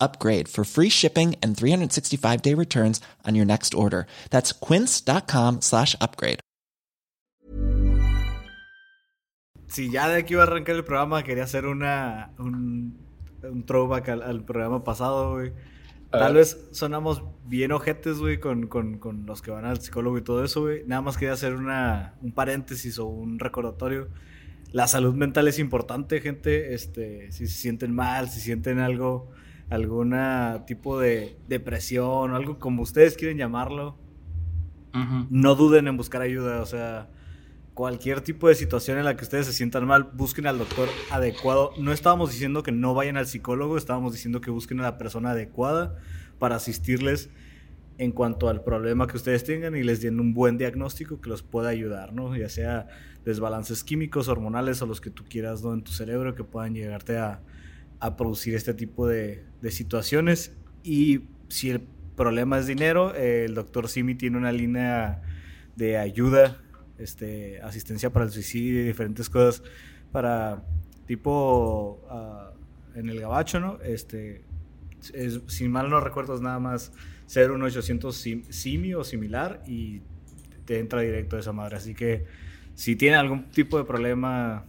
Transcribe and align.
upgrade 0.00 0.48
for 0.48 0.64
free 0.64 0.88
shipping 0.88 1.36
and 1.42 1.56
365 1.56 2.42
day 2.42 2.54
returns 2.54 3.00
on 3.26 3.34
your 3.34 3.44
next 3.44 3.74
order. 3.74 4.06
That's 4.30 4.52
quince.com 4.52 5.60
slash 5.60 5.94
upgrade. 6.00 6.40
Si 9.68 9.88
ya 9.90 10.08
de 10.08 10.18
aquí 10.18 10.34
va 10.34 10.42
a 10.42 10.46
arrancar 10.46 10.74
el 10.74 10.84
programa, 10.84 11.22
quería 11.22 11.44
hacer 11.44 11.66
una, 11.66 12.32
un, 12.38 12.98
un 13.44 13.64
throwback 13.64 14.08
al, 14.08 14.22
al 14.22 14.44
programa 14.44 14.82
pasado, 14.82 15.34
güey. 15.34 15.52
Tal 16.10 16.34
vez 16.34 16.58
sonamos 16.72 17.22
bien 17.44 17.70
ojetes, 17.70 18.18
güey, 18.18 18.40
con, 18.40 18.66
con, 18.66 18.98
con 18.98 19.26
los 19.26 19.42
que 19.42 19.52
van 19.52 19.64
al 19.64 19.80
psicólogo 19.80 20.18
y 20.18 20.22
todo 20.22 20.42
eso, 20.44 20.62
güey. 20.62 20.82
Nada 20.86 21.02
más 21.02 21.16
quería 21.16 21.34
hacer 21.34 21.54
una, 21.54 22.14
un 22.20 22.32
paréntesis 22.32 22.98
o 22.98 23.06
un 23.06 23.38
recordatorio 23.38 24.08
la 24.72 24.86
salud 24.86 25.14
mental 25.14 25.48
es 25.48 25.58
importante, 25.58 26.20
gente. 26.20 26.74
Este, 26.74 27.32
si 27.32 27.46
se 27.46 27.54
sienten 27.54 27.94
mal, 27.94 28.28
si 28.28 28.40
sienten 28.40 28.78
algo, 28.78 29.30
alguna 29.70 30.64
tipo 30.66 30.98
de 30.98 31.38
depresión 31.48 32.32
o 32.32 32.36
algo 32.36 32.58
como 32.58 32.82
ustedes 32.82 33.16
quieren 33.16 33.38
llamarlo, 33.38 33.96
no 35.30 35.54
duden 35.54 35.86
en 35.86 35.96
buscar 35.96 36.20
ayuda. 36.20 36.60
O 36.60 36.66
sea, 36.66 37.08
cualquier 37.74 38.20
tipo 38.20 38.48
de 38.48 38.56
situación 38.56 38.98
en 38.98 39.04
la 39.04 39.16
que 39.16 39.22
ustedes 39.22 39.46
se 39.46 39.52
sientan 39.52 39.86
mal, 39.86 40.10
busquen 40.12 40.48
al 40.48 40.58
doctor 40.58 40.88
adecuado. 41.10 41.70
No 41.78 41.92
estábamos 41.92 42.32
diciendo 42.32 42.64
que 42.64 42.72
no 42.72 42.94
vayan 42.94 43.16
al 43.16 43.26
psicólogo, 43.26 43.76
estábamos 43.76 44.12
diciendo 44.12 44.40
que 44.40 44.50
busquen 44.50 44.80
a 44.80 44.82
la 44.82 44.98
persona 44.98 45.30
adecuada 45.30 45.96
para 46.40 46.56
asistirles 46.56 47.30
en 47.98 48.12
cuanto 48.12 48.48
al 48.48 48.64
problema 48.64 49.06
que 49.06 49.16
ustedes 49.16 49.44
tengan 49.44 49.76
y 49.76 49.82
les 49.84 50.00
den 50.00 50.18
un 50.18 50.34
buen 50.34 50.58
diagnóstico 50.58 51.20
que 51.20 51.28
los 51.28 51.42
pueda 51.42 51.68
ayudar, 51.68 52.12
¿no? 52.12 52.34
Ya 52.34 52.48
sea 52.48 52.88
desbalances 53.24 53.84
químicos, 53.84 54.26
hormonales 54.26 54.82
o 54.82 54.86
los 54.86 55.00
que 55.00 55.10
tú 55.10 55.24
quieras, 55.28 55.62
¿no? 55.62 55.74
En 55.74 55.82
tu 55.82 55.92
cerebro 55.92 56.34
que 56.34 56.42
puedan 56.42 56.74
llegarte 56.74 57.18
a, 57.18 57.42
a 58.00 58.16
producir 58.16 58.54
este 58.54 58.74
tipo 58.74 59.06
de, 59.06 59.44
de, 59.60 59.70
situaciones. 59.70 60.52
Y 60.82 61.20
si 61.48 61.70
el 61.70 61.82
problema 62.16 62.58
es 62.58 62.66
dinero, 62.66 63.14
eh, 63.14 63.44
el 63.44 63.54
doctor 63.54 63.88
Simi 63.88 64.14
tiene 64.14 64.38
una 64.38 64.52
línea 64.52 65.22
de 65.76 65.98
ayuda, 65.98 66.60
este, 66.98 67.60
asistencia 67.62 68.10
para 68.10 68.26
el 68.26 68.30
suicidio 68.30 68.80
y 68.80 68.84
diferentes 68.84 69.30
cosas 69.30 69.62
para 70.12 70.62
tipo 71.06 72.02
uh, 72.10 72.98
en 72.98 73.08
el 73.08 73.20
gabacho, 73.20 73.60
¿no? 73.60 73.80
Este, 73.82 74.44
es, 75.14 75.40
si 75.46 75.68
mal 75.68 75.88
no 75.88 76.00
recuerdo, 76.00 76.34
es 76.34 76.40
nada 76.40 76.58
más 76.58 76.92
ser 77.26 77.50
un 77.52 77.62
800 77.62 78.26
Simi 78.50 78.94
o 78.94 79.04
similar 79.04 79.62
y 79.66 80.02
te 80.64 80.78
entra 80.78 81.00
directo 81.00 81.38
esa 81.38 81.52
madre. 81.52 81.76
Así 81.76 81.94
que 81.94 82.26
si 82.74 82.96
tienen 82.96 83.18
algún 83.18 83.50
tipo 83.50 83.78
de 83.78 83.84
problema 83.84 84.66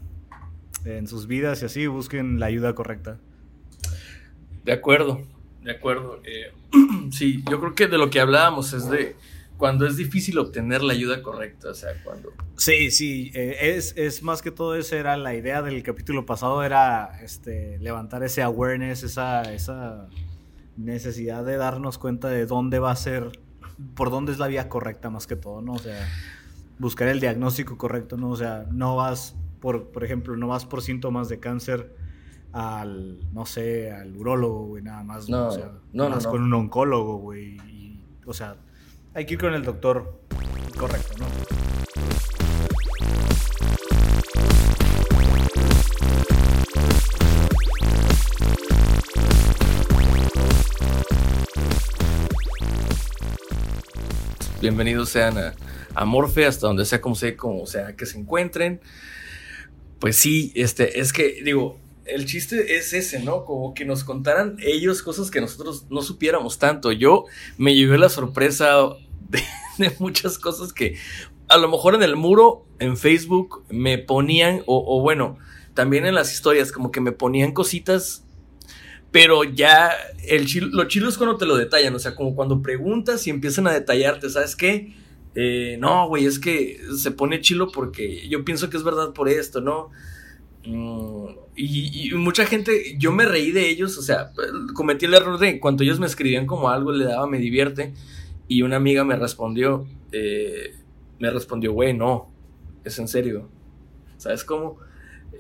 en 0.86 1.08
sus 1.08 1.28
vidas 1.28 1.62
y 1.62 1.66
así, 1.66 1.88
busquen 1.88 2.40
la 2.40 2.48
ayuda 2.48 2.76
correcta. 2.76 3.18
De 4.64 4.74
acuerdo, 4.74 5.22
de 5.64 5.72
acuerdo. 5.72 6.22
Eh, 6.24 6.52
sí, 7.12 7.44
yo 7.50 7.60
creo 7.60 7.76
que 7.76 7.88
de 7.88 7.98
lo 7.98 8.10
que 8.10 8.20
hablábamos 8.20 8.74
es 8.74 8.90
de 8.90 9.16
cuando 9.58 9.86
es 9.86 9.96
difícil 9.96 10.40
obtener 10.40 10.82
la 10.82 10.94
ayuda 10.94 11.22
correcta, 11.22 11.70
o 11.70 11.76
sea, 11.76 11.92
cuando... 12.04 12.34
Sí, 12.58 12.90
sí, 12.90 13.32
eh, 13.36 13.76
es, 13.76 13.94
es, 13.96 14.24
más 14.24 14.42
que 14.42 14.50
todo 14.50 14.76
esa 14.76 14.96
era 14.96 15.16
la 15.18 15.36
idea 15.36 15.62
del 15.62 15.84
capítulo 15.84 16.26
pasado, 16.26 16.64
era 16.64 17.20
este, 17.22 17.78
levantar 17.78 18.24
ese 18.24 18.42
awareness, 18.42 19.04
esa, 19.04 19.44
esa 19.54 20.08
necesidad 20.78 21.46
de 21.46 21.58
darnos 21.58 22.00
cuenta 22.00 22.28
de 22.28 22.48
dónde 22.48 22.80
va 22.80 22.90
a 22.90 22.96
ser, 22.96 23.40
por 23.94 24.10
dónde 24.10 24.32
es 24.32 24.40
la 24.40 24.48
vía 24.48 24.68
correcta 24.68 25.12
más 25.12 25.28
que 25.28 25.36
todo, 25.36 25.62
¿no? 25.62 25.74
O 25.74 25.80
sea, 25.80 26.10
buscar 26.80 27.08
el 27.10 27.20
diagnóstico 27.20 27.78
correcto, 27.78 28.18
¿no? 28.18 28.32
O 28.32 28.38
sea, 28.38 28.66
no 28.72 28.96
vas, 28.96 29.36
por, 29.62 29.92
por 29.92 30.04
ejemplo, 30.04 30.36
no 30.36 30.48
vas 30.48 30.66
por 30.66 30.82
síntomas 30.82 31.30
de 31.30 31.40
cáncer 31.40 31.96
al, 32.52 33.20
no 33.32 33.46
sé, 33.46 33.92
al 33.92 34.18
urólogo, 34.18 34.66
güey, 34.66 34.84
nada 34.84 35.04
más, 35.04 35.30
no, 35.30 35.48
o 35.48 35.52
sea, 35.52 35.72
no, 35.94 36.10
más 36.10 36.26
no, 36.26 36.32
con 36.32 36.42
un 36.44 36.54
oncólogo, 36.54 37.18
güey, 37.18 37.58
o 38.26 38.34
sea, 38.34 38.58
hay 39.14 39.26
que 39.26 39.36
ir 39.36 39.40
con 39.40 39.54
el 39.54 39.64
doctor 39.64 40.20
correcto, 40.78 41.14
¿no? 41.20 41.26
bienvenidos 54.62 55.10
sean 55.10 55.40
a, 55.40 55.54
a, 55.96 56.06
Morfe, 56.06 56.46
hasta 56.46 56.68
donde 56.68 56.86
sea 56.86 57.02
como 57.02 57.16
sea, 57.16 57.36
como 57.36 57.66
sea 57.66 57.96
que 57.96 58.06
se 58.06 58.20
encuentren. 58.20 58.80
Pues 60.02 60.18
sí, 60.18 60.52
este, 60.56 61.00
es 61.00 61.14
que, 61.14 61.42
digo, 61.44 61.80
el 62.06 62.26
chiste 62.26 62.76
es 62.76 62.92
ese, 62.92 63.20
¿no? 63.20 63.46
Como 63.46 63.74
que 63.74 63.86
nos 63.86 64.04
contaran 64.04 64.58
ellos 64.60 65.04
cosas 65.04 65.32
que 65.32 65.40
nosotros 65.40 65.86
no 65.90 66.02
supiéramos 66.02 66.58
tanto. 66.58 66.92
Yo 66.92 67.26
me 67.58 67.76
llevé 67.76 67.98
la 67.98 68.10
sorpresa 68.10 68.90
de, 69.78 69.92
muchas 70.00 70.38
cosas 70.38 70.74
que 70.74 70.96
a 71.48 71.58
lo 71.58 71.70
mejor 71.70 71.96
en 71.96 72.04
el 72.04 72.16
muro, 72.16 72.66
en 72.80 72.98
Facebook, 72.98 73.64
me 73.70 74.00
ponían, 74.00 74.64
o, 74.66 74.84
o 74.86 75.02
bueno, 75.02 75.38
también 75.76 76.06
en 76.06 76.16
las 76.16 76.34
historias, 76.34 76.72
como 76.72 76.92
que 76.92 77.00
me 77.00 77.12
ponían 77.12 77.54
cositas 77.54 78.26
pero 79.12 79.44
ya 79.44 79.92
el 80.26 80.46
chilo, 80.46 80.70
lo 80.72 80.86
chilo 80.88 81.10
es 81.10 81.18
cuando 81.18 81.38
te 81.38 81.46
lo 81.46 81.58
detallan, 81.58 81.94
o 81.94 82.00
sea, 82.00 82.16
como 82.16 82.34
cuando 82.34 82.62
preguntas 82.62 83.28
y 83.28 83.30
empiezan 83.30 83.68
a 83.68 83.74
detallarte, 83.74 84.30
¿sabes 84.30 84.56
qué? 84.56 84.94
Eh, 85.36 85.78
no, 85.80 86.08
güey, 86.08 86.26
es 86.26 86.40
que 86.40 86.80
se 86.98 87.12
pone 87.12 87.42
chilo 87.42 87.72
porque 87.72 88.28
yo 88.28 88.44
pienso 88.44 88.70
que 88.70 88.78
es 88.78 88.84
verdad 88.84 89.14
por 89.14 89.30
esto, 89.30 89.62
¿no? 89.62 89.90
Mm, 90.66 91.26
y, 91.56 92.12
mucha 92.16 92.46
gente, 92.46 92.96
yo 92.98 93.12
me 93.12 93.26
reí 93.26 93.52
de 93.52 93.70
ellos, 93.70 93.98
o 93.98 94.02
sea, 94.02 94.32
cometí 94.74 95.06
el 95.06 95.14
error 95.14 95.40
de 95.40 95.60
cuando 95.60 95.84
ellos 95.84 96.00
me 96.00 96.08
escribían 96.08 96.46
como 96.46 96.70
algo, 96.70 96.92
le 96.92 97.06
daba, 97.06 97.28
me 97.28 97.40
divierte, 97.40 97.94
y 98.48 98.62
una 98.64 98.76
amiga 98.78 99.04
me 99.04 99.16
respondió, 99.16 99.88
eh, 100.12 100.76
me 101.20 101.30
respondió, 101.32 101.74
güey, 101.74 101.94
no, 101.94 102.30
es 102.84 103.00
en 103.00 103.08
serio, 103.08 103.50
¿sabes 104.18 104.44
cómo? 104.44 104.80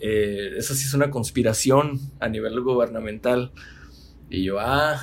eh, 0.01 0.55
esa 0.57 0.73
sí 0.73 0.87
es 0.87 0.93
una 0.93 1.11
conspiración 1.11 1.99
a 2.19 2.27
nivel 2.27 2.59
gubernamental. 2.61 3.51
Y 4.29 4.43
yo, 4.43 4.59
ah, 4.59 4.99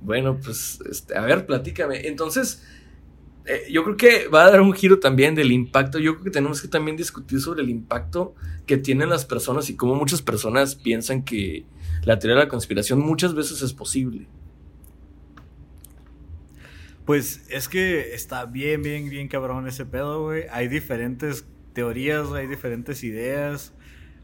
bueno, 0.00 0.38
pues, 0.42 0.80
este, 0.90 1.16
a 1.16 1.22
ver, 1.22 1.46
platícame. 1.46 2.06
Entonces, 2.06 2.62
eh, 3.44 3.66
yo 3.70 3.82
creo 3.82 3.96
que 3.96 4.28
va 4.28 4.44
a 4.44 4.50
dar 4.50 4.60
un 4.60 4.72
giro 4.72 5.00
también 5.00 5.34
del 5.34 5.50
impacto. 5.50 5.98
Yo 5.98 6.12
creo 6.14 6.24
que 6.24 6.30
tenemos 6.30 6.62
que 6.62 6.68
también 6.68 6.96
discutir 6.96 7.40
sobre 7.40 7.62
el 7.62 7.70
impacto 7.70 8.34
que 8.66 8.76
tienen 8.76 9.08
las 9.08 9.24
personas 9.24 9.68
y 9.68 9.76
cómo 9.76 9.94
muchas 9.96 10.22
personas 10.22 10.76
piensan 10.76 11.24
que 11.24 11.64
la 12.04 12.18
teoría 12.18 12.36
de 12.36 12.44
la 12.44 12.48
conspiración 12.48 13.00
muchas 13.00 13.34
veces 13.34 13.62
es 13.62 13.72
posible. 13.72 14.28
Pues 17.04 17.44
es 17.50 17.68
que 17.68 18.14
está 18.14 18.44
bien, 18.44 18.82
bien, 18.82 19.10
bien 19.10 19.26
cabrón 19.26 19.66
ese 19.66 19.84
pedo, 19.86 20.22
güey. 20.22 20.44
Hay 20.52 20.68
diferentes 20.68 21.44
teorías, 21.72 22.30
hay 22.30 22.46
diferentes 22.46 23.02
ideas. 23.02 23.74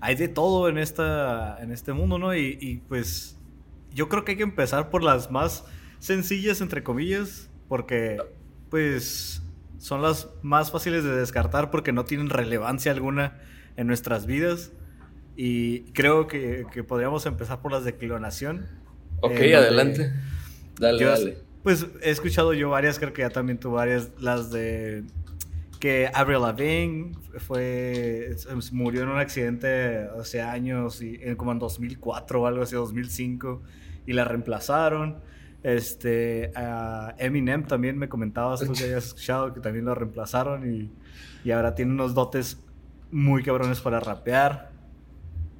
Hay 0.00 0.14
de 0.14 0.28
todo 0.28 0.68
en, 0.68 0.78
esta, 0.78 1.60
en 1.60 1.72
este 1.72 1.92
mundo, 1.92 2.18
¿no? 2.18 2.36
Y, 2.36 2.56
y 2.60 2.76
pues 2.88 3.36
yo 3.92 4.08
creo 4.08 4.24
que 4.24 4.32
hay 4.32 4.36
que 4.36 4.44
empezar 4.44 4.90
por 4.90 5.02
las 5.02 5.28
más 5.32 5.64
sencillas, 5.98 6.60
entre 6.60 6.84
comillas, 6.84 7.50
porque 7.66 8.18
pues 8.70 9.42
son 9.78 10.02
las 10.02 10.28
más 10.42 10.70
fáciles 10.70 11.04
de 11.04 11.14
descartar 11.14 11.70
porque 11.70 11.92
no 11.92 12.04
tienen 12.04 12.30
relevancia 12.30 12.92
alguna 12.92 13.38
en 13.76 13.86
nuestras 13.86 14.26
vidas. 14.26 14.72
Y 15.36 15.92
creo 15.92 16.26
que, 16.26 16.66
que 16.72 16.82
podríamos 16.82 17.24
empezar 17.26 17.60
por 17.60 17.72
las 17.72 17.84
de 17.84 17.96
clonación. 17.96 18.66
Ok, 19.20 19.36
adelante. 19.36 20.12
Dale, 20.78 21.04
dale. 21.04 21.38
Pues 21.62 21.86
he 22.02 22.10
escuchado 22.10 22.54
yo 22.54 22.70
varias, 22.70 22.98
creo 22.98 23.12
que 23.12 23.22
ya 23.22 23.30
también 23.30 23.58
tú 23.58 23.72
varias, 23.72 24.10
las 24.18 24.50
de 24.50 25.04
que 25.78 26.10
Avril 26.12 26.42
Lavigne 26.42 27.12
fue 27.38 28.34
murió 28.72 29.02
en 29.02 29.10
un 29.10 29.18
accidente 29.18 30.08
hace 30.18 30.40
años 30.42 31.02
y 31.02 31.18
como 31.36 31.52
en 31.52 31.58
2004 31.58 32.42
o 32.42 32.46
algo 32.46 32.62
así 32.62 32.74
2005 32.74 33.62
y 34.06 34.12
la 34.12 34.24
reemplazaron 34.24 35.18
este 35.62 36.52
Eminem 37.18 37.64
también 37.64 37.98
me 37.98 38.08
comentabas 38.08 38.60
tú 38.60 38.72
que 38.72 38.84
habías 38.84 39.06
escuchado 39.06 39.52
que 39.52 39.60
también 39.60 39.84
lo 39.84 39.94
reemplazaron 39.94 40.72
y, 40.72 40.90
y 41.44 41.50
ahora 41.50 41.74
tiene 41.74 41.92
unos 41.92 42.14
dotes 42.14 42.58
muy 43.10 43.42
cabrones 43.42 43.80
para 43.80 43.98
rapear 43.98 44.70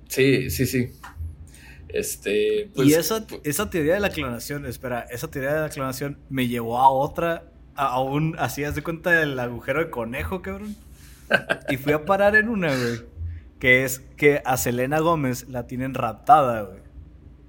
sí 0.09 0.51
sí 0.51 0.67
sí 0.67 0.93
este, 1.89 2.71
pues, 2.75 2.89
y 2.89 2.95
esa, 2.95 3.25
esa 3.45 3.71
teoría 3.71 3.95
de 3.95 4.01
la 4.01 4.11
clonación, 4.11 4.67
espera, 4.67 5.07
esa 5.11 5.31
teoría 5.31 5.55
de 5.55 5.61
la 5.63 5.69
clonación 5.71 6.19
me 6.29 6.47
llevó 6.47 6.79
a 6.79 6.91
otra, 6.91 7.45
a, 7.75 8.01
un, 8.01 8.37
así, 8.39 8.63
haz 8.65 8.75
de 8.75 8.83
cuenta 8.83 9.11
del 9.11 9.39
agujero 9.39 9.81
de 9.81 9.91
conejo, 9.91 10.43
cabrón. 10.43 10.77
y 11.69 11.77
fui 11.79 11.93
a 11.93 12.05
parar 12.05 12.37
en 12.37 12.49
una, 12.49 12.69
güey, 12.69 13.01
que 13.59 13.85
es 13.85 14.01
que 14.17 14.43
a 14.45 14.57
Selena 14.57 14.99
Gómez 15.01 15.49
la 15.49 15.67
tienen 15.67 15.95
raptada, 15.95 16.63
güey. 16.63 16.81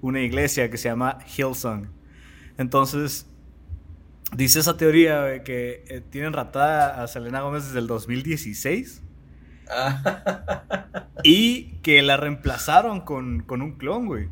Una 0.01 0.21
iglesia 0.21 0.69
que 0.69 0.77
se 0.77 0.87
llama 0.87 1.19
Hillsong. 1.35 1.89
Entonces, 2.59 3.25
dice 4.35 4.59
esa 4.59 4.75
teoría, 4.75 5.21
güey, 5.21 5.43
que 5.45 5.85
eh, 5.87 6.01
tienen 6.09 6.33
raptada 6.33 7.01
a 7.01 7.07
Selena 7.07 7.39
Gómez 7.39 7.65
desde 7.67 7.79
el 7.79 7.87
2016. 7.87 9.01
y 11.23 11.75
que 11.81 12.01
la 12.01 12.17
reemplazaron 12.17 13.01
con, 13.01 13.45
un 13.49 13.71
clon, 13.77 14.07
güey. 14.07 14.27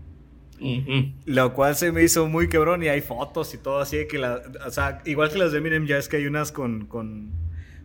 Lo 1.26 1.54
cual 1.54 1.76
se 1.78 1.94
me 1.94 2.04
hizo 2.04 2.28
muy 2.28 2.50
quebrón 2.50 2.84
y 2.84 2.90
hay 2.90 3.00
fotos 3.00 3.54
y 3.54 3.60
todo 3.60 3.80
así 3.80 3.96
de 3.96 4.08
que 4.08 4.18
la, 4.18 4.42
o 4.66 4.72
sea, 4.72 5.02
igual 5.06 5.32
que 5.32 5.38
las 5.38 5.54
de 5.54 5.60
Eminem 5.60 5.86
ya 5.86 5.98
es 5.98 6.10
que 6.10 6.18
hay 6.18 6.26
unas 6.26 6.52
con, 6.52 6.88
con, 6.88 7.32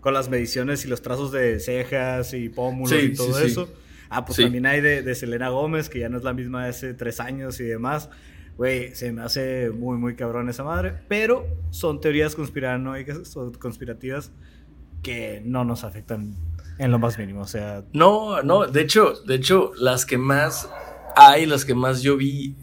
las 0.05 0.29
mediciones 0.29 0.85
y 0.85 0.89
los 0.89 1.03
trazos 1.03 1.31
de 1.31 1.61
cejas 1.61 2.35
y 2.35 2.49
pómulos 2.49 3.01
y 3.01 3.15
todo 3.15 3.39
eso. 3.39 3.73
Ah, 4.09 4.25
pues 4.25 4.39
también 4.39 4.67
hay 4.67 4.81
de, 4.81 5.15
Selena 5.15 5.51
Gómez, 5.51 5.89
que 5.89 6.01
ya 6.01 6.09
no 6.09 6.19
es 6.19 6.25
la 6.25 6.33
misma 6.33 6.65
de 6.65 6.71
hace 6.71 6.95
tres 6.95 7.21
años 7.21 7.61
y 7.61 7.65
demás. 7.65 8.11
Güey, 8.57 8.95
se 8.95 9.13
me 9.13 9.23
hace 9.23 9.71
muy, 9.71 9.99
muy 9.99 10.15
cabrón 10.15 10.49
esa 10.49 10.65
madre. 10.65 10.95
Pero 11.09 11.47
son 11.71 12.01
teorías 12.01 12.35
conspiranoicas, 12.35 13.35
conspirativas 13.59 14.33
que 15.03 15.43
no 15.45 15.65
nos 15.65 15.85
afectan 15.85 16.35
en 16.79 16.91
lo 16.91 16.99
más 16.99 17.19
mínimo, 17.19 17.43
o 17.43 17.47
sea. 17.47 17.85
No, 17.93 18.43
no, 18.43 18.67
de 18.67 18.81
hecho, 18.81 19.15
de 19.27 19.35
hecho, 19.37 19.73
las 19.77 20.07
que 20.07 20.19
más 20.19 20.69
hay, 21.17 21.47
las 21.47 21.65
que 21.65 21.75
más 21.75 22.03
yo 22.03 22.17
vi, 22.17 22.55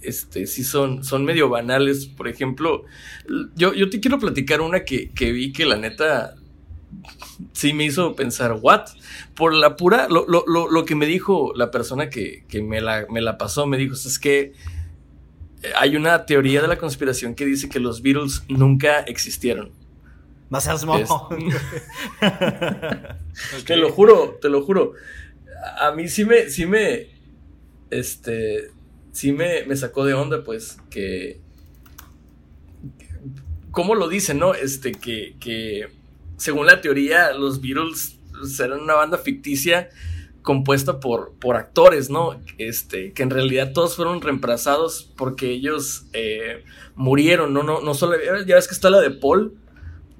este, 0.00 0.46
sí 0.46 0.62
son, 0.64 1.04
son 1.04 1.24
medio 1.24 1.48
banales. 1.48 2.06
Por 2.06 2.28
ejemplo, 2.28 2.84
yo, 3.54 3.74
yo 3.74 3.90
te 3.90 4.00
quiero 4.00 4.18
platicar 4.18 4.60
una 4.60 4.84
que, 4.84 5.10
que 5.10 5.32
vi 5.32 5.52
que 5.52 5.66
la 5.66 5.76
neta 5.76 6.36
sí 7.52 7.72
me 7.72 7.84
hizo 7.84 8.14
pensar, 8.14 8.58
¿what? 8.60 8.86
Por 9.34 9.52
la 9.52 9.76
pura, 9.76 10.08
lo, 10.08 10.26
lo, 10.26 10.44
lo, 10.46 10.70
lo 10.70 10.84
que 10.84 10.94
me 10.94 11.06
dijo 11.06 11.52
la 11.54 11.70
persona 11.70 12.08
que, 12.08 12.44
que 12.48 12.62
me, 12.62 12.80
la, 12.80 13.06
me 13.10 13.20
la 13.20 13.36
pasó, 13.38 13.66
me 13.66 13.76
dijo, 13.76 13.94
es 13.94 14.18
que 14.18 14.52
hay 15.74 15.96
una 15.96 16.26
teoría 16.26 16.62
de 16.62 16.68
la 16.68 16.78
conspiración 16.78 17.34
que 17.34 17.44
dice 17.44 17.68
que 17.68 17.80
los 17.80 18.02
Beatles 18.02 18.44
nunca 18.48 19.00
existieron. 19.00 19.72
No 20.48 20.60
seas 20.60 20.82
Te 23.66 23.76
lo 23.76 23.90
juro, 23.90 24.38
te 24.40 24.48
lo 24.48 24.62
juro. 24.62 24.92
A 25.80 25.90
mí 25.90 26.06
sí 26.08 26.24
me, 26.24 26.48
sí 26.50 26.66
me, 26.66 27.08
este, 27.90 28.70
sí 29.12 29.32
me, 29.32 29.64
me 29.64 29.76
sacó 29.76 30.04
de 30.04 30.14
onda, 30.14 30.44
pues, 30.44 30.78
que, 30.88 31.40
¿cómo 33.72 33.96
lo 33.96 34.08
dicen, 34.08 34.38
no? 34.38 34.54
Este, 34.54 34.92
que, 34.92 35.34
que, 35.40 35.88
según 36.36 36.66
la 36.66 36.80
teoría, 36.80 37.32
los 37.32 37.60
Beatles 37.60 38.16
serán 38.44 38.80
una 38.80 38.94
banda 38.94 39.18
ficticia 39.18 39.88
compuesta 40.46 41.00
por, 41.00 41.32
por 41.40 41.56
actores, 41.56 42.08
¿no? 42.08 42.40
Este, 42.56 43.12
que 43.12 43.24
en 43.24 43.30
realidad 43.30 43.72
todos 43.72 43.96
fueron 43.96 44.20
reemplazados 44.20 45.12
porque 45.16 45.50
ellos 45.50 46.06
eh, 46.12 46.62
murieron, 46.94 47.52
¿no? 47.52 47.64
No, 47.64 47.80
no 47.80 47.94
solo, 47.94 48.14
ya 48.46 48.54
ves 48.54 48.68
que 48.68 48.74
está 48.74 48.88
la 48.88 49.00
de 49.00 49.10
Paul, 49.10 49.56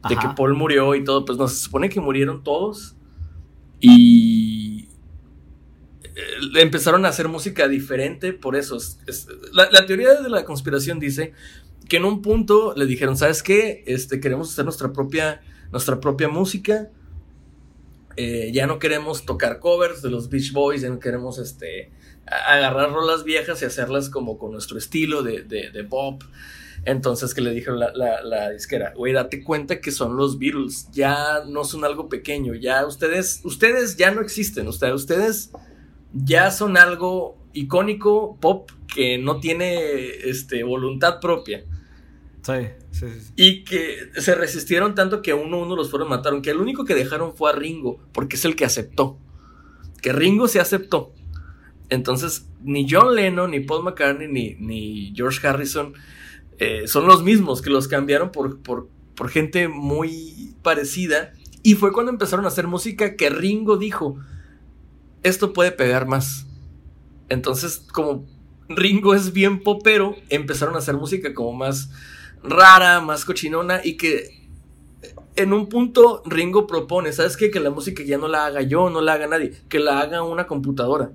de 0.09 0.17
que 0.17 0.29
Paul 0.37 0.55
murió 0.55 0.97
y 0.97 1.05
todo, 1.05 1.25
pues 1.25 1.39
no, 1.39 1.47
se 1.47 1.55
supone 1.55 1.89
que 1.89 2.01
murieron 2.01 2.43
todos 2.43 2.97
y 3.79 4.89
eh, 6.03 6.61
empezaron 6.61 7.07
a 7.07 7.11
hacer 7.11 7.29
música 7.29 7.69
diferente 7.69 8.33
por 8.33 8.57
eso. 8.57 8.79
la, 9.53 9.87
teoría 9.87 10.21
de 10.21 10.29
la 10.29 10.45
conspiración 10.45 10.99
dice 10.99 11.35
que 11.89 11.99
en 11.99 12.05
un 12.05 12.21
punto 12.21 12.75
le 12.77 12.87
dijeron, 12.87 13.17
¿sabes 13.17 13.45
qué? 13.45 13.85
Este, 13.87 14.19
queremos 14.19 14.51
hacer 14.51 14.65
nuestra 14.65 14.93
propia, 14.93 15.41
nuestra 15.71 16.01
propia 16.01 16.29
música. 16.29 16.91
Eh, 18.17 18.51
ya 18.53 18.67
no 18.67 18.79
queremos 18.79 19.27
tocar 19.27 19.61
covers 19.61 20.03
de 20.03 20.11
los 20.11 20.31
Beach 20.31 20.53
Boys, 20.53 20.83
ya 20.83 20.89
no 20.89 20.99
queremos 20.99 21.39
este, 21.39 21.91
agarrar 22.27 22.93
rolas 22.93 23.25
viejas 23.25 23.61
y 23.63 23.67
hacerlas 23.67 24.09
como 24.09 24.39
con 24.39 24.53
nuestro 24.53 24.79
estilo 24.79 25.23
de, 25.23 25.43
de, 25.43 25.71
de 25.71 25.85
pop. 25.85 26.23
Entonces 26.85 27.35
que 27.35 27.41
le 27.41 27.51
dijeron 27.51 27.81
la, 27.81 27.93
la, 28.23 28.51
disquera, 28.51 28.93
güey, 28.97 29.13
date 29.13 29.43
cuenta 29.43 29.81
que 29.81 29.91
son 29.91 30.17
los 30.17 30.39
Beatles, 30.39 30.89
ya 30.93 31.43
no 31.45 31.65
son 31.65 31.85
algo 31.85 32.09
pequeño, 32.09 32.55
ya 32.55 32.87
ustedes, 32.87 33.41
ustedes 33.43 33.97
ya 33.97 34.13
no 34.13 34.21
existen, 34.21 34.69
ustedes, 34.69 34.95
ustedes 34.95 35.51
ya 36.13 36.53
son 36.53 36.77
algo 36.77 37.37
icónico, 37.55 38.39
pop, 38.41 38.71
que 38.95 39.19
no 39.19 39.41
tiene 39.41 40.07
este, 40.25 40.63
voluntad 40.63 41.19
propia. 41.21 41.65
Sí, 42.47 42.69
sí, 42.93 43.07
sí. 43.21 43.33
Y 43.35 43.65
que 43.65 44.11
se 44.17 44.35
resistieron 44.35 44.95
tanto 44.95 45.21
que 45.21 45.35
uno 45.35 45.57
a 45.57 45.63
uno 45.63 45.75
los 45.75 45.91
fueron 45.91 46.09
mataron, 46.09 46.43
que 46.43 46.51
el 46.51 46.59
único 46.59 46.85
que 46.85 46.95
dejaron 46.95 47.35
fue 47.35 47.51
a 47.51 47.55
Ringo, 47.55 47.99
porque 48.13 48.37
es 48.37 48.45
el 48.45 48.55
que 48.55 48.65
aceptó. 48.65 49.19
Que 50.01 50.13
Ringo 50.13 50.47
se 50.47 50.61
aceptó. 50.61 51.13
Entonces, 51.89 52.49
ni 52.63 52.87
John 52.89 53.15
Lennon, 53.15 53.51
ni 53.51 53.61
Paul 53.61 53.85
McCartney, 53.85 54.29
ni, 54.59 55.13
George 55.15 55.47
Harrison 55.47 55.95
eh, 56.59 56.87
son 56.87 57.07
los 57.07 57.23
mismos 57.23 57.63
que 57.63 57.71
los 57.71 57.89
cambiaron 57.89 58.31
por, 58.31 58.61
por 58.61 59.29
gente 59.29 59.67
muy 59.67 60.55
parecida. 60.63 61.33
Y 61.65 61.75
fue 61.75 61.93
cuando 61.93 62.13
empezaron 62.13 62.45
a 62.45 62.49
hacer 62.49 62.69
música 62.69 63.17
que 63.17 63.29
Ringo 63.29 63.77
dijo, 63.77 64.19
esto 65.25 65.53
puede 65.53 65.73
pegar 65.73 66.07
más. 66.07 66.47
Entonces, 67.29 67.79
como 67.93 68.25
Ringo 68.69 69.15
es 69.15 69.33
bien 69.33 69.61
popero, 69.65 70.17
empezaron 70.29 70.77
a 70.77 70.79
hacer 70.79 70.95
música 70.95 71.35
como 71.35 71.53
más 71.53 71.91
rara, 72.49 73.01
más 73.01 73.25
cochinona 73.25 73.81
y 73.85 73.97
que 73.97 74.37
en 75.37 75.53
un 75.53 75.69
punto 75.69 76.23
Ringo 76.25 76.67
propone, 76.67 77.13
¿sabes 77.13 77.37
qué? 77.37 77.51
Que 77.51 77.61
la 77.61 77.71
música 77.71 78.03
ya 78.03 78.19
no 78.19 78.29
la 78.29 78.47
haga 78.47 78.63
yo, 78.63 78.91
no 78.91 79.01
la 79.01 79.15
haga 79.15 79.27
nadie, 79.27 79.53
que 79.69 79.79
la 79.79 80.01
haga 80.01 80.23
una 80.23 80.47
computadora. 80.47 81.13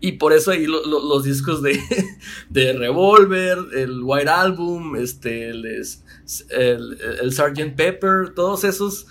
Y 0.00 0.12
por 0.12 0.32
eso 0.32 0.50
ahí 0.50 0.66
los 0.66 1.24
discos 1.24 1.62
de, 1.62 1.78
de 2.50 2.72
Revolver, 2.72 3.58
el 3.74 4.00
White 4.02 4.28
Album, 4.28 4.96
este, 4.96 5.50
el, 5.50 5.64
el, 5.64 6.98
el 7.20 7.32
Sgt. 7.32 7.76
Pepper, 7.76 8.34
todos 8.34 8.64
esos 8.64 9.06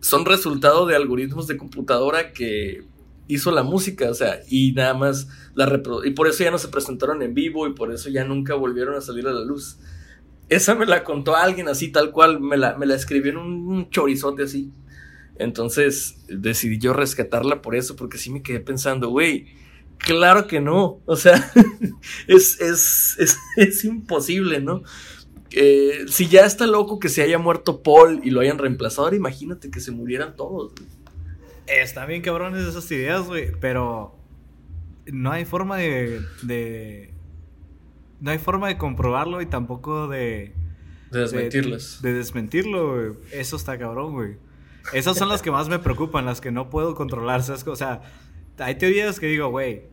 son 0.00 0.24
resultado 0.26 0.86
de 0.86 0.94
algoritmos 0.94 1.46
de 1.46 1.56
computadora 1.56 2.32
que 2.32 2.84
hizo 3.28 3.50
la 3.50 3.62
música, 3.62 4.10
o 4.10 4.14
sea, 4.14 4.40
y 4.48 4.72
nada 4.72 4.94
más 4.94 5.28
la 5.54 5.82
y 6.04 6.10
por 6.10 6.28
eso 6.28 6.44
ya 6.44 6.50
no 6.50 6.58
se 6.58 6.68
presentaron 6.68 7.22
en 7.22 7.34
vivo 7.34 7.66
y 7.66 7.72
por 7.72 7.92
eso 7.92 8.08
ya 8.10 8.24
nunca 8.24 8.54
volvieron 8.54 8.94
a 8.94 9.00
salir 9.00 9.26
a 9.26 9.32
la 9.32 9.44
luz. 9.44 9.78
Esa 10.48 10.74
me 10.74 10.86
la 10.86 11.04
contó 11.04 11.34
alguien 11.36 11.68
así, 11.68 11.88
tal 11.88 12.12
cual, 12.12 12.40
me 12.40 12.56
la, 12.56 12.76
me 12.76 12.86
la 12.86 12.94
escribió 12.94 13.32
en 13.32 13.38
un 13.38 13.90
chorizote 13.90 14.44
así. 14.44 14.72
Entonces 15.38 16.24
decidí 16.28 16.78
yo 16.78 16.92
rescatarla 16.92 17.62
por 17.62 17.74
eso, 17.74 17.96
porque 17.96 18.18
sí 18.18 18.30
me 18.30 18.42
quedé 18.42 18.60
pensando, 18.60 19.10
güey, 19.10 19.46
Claro 19.98 20.46
que 20.46 20.60
no, 20.60 21.00
o 21.06 21.16
sea, 21.16 21.52
es, 22.28 22.60
es, 22.60 23.84
imposible, 23.84 24.60
¿no? 24.60 24.82
si 26.08 26.28
ya 26.28 26.44
está 26.44 26.66
loco 26.66 26.98
que 26.98 27.08
se 27.08 27.22
haya 27.22 27.38
muerto 27.38 27.82
Paul 27.82 28.20
y 28.22 28.30
lo 28.30 28.40
hayan 28.40 28.58
reemplazado, 28.58 29.04
ahora 29.04 29.16
imagínate 29.16 29.70
que 29.70 29.80
se 29.80 29.90
murieran 29.90 30.36
todos. 30.36 30.72
Están 31.66 32.08
bien 32.08 32.20
cabrones 32.20 32.66
esas 32.66 32.90
ideas, 32.90 33.26
güey, 33.26 33.52
pero 33.58 34.14
no 35.06 35.32
hay 35.32 35.46
forma 35.46 35.78
de 35.78 37.14
no 38.20 38.30
hay 38.30 38.38
forma 38.38 38.68
de 38.68 38.78
comprobarlo 38.78 39.40
y 39.40 39.46
tampoco 39.46 40.08
de... 40.08 40.54
De 41.10 41.20
desmentirlas. 41.20 42.02
De, 42.02 42.12
desmentirlo, 42.12 42.94
güey. 42.94 43.12
Eso 43.32 43.56
está 43.56 43.78
cabrón, 43.78 44.12
güey. 44.12 44.36
Esas 44.92 45.16
son 45.16 45.28
las 45.28 45.42
que 45.42 45.50
más 45.50 45.68
me 45.68 45.78
preocupan, 45.78 46.24
las 46.24 46.40
que 46.40 46.50
no 46.50 46.70
puedo 46.70 46.94
controlar. 46.94 47.40
O 47.40 47.76
sea, 47.76 48.02
hay 48.58 48.74
teorías 48.76 49.20
que 49.20 49.26
digo, 49.26 49.48
güey, 49.48 49.84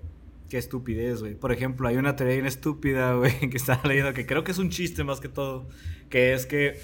qué 0.50 0.58
estupidez, 0.58 1.22
güey. 1.22 1.36
Por 1.36 1.52
ejemplo, 1.52 1.88
hay 1.88 1.98
una 1.98 2.16
teoría 2.16 2.36
bien 2.36 2.46
estúpida, 2.46 3.14
güey, 3.18 3.50
que 3.50 3.58
estaba 3.58 3.82
leyendo 3.88 4.14
que 4.14 4.26
creo 4.26 4.44
que 4.44 4.52
es 4.52 4.58
un 4.58 4.70
chiste 4.70 5.04
más 5.04 5.20
que 5.20 5.30
todo, 5.30 5.68
que 6.10 6.34
es 6.34 6.46
que 6.46 6.80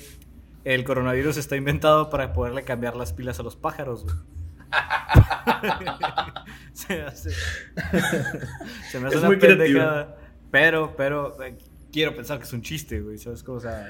el 0.66 0.84
coronavirus 0.84 1.38
está 1.38 1.56
inventado 1.56 2.10
para 2.10 2.34
poderle 2.34 2.64
cambiar 2.64 2.96
las 2.96 3.14
pilas 3.14 3.40
a 3.40 3.44
los 3.44 3.56
pájaros, 3.56 4.04
güey. 4.04 4.16
se, 6.74 7.02
hace, 7.02 7.32
se 8.92 9.00
me 9.00 9.08
hace 9.08 9.18
una 9.18 9.38
pendejada. 9.38 10.19
Pero, 10.52 10.96
pero, 10.96 11.42
eh, 11.44 11.56
quiero 11.92 12.16
pensar 12.16 12.40
que 12.40 12.46
es 12.46 12.54
un 12.54 12.62
chiste, 12.62 13.02
güey. 13.02 13.18
¿Sabes 13.18 13.44
cómo? 13.44 13.58
O 13.58 13.62
sea. 13.62 13.88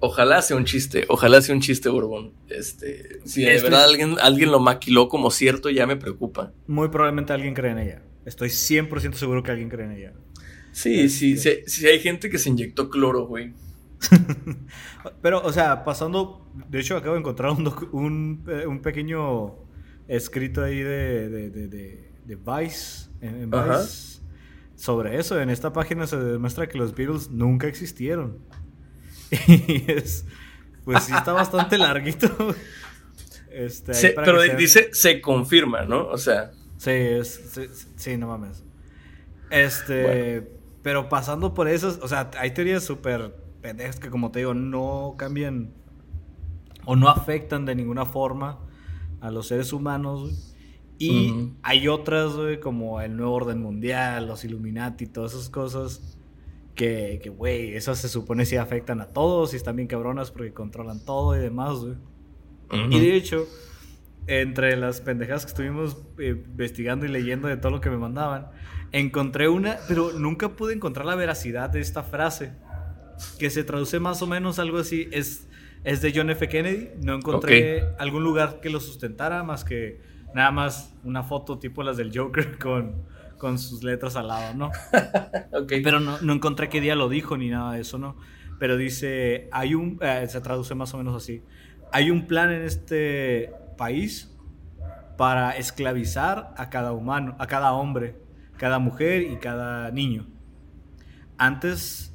Ojalá 0.00 0.42
sea 0.42 0.56
un 0.56 0.64
chiste, 0.64 1.06
ojalá 1.08 1.40
sea 1.40 1.54
un 1.54 1.62
chiste, 1.62 1.88
Borbón. 1.88 2.32
Este, 2.48 3.20
si 3.24 3.42
de 3.42 3.60
verdad 3.62 3.84
alguien, 3.84 4.16
alguien 4.20 4.50
lo 4.50 4.60
maquiló 4.60 5.08
como 5.08 5.30
cierto, 5.30 5.70
ya 5.70 5.86
me 5.86 5.96
preocupa. 5.96 6.52
Muy 6.66 6.88
probablemente 6.88 7.32
alguien 7.32 7.54
cree 7.54 7.72
en 7.72 7.78
ella. 7.78 8.02
Estoy 8.26 8.48
100% 8.48 9.14
seguro 9.14 9.42
que 9.42 9.50
alguien 9.50 9.70
cree 9.70 9.86
en 9.86 9.92
ella. 9.92 10.12
Sí, 10.72 11.08
sí, 11.08 11.38
sí, 11.38 11.60
sí, 11.66 11.86
hay 11.86 12.00
gente 12.00 12.28
que 12.28 12.38
se 12.38 12.50
inyectó 12.50 12.90
cloro, 12.90 13.26
güey. 13.26 13.52
Pero, 15.22 15.42
o 15.42 15.52
sea, 15.52 15.84
pasando. 15.84 16.44
De 16.68 16.80
hecho, 16.80 16.96
acabo 16.96 17.14
de 17.14 17.20
encontrar 17.20 17.52
un, 17.52 18.44
eh, 18.48 18.66
un, 18.66 18.82
pequeño 18.82 19.54
escrito 20.08 20.62
ahí 20.62 20.80
de, 20.80 21.28
de, 21.30 21.50
de, 21.50 22.10
de 22.26 22.36
Vice. 22.36 23.08
En, 23.20 23.50
Vice 23.50 24.13
sobre 24.84 25.18
eso. 25.18 25.40
En 25.40 25.48
esta 25.48 25.72
página 25.72 26.06
se 26.06 26.18
demuestra 26.18 26.68
que 26.68 26.76
los 26.76 26.94
Beatles 26.94 27.30
nunca 27.30 27.66
existieron. 27.66 28.38
Y 29.48 29.90
es. 29.90 30.26
Pues 30.84 31.04
sí, 31.04 31.12
está 31.16 31.32
bastante 31.32 31.78
larguito. 31.78 32.28
Este, 33.50 34.14
pero 34.16 34.42
dice, 34.42 34.90
se 34.92 35.22
confirma, 35.22 35.86
¿no? 35.86 36.08
O 36.08 36.18
sea. 36.18 36.50
Sí, 36.76 36.90
es, 36.90 37.58
sí, 37.96 38.16
no 38.18 38.28
mames. 38.28 38.62
Este. 39.48 40.50
Pero 40.82 41.08
pasando 41.08 41.54
por 41.54 41.66
eso, 41.66 41.98
o 42.02 42.08
sea, 42.08 42.30
hay 42.36 42.50
teorías 42.50 42.84
súper 42.84 43.34
pendejas 43.62 43.98
que, 43.98 44.10
como 44.10 44.32
te 44.32 44.40
digo, 44.40 44.52
no 44.52 45.14
cambian 45.16 45.72
o 46.84 46.94
no 46.94 47.08
afectan 47.08 47.64
de 47.64 47.74
ninguna 47.74 48.04
forma 48.04 48.58
a 49.22 49.30
los 49.30 49.48
seres 49.48 49.72
humanos. 49.72 50.53
Y 50.98 51.50
hay 51.62 51.88
otras, 51.88 52.34
como 52.62 53.00
el 53.00 53.16
nuevo 53.16 53.32
orden 53.32 53.60
mundial, 53.60 54.26
los 54.26 54.44
Illuminati, 54.44 55.06
todas 55.06 55.34
esas 55.34 55.50
cosas. 55.50 56.18
Que, 56.74 57.32
güey, 57.36 57.74
esas 57.74 57.98
se 57.98 58.08
supone 58.08 58.44
si 58.46 58.56
afectan 58.56 59.00
a 59.00 59.06
todos 59.06 59.52
y 59.52 59.56
están 59.56 59.76
bien 59.76 59.86
cabronas 59.86 60.30
porque 60.30 60.52
controlan 60.52 61.04
todo 61.04 61.36
y 61.36 61.40
demás, 61.40 61.78
güey. 61.78 61.94
Y 62.90 62.98
de 62.98 63.14
hecho, 63.14 63.46
entre 64.26 64.76
las 64.76 65.00
pendejas 65.00 65.44
que 65.44 65.50
estuvimos 65.50 65.98
eh, 66.18 66.42
investigando 66.46 67.06
y 67.06 67.08
leyendo 67.08 67.48
de 67.48 67.56
todo 67.56 67.70
lo 67.70 67.80
que 67.80 67.90
me 67.90 67.98
mandaban, 67.98 68.48
encontré 68.90 69.48
una, 69.48 69.76
pero 69.86 70.12
nunca 70.12 70.50
pude 70.50 70.74
encontrar 70.74 71.06
la 71.06 71.14
veracidad 71.14 71.70
de 71.70 71.80
esta 71.80 72.02
frase, 72.02 72.52
que 73.38 73.50
se 73.50 73.64
traduce 73.64 74.00
más 74.00 74.22
o 74.22 74.26
menos 74.26 74.58
algo 74.58 74.78
así, 74.78 75.08
es, 75.12 75.46
es 75.84 76.00
de 76.00 76.12
John 76.14 76.30
F. 76.30 76.48
Kennedy, 76.48 76.90
no 77.02 77.14
encontré 77.14 77.84
algún 77.98 78.24
lugar 78.24 78.60
que 78.60 78.70
lo 78.70 78.80
sustentara 78.80 79.42
más 79.42 79.64
que 79.64 80.00
nada 80.34 80.50
más 80.50 80.94
una 81.04 81.22
foto 81.22 81.58
tipo 81.58 81.82
las 81.82 81.96
del 81.96 82.16
Joker 82.16 82.58
con, 82.62 83.06
con 83.38 83.58
sus 83.58 83.82
letras 83.82 84.16
al 84.16 84.28
lado, 84.28 84.54
¿no? 84.54 84.70
Pero 85.68 86.00
no, 86.00 86.20
no, 86.20 86.32
encontré 86.32 86.68
qué 86.68 86.80
día 86.80 86.94
lo 86.94 87.08
dijo 87.08 87.36
ni 87.36 87.48
nada 87.48 87.72
de 87.72 87.80
eso, 87.80 87.98
¿no? 87.98 88.16
Pero 88.58 88.76
dice, 88.76 89.48
hay 89.52 89.74
un, 89.74 89.98
eh, 90.00 90.26
se 90.28 90.40
traduce 90.40 90.74
más 90.74 90.92
o 90.94 90.98
menos 90.98 91.16
así, 91.16 91.42
hay 91.92 92.10
un 92.10 92.26
plan 92.26 92.50
en 92.50 92.62
este 92.62 93.52
país 93.76 94.36
para 95.16 95.52
esclavizar 95.52 96.52
a 96.56 96.70
cada 96.70 96.92
humano, 96.92 97.36
a 97.38 97.46
cada 97.46 97.72
hombre, 97.72 98.16
cada 98.56 98.78
mujer 98.78 99.22
y 99.22 99.36
cada 99.36 99.90
niño. 99.90 100.26
Antes, 101.38 102.12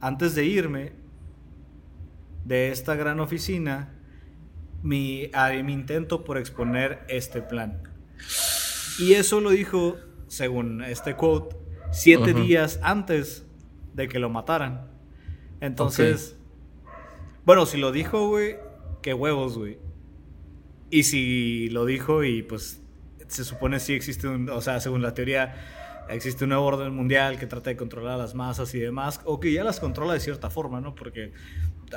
antes 0.00 0.34
de 0.34 0.44
irme 0.44 0.92
de 2.44 2.70
esta 2.70 2.94
gran 2.94 3.20
oficina, 3.20 3.94
mi, 4.84 5.30
mi 5.64 5.72
intento 5.72 6.24
por 6.24 6.38
exponer 6.38 7.04
este 7.08 7.42
plan. 7.42 7.82
Y 8.98 9.14
eso 9.14 9.40
lo 9.40 9.50
dijo, 9.50 9.96
según 10.28 10.84
este 10.84 11.16
quote, 11.16 11.56
siete 11.90 12.34
días 12.34 12.78
antes 12.82 13.46
de 13.94 14.08
que 14.08 14.18
lo 14.18 14.28
mataran. 14.28 14.88
Entonces, 15.60 16.36
bueno, 17.44 17.64
si 17.64 17.78
lo 17.78 17.92
dijo, 17.92 18.28
güey, 18.28 18.56
qué 19.02 19.14
huevos, 19.14 19.56
güey. 19.56 19.78
Y 20.90 21.04
si 21.04 21.70
lo 21.70 21.86
dijo 21.86 22.22
y 22.22 22.42
pues 22.42 22.82
se 23.26 23.42
supone 23.44 23.80
sí 23.80 23.94
existe 23.94 24.28
un, 24.28 24.50
o 24.50 24.60
sea, 24.60 24.80
según 24.80 25.00
la 25.00 25.14
teoría, 25.14 25.54
existe 26.10 26.44
un 26.44 26.50
nuevo 26.50 26.66
orden 26.66 26.94
mundial 26.94 27.38
que 27.38 27.46
trata 27.46 27.70
de 27.70 27.76
controlar 27.76 28.14
a 28.14 28.16
las 28.18 28.34
masas 28.34 28.74
y 28.74 28.80
demás, 28.80 29.20
o 29.24 29.40
que 29.40 29.50
ya 29.50 29.64
las 29.64 29.80
controla 29.80 30.12
de 30.12 30.20
cierta 30.20 30.50
forma, 30.50 30.82
¿no? 30.82 30.94
Porque 30.94 31.32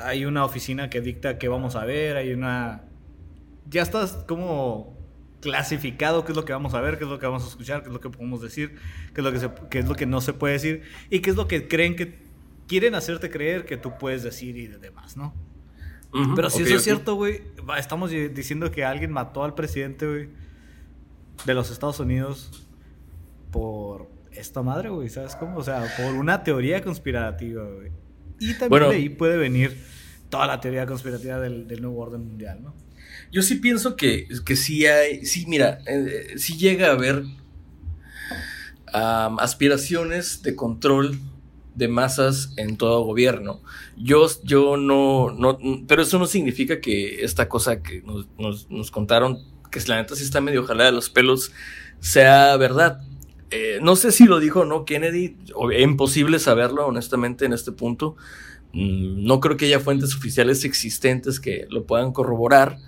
hay 0.02 0.24
una 0.24 0.44
oficina 0.44 0.90
que 0.90 1.00
dicta 1.00 1.38
qué 1.38 1.48
vamos 1.48 1.76
a 1.76 1.84
ver, 1.84 2.16
hay 2.16 2.32
una... 2.32 2.84
Ya 3.68 3.82
estás 3.82 4.24
como 4.26 4.96
clasificado 5.40 6.24
qué 6.24 6.32
es 6.32 6.36
lo 6.36 6.44
que 6.44 6.52
vamos 6.52 6.74
a 6.74 6.80
ver, 6.80 6.98
qué 6.98 7.04
es 7.04 7.10
lo 7.10 7.18
que 7.18 7.26
vamos 7.26 7.44
a 7.44 7.48
escuchar, 7.48 7.82
qué 7.82 7.88
es 7.88 7.92
lo 7.92 8.00
que 8.00 8.10
podemos 8.10 8.40
decir, 8.40 8.76
qué 9.14 9.20
es 9.20 9.24
lo 9.24 9.32
que, 9.32 9.68
qué 9.70 9.78
es 9.80 9.86
lo 9.86 9.94
que 9.94 10.06
no 10.06 10.20
se 10.20 10.32
puede 10.32 10.54
decir 10.54 10.82
y 11.10 11.20
qué 11.20 11.30
es 11.30 11.36
lo 11.36 11.46
que 11.46 11.68
creen 11.68 11.96
que 11.96 12.18
quieren 12.66 12.94
hacerte 12.94 13.30
creer 13.30 13.64
que 13.64 13.76
tú 13.76 13.92
puedes 13.98 14.22
decir 14.22 14.56
y 14.56 14.66
demás, 14.66 15.16
¿no? 15.16 15.34
Pero 16.34 16.48
si 16.48 16.62
eso 16.62 16.76
es 16.76 16.82
cierto, 16.82 17.14
güey, 17.16 17.42
estamos 17.76 18.10
diciendo 18.10 18.70
que 18.70 18.84
alguien 18.84 19.12
mató 19.12 19.44
al 19.44 19.54
presidente, 19.54 20.06
güey, 20.06 20.28
de 21.44 21.54
los 21.54 21.70
Estados 21.70 22.00
Unidos 22.00 22.66
por 23.50 24.08
esta 24.32 24.62
madre, 24.62 24.88
güey, 24.88 25.08
¿sabes 25.10 25.36
cómo? 25.36 25.58
O 25.58 25.62
sea, 25.62 25.84
por 25.96 26.14
una 26.14 26.42
teoría 26.42 26.82
conspirativa, 26.82 27.62
güey. 27.62 27.90
Y 28.40 28.54
también 28.54 28.88
de 28.88 28.96
ahí 28.96 29.08
puede 29.08 29.36
venir 29.36 29.76
toda 30.28 30.46
la 30.46 30.60
teoría 30.60 30.86
conspirativa 30.86 31.40
del, 31.40 31.66
nuevo 31.80 31.98
orden 31.98 32.26
mundial, 32.26 32.62
¿no? 32.62 32.74
Yo 33.30 33.42
sí 33.42 33.56
pienso 33.56 33.96
que, 33.96 34.26
que 34.44 34.56
sí 34.56 34.86
hay, 34.86 35.24
sí, 35.24 35.44
mira, 35.46 35.80
eh, 35.86 36.34
sí 36.36 36.56
llega 36.56 36.88
a 36.88 36.92
haber 36.92 37.24
aspiraciones 38.92 40.42
de 40.42 40.56
control 40.56 41.18
de 41.74 41.88
masas 41.88 42.52
en 42.56 42.76
todo 42.76 43.02
gobierno. 43.02 43.60
Yo, 43.96 44.26
yo 44.42 44.76
no, 44.76 45.30
no, 45.30 45.58
pero 45.86 46.02
eso 46.02 46.18
no 46.18 46.26
significa 46.26 46.80
que 46.80 47.22
esta 47.24 47.48
cosa 47.48 47.82
que 47.82 48.02
nos, 48.02 48.68
nos, 48.68 48.90
contaron, 48.90 49.38
que 49.70 49.80
la 49.86 49.96
neta 49.96 50.16
sí 50.16 50.24
está 50.24 50.40
medio 50.40 50.64
jalada 50.64 50.90
de 50.90 50.96
los 50.96 51.08
pelos, 51.08 51.52
sea 52.00 52.56
verdad. 52.56 53.00
Eh, 53.50 53.78
no 53.80 53.96
sé 53.96 54.12
si 54.12 54.26
lo 54.26 54.40
dijo 54.40 54.60
o 54.60 54.64
no 54.66 54.84
Kennedy, 54.84 55.36
es 55.72 55.82
imposible 55.82 56.38
saberlo 56.38 56.86
honestamente 56.86 57.46
en 57.46 57.52
este 57.52 57.72
punto. 57.72 58.16
Mm, 58.72 59.24
no 59.24 59.40
creo 59.40 59.56
que 59.56 59.66
haya 59.66 59.80
fuentes 59.80 60.14
oficiales 60.14 60.64
existentes 60.64 61.40
que 61.40 61.66
lo 61.70 61.84
puedan 61.84 62.12
corroborar. 62.12 62.78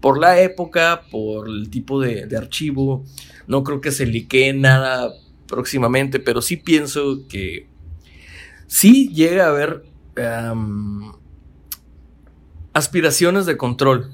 Por 0.00 0.18
la 0.18 0.40
época, 0.40 1.02
por 1.10 1.48
el 1.48 1.70
tipo 1.70 2.00
de, 2.00 2.36
archivo, 2.36 3.04
no 3.46 3.64
creo 3.64 3.80
que 3.80 3.92
se 3.92 4.06
liquee 4.06 4.52
nada 4.52 5.12
próximamente, 5.46 6.20
pero 6.20 6.40
sí 6.42 6.56
pienso 6.56 7.26
que 7.28 7.66
sí 8.66 9.10
llega 9.12 9.46
a 9.46 9.50
haber 9.50 9.84
aspiraciones 12.72 13.46
de 13.46 13.56
control. 13.56 14.10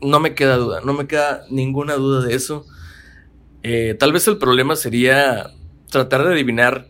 No 0.00 0.20
me 0.20 0.34
queda 0.34 0.56
duda, 0.56 0.80
no 0.84 0.92
me 0.92 1.06
queda 1.06 1.44
ninguna 1.50 1.94
duda 1.94 2.24
de 2.24 2.34
eso. 2.34 2.66
Eh, 3.70 3.92
tal 3.92 4.14
vez 4.14 4.26
el 4.28 4.38
problema 4.38 4.76
sería 4.76 5.52
tratar 5.90 6.24
de 6.24 6.32
adivinar 6.32 6.88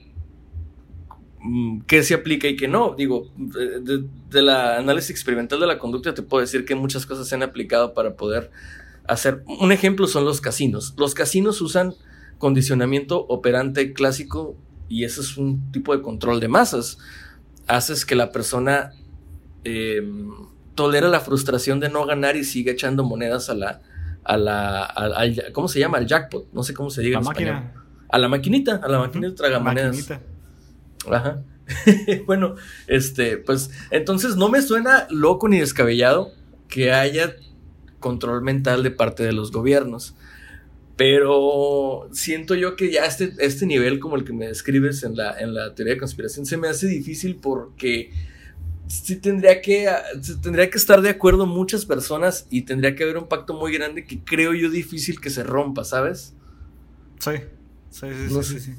mm, 1.40 1.80
qué 1.88 2.04
se 2.04 2.14
aplica 2.14 2.47
y 2.47 2.54
qué 2.54 2.68
no. 2.68 2.94
Digo, 2.97 3.32
de, 3.37 4.42
la 4.42 4.76
análisis 4.76 5.11
experimental 5.11 5.58
de 5.58 5.66
la 5.66 5.80
conducta 5.80 6.14
te 6.14 6.23
puedo 6.23 6.40
decir 6.40 6.64
que 6.64 6.76
muchas 6.76 7.04
cosas 7.04 7.26
se 7.26 7.35
han 7.35 7.42
aplicado 7.42 7.94
para 7.94 8.14
poder 8.14 8.52
hacer. 9.08 9.42
Un 9.58 9.73
ejemplo 9.73 10.06
son 10.06 10.25
los 10.25 10.40
casinos. 10.40 10.94
Los 10.97 11.14
casinos 11.14 11.61
usan 11.62 11.97
condicionamiento 12.38 13.26
operante 13.26 13.92
clásico 13.92 14.54
y 14.88 15.02
eso 15.02 15.20
es 15.20 15.37
un 15.37 15.73
tipo 15.73 15.97
de 15.97 16.00
control 16.00 16.38
de 16.38 16.47
masas. 16.47 16.99
Haces 17.66 18.06
que 18.06 18.14
la 18.14 18.30
persona 18.30 18.92
eh, 19.64 20.08
tolera 20.76 21.08
la 21.08 21.18
frustración 21.18 21.80
de 21.80 21.88
no 21.88 22.06
ganar 22.06 22.37
y 22.37 22.44
siga 22.44 22.70
echando 22.70 23.02
monedas 23.02 23.50
a 23.50 23.56
la, 23.56 23.82
a 24.28 24.37
la, 24.37 24.85
al, 24.85 25.52
¿cómo 25.52 25.68
se 25.68 25.80
llama? 25.80 25.97
Al 25.97 26.06
jackpot, 26.06 26.52
no 26.52 26.62
sé 26.62 26.75
cómo 26.75 26.90
se 26.90 27.00
diga. 27.00 27.18
La 27.18 27.25
máquina. 27.25 27.73
A 28.11 28.18
la 28.18 28.28
maquinita, 28.28 28.76
a 28.76 28.88
la 28.88 28.99
maquinita 28.99 29.30
de 29.30 29.35
tragamonedas. 29.35 30.11
Ajá. 31.11 31.42
bueno, 32.26 32.54
este, 32.87 33.38
pues 33.38 33.70
entonces 33.90 34.37
no 34.37 34.50
me 34.50 34.61
suena 34.61 35.06
loco 35.11 35.49
ni 35.49 35.58
descabellado 35.58 36.32
que 36.68 36.92
haya 36.92 37.37
control 38.00 38.42
mental 38.42 38.82
de 38.82 38.90
parte 38.90 39.23
de 39.23 39.32
los 39.32 39.50
gobiernos. 39.50 40.14
Pero 40.97 42.08
siento 42.12 42.54
yo 42.54 42.76
que 42.76 42.90
ya 42.90 43.06
este, 43.06 43.32
este 43.38 43.64
nivel 43.64 43.99
como 43.99 44.16
el 44.16 44.25
que 44.25 44.35
me 44.35 44.49
describes 44.49 45.04
en 45.04 45.16
la, 45.16 45.38
en 45.38 45.54
la 45.54 45.75
teoría 45.75 45.94
de 45.94 46.00
conspiración 46.00 46.44
se 46.44 46.56
me 46.56 46.68
hace 46.68 46.87
difícil 46.87 47.37
porque 47.37 48.11
sí 48.88 49.16
tendría 49.16 49.61
que, 49.61 49.88
tendría 50.42 50.71
que 50.71 50.78
estar 50.78 51.00
de 51.00 51.11
acuerdo 51.11 51.47
muchas 51.47 51.85
personas 51.85 52.47
y 52.50 52.62
tendría 52.62 52.97
que 52.97 53.04
haber 53.04 53.18
un 53.18 53.28
pacto 53.28 53.54
muy 53.54 53.73
grande 53.73 54.04
que 54.04 54.21
creo 54.21 54.54
yo 54.54 54.71
difícil 54.71 55.21
que 55.21 55.30
se 55.30 55.42
rompa, 55.42 55.85
¿sabes? 55.85 56.35
Sí, 57.18 57.33
sí, 57.90 58.07
sí, 58.28 58.42
sí, 58.42 58.61
sí, 58.61 58.73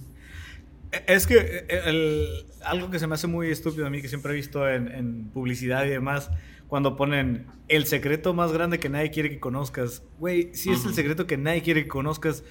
Es 1.07 1.27
que 1.27 1.37
eh, 1.37 1.81
el, 1.85 2.27
algo 2.63 2.89
que 2.89 2.99
se 2.99 3.07
me 3.07 3.15
hace 3.15 3.27
muy 3.27 3.51
estúpido 3.51 3.85
a 3.85 3.89
mí, 3.89 4.01
que 4.01 4.07
siempre 4.07 4.33
he 4.33 4.35
visto 4.35 4.67
en, 4.67 4.87
en, 4.89 5.29
publicidad 5.29 5.85
y 5.85 5.89
demás, 5.89 6.31
cuando 6.67 6.95
ponen 6.95 7.47
el 7.67 7.85
secreto 7.85 8.33
más 8.33 8.51
grande 8.51 8.79
que 8.79 8.89
nadie 8.89 9.11
quiere 9.11 9.29
que 9.29 9.39
conozcas. 9.39 10.03
Güey, 10.19 10.53
si 10.53 10.71
es 10.71 10.85
el 10.85 10.93
secreto 10.93 11.27
que 11.27 11.37
nadie 11.37 11.61
quiere 11.61 11.83
que 11.83 11.89
conozcas, 11.89 12.43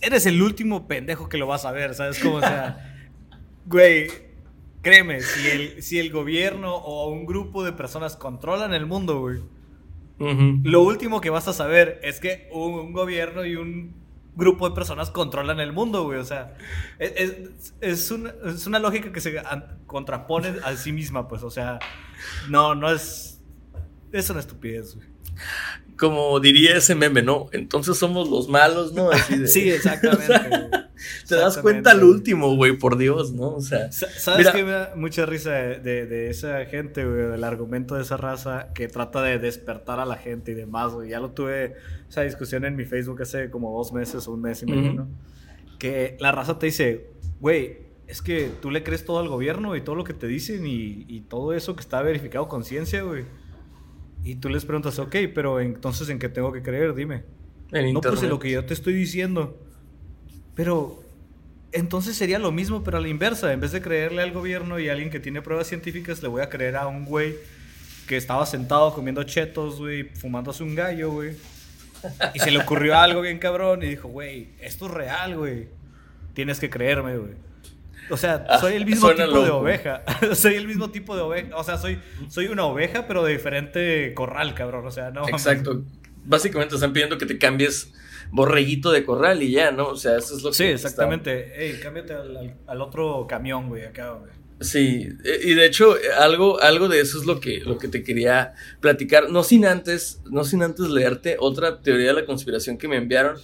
eres 0.00 0.26
el 0.26 0.42
último 0.42 0.86
pendejo 0.88 1.28
que 1.28 1.38
lo 1.38 1.46
vas 1.46 1.64
a 1.64 1.72
ver, 1.72 1.94
¿sabes? 1.94 2.18
Como, 2.18 2.36
o 2.36 2.40
sea, 2.40 3.08
güey, 3.66 4.27
créeme, 4.88 5.20
si 5.20 5.48
el, 5.48 5.82
si 5.82 5.98
el 5.98 6.10
gobierno 6.10 6.74
o 6.74 7.10
un 7.10 7.26
grupo 7.26 7.62
de 7.62 7.72
personas 7.72 8.16
controlan 8.16 8.72
el 8.72 8.86
mundo, 8.86 9.20
güey, 9.20 9.42
lo 10.64 10.82
último 10.82 11.20
que 11.20 11.28
vas 11.28 11.46
a 11.46 11.52
saber 11.52 12.00
es 12.02 12.20
que 12.20 12.48
un, 12.52 12.92
gobierno 12.92 13.44
y 13.44 13.54
un 13.56 13.94
grupo 14.34 14.68
de 14.68 14.74
personas 14.74 15.10
controlan 15.10 15.60
el 15.60 15.72
mundo, 15.72 16.04
güey. 16.04 16.18
O 16.18 16.24
sea, 16.24 16.56
es, 16.98 17.34
es, 17.80 18.10
una, 18.10 18.32
es, 18.46 18.66
una, 18.66 18.78
lógica 18.78 19.12
que 19.12 19.20
se 19.20 19.40
contrapone 19.86 20.54
a 20.64 20.74
sí 20.74 20.90
misma, 20.90 21.28
pues. 21.28 21.42
O 21.42 21.50
sea, 21.50 21.78
no, 22.48 22.74
no 22.74 22.90
es. 22.90 23.40
Es 24.10 24.30
una 24.30 24.40
estupidez, 24.40 24.96
güey 24.96 25.17
como 25.98 26.38
diría 26.40 26.76
ese 26.76 26.94
meme, 26.94 27.22
¿no? 27.22 27.48
Entonces 27.52 27.98
somos 27.98 28.30
los 28.30 28.48
malos, 28.48 28.92
¿no? 28.92 29.10
sí, 29.46 29.68
exactamente. 29.68 30.34
Te 31.28 31.36
das 31.36 31.58
cuenta 31.58 31.92
al 31.92 32.02
último, 32.02 32.56
güey, 32.56 32.76
por 32.76 32.96
Dios, 32.96 33.32
¿no? 33.32 33.56
O 33.56 33.60
sea. 33.60 33.92
¿Sabes 33.92 34.48
qué 34.50 34.64
me 34.64 34.70
da 34.70 34.92
mucha 34.96 35.26
risa 35.26 35.50
de, 35.50 36.30
esa 36.30 36.64
gente, 36.66 37.04
güey? 37.04 37.26
Del 37.28 37.44
argumento 37.44 37.94
de 37.94 38.02
esa 38.02 38.16
raza 38.16 38.72
que 38.74 38.88
trata 38.88 39.22
de 39.22 39.38
despertar 39.38 40.00
a 40.00 40.06
la 40.06 40.16
gente 40.16 40.52
y 40.52 40.54
demás, 40.54 40.92
güey. 40.92 41.10
Ya 41.10 41.20
lo 41.20 41.30
tuve 41.30 41.74
esa 42.08 42.22
discusión 42.22 42.64
en 42.64 42.76
mi 42.76 42.84
Facebook 42.84 43.22
hace 43.22 43.50
como 43.50 43.76
dos 43.76 43.92
meses 43.92 44.26
o 44.26 44.32
un 44.32 44.42
mes 44.42 44.62
y 44.62 44.66
medio, 44.66 44.92
¿no? 44.92 45.08
Que 45.78 46.16
la 46.20 46.32
raza 46.32 46.58
te 46.58 46.66
dice, 46.66 47.10
güey, 47.40 47.78
es 48.06 48.22
que 48.22 48.50
tú 48.60 48.70
le 48.70 48.82
crees 48.82 49.04
todo 49.04 49.18
al 49.20 49.28
gobierno 49.28 49.76
y 49.76 49.82
todo 49.82 49.94
lo 49.94 50.04
que 50.04 50.14
te 50.14 50.26
dicen 50.26 50.66
y, 50.66 51.04
y 51.08 51.20
todo 51.22 51.52
eso 51.52 51.76
que 51.76 51.80
está 51.82 52.02
verificado 52.02 52.48
con 52.48 52.64
ciencia, 52.64 53.02
güey. 53.02 53.24
Y 54.28 54.34
tú 54.34 54.50
les 54.50 54.66
preguntas, 54.66 54.98
ok, 54.98 55.16
pero 55.34 55.58
entonces 55.58 56.10
¿en 56.10 56.18
qué 56.18 56.28
tengo 56.28 56.52
que 56.52 56.60
creer? 56.60 56.94
Dime. 56.94 57.22
no, 57.72 58.02
pues 58.02 58.22
en 58.22 58.28
lo 58.28 58.38
que 58.38 58.50
yo 58.50 58.62
te 58.62 58.74
estoy 58.74 58.92
diciendo. 58.92 59.58
Pero 60.54 61.02
entonces 61.72 62.14
sería 62.14 62.38
lo 62.38 62.52
mismo, 62.52 62.84
pero 62.84 62.98
a 62.98 63.00
la 63.00 63.08
inversa. 63.08 63.50
En 63.54 63.60
vez 63.60 63.72
de 63.72 63.80
creerle 63.80 64.20
al 64.20 64.32
gobierno 64.32 64.78
y 64.78 64.90
a 64.90 64.92
alguien 64.92 65.08
que 65.08 65.18
tiene 65.18 65.40
pruebas 65.40 65.68
científicas, 65.68 66.22
le 66.22 66.28
voy 66.28 66.42
a 66.42 66.50
creer 66.50 66.76
a 66.76 66.86
un 66.88 67.06
güey 67.06 67.36
que 68.06 68.18
estaba 68.18 68.44
sentado 68.44 68.92
comiendo 68.92 69.22
chetos, 69.22 69.78
güey, 69.78 70.04
fumándose 70.04 70.62
un 70.62 70.74
gallo, 70.74 71.10
güey. 71.10 71.34
Y 72.34 72.38
se 72.38 72.50
le 72.50 72.58
ocurrió 72.58 72.98
algo 72.98 73.22
bien 73.22 73.38
cabrón 73.38 73.82
y 73.82 73.86
dijo, 73.86 74.08
güey, 74.08 74.48
esto 74.60 74.88
es 74.88 74.92
real, 74.92 75.38
güey. 75.38 75.68
Tienes 76.34 76.60
que 76.60 76.68
creerme, 76.68 77.16
güey. 77.16 77.32
O 78.10 78.16
sea, 78.16 78.46
soy 78.60 78.74
el 78.74 78.86
mismo 78.86 79.10
tipo 79.14 79.42
de 79.42 79.50
oveja. 79.50 80.02
soy 80.34 80.54
el 80.54 80.66
mismo 80.66 80.90
tipo 80.90 81.16
de 81.16 81.22
oveja. 81.22 81.56
O 81.56 81.64
sea, 81.64 81.78
soy, 81.78 81.98
soy 82.28 82.46
una 82.46 82.64
oveja, 82.64 83.06
pero 83.06 83.24
de 83.24 83.32
diferente 83.32 84.12
corral, 84.14 84.54
cabrón. 84.54 84.86
O 84.86 84.90
sea, 84.90 85.10
no. 85.10 85.28
Exacto. 85.28 85.84
Básicamente 86.24 86.74
están 86.74 86.92
pidiendo 86.92 87.16
que 87.18 87.26
te 87.26 87.38
cambies 87.38 87.92
borreguito 88.30 88.90
de 88.90 89.04
corral 89.04 89.42
y 89.42 89.52
ya, 89.52 89.70
¿no? 89.70 89.88
O 89.88 89.96
sea, 89.96 90.16
eso 90.16 90.36
es 90.36 90.42
lo 90.42 90.50
que. 90.50 90.56
Sí, 90.56 90.64
exactamente. 90.64 91.64
Ey, 91.64 91.78
cámbiate 91.80 92.14
al, 92.66 92.80
otro 92.80 93.26
camión, 93.28 93.68
güey, 93.68 93.84
acá, 93.84 94.10
güey. 94.12 94.32
Sí, 94.60 95.08
e, 95.24 95.40
y 95.44 95.54
de 95.54 95.66
hecho, 95.66 95.94
algo, 96.18 96.60
algo 96.60 96.88
de 96.88 97.00
eso 97.00 97.18
es 97.18 97.26
lo 97.26 97.40
que, 97.40 97.60
lo 97.60 97.78
que 97.78 97.88
te 97.88 98.02
quería 98.02 98.54
platicar. 98.80 99.30
No 99.30 99.44
sin 99.44 99.64
antes, 99.64 100.20
no 100.30 100.44
sin 100.44 100.62
antes 100.62 100.88
leerte 100.88 101.36
otra 101.38 101.80
teoría 101.80 102.08
de 102.08 102.14
la 102.14 102.26
conspiración 102.26 102.76
que 102.76 102.88
me 102.88 102.96
enviaron. 102.96 103.36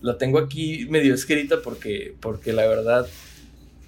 La 0.00 0.18
tengo 0.18 0.38
aquí 0.38 0.86
medio 0.88 1.14
escrita 1.14 1.60
porque, 1.62 2.14
porque 2.20 2.52
la 2.52 2.66
verdad 2.66 3.08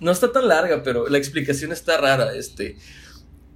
no 0.00 0.10
está 0.10 0.32
tan 0.32 0.48
larga, 0.48 0.82
pero 0.82 1.08
la 1.08 1.18
explicación 1.18 1.72
está 1.72 1.98
rara. 1.98 2.34
Este. 2.34 2.76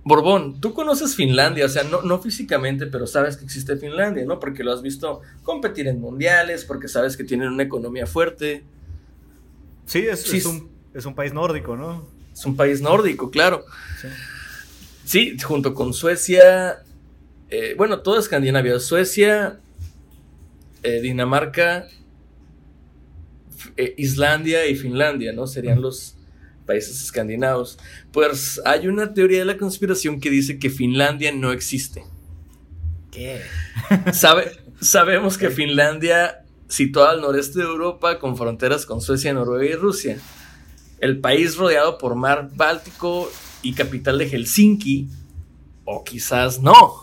Borbón, 0.04 0.60
tú 0.60 0.74
conoces 0.74 1.16
Finlandia, 1.16 1.64
o 1.64 1.68
sea, 1.68 1.82
no, 1.84 2.02
no 2.02 2.20
físicamente, 2.20 2.86
pero 2.86 3.06
sabes 3.06 3.38
que 3.38 3.44
existe 3.44 3.76
Finlandia, 3.76 4.24
¿no? 4.26 4.38
Porque 4.38 4.62
lo 4.62 4.72
has 4.72 4.82
visto 4.82 5.22
competir 5.42 5.88
en 5.88 5.98
mundiales, 5.98 6.64
porque 6.66 6.88
sabes 6.88 7.16
que 7.16 7.24
tienen 7.24 7.48
una 7.48 7.62
economía 7.62 8.06
fuerte. 8.06 8.64
Sí, 9.86 10.00
es, 10.00 10.32
es, 10.32 10.44
un, 10.44 10.70
es 10.92 11.06
un, 11.06 11.14
país 11.14 11.32
nórdico, 11.32 11.76
¿no? 11.76 12.06
Es 12.32 12.44
un 12.44 12.54
país 12.54 12.82
nórdico, 12.82 13.30
claro. 13.30 13.64
Sí, 15.04 15.38
junto 15.42 15.72
con 15.72 15.94
Suecia, 15.94 16.82
eh, 17.50 17.74
bueno, 17.76 18.00
toda 18.00 18.20
Escandinavia, 18.20 18.78
Suecia, 18.80 19.60
eh, 20.82 21.00
Dinamarca, 21.00 21.86
eh, 23.76 23.94
Islandia 23.96 24.66
y 24.66 24.74
Finlandia, 24.76 25.32
¿no? 25.32 25.46
Serían 25.46 25.80
los, 25.80 26.13
países 26.66 27.02
escandinavos, 27.02 27.78
pues 28.12 28.60
hay 28.64 28.88
una 28.88 29.14
teoría 29.14 29.40
de 29.40 29.44
la 29.44 29.56
conspiración 29.56 30.20
que 30.20 30.30
dice 30.30 30.58
que 30.58 30.70
Finlandia 30.70 31.32
no 31.32 31.52
existe. 31.52 32.04
¿Qué? 33.10 33.40
Sabe, 34.12 34.50
sabemos 34.80 35.38
que 35.38 35.50
Finlandia, 35.50 36.44
situada 36.68 37.10
al 37.10 37.20
noreste 37.20 37.60
de 37.60 37.66
Europa, 37.66 38.18
con 38.18 38.36
fronteras 38.36 38.86
con 38.86 39.00
Suecia, 39.00 39.32
Noruega 39.32 39.72
y 39.72 39.76
Rusia, 39.76 40.18
el 41.00 41.20
país 41.20 41.56
rodeado 41.56 41.98
por 41.98 42.14
mar 42.14 42.50
Báltico 42.54 43.30
y 43.62 43.74
capital 43.74 44.18
de 44.18 44.28
Helsinki, 44.28 45.08
o 45.84 46.02
quizás 46.02 46.60
no. 46.60 47.02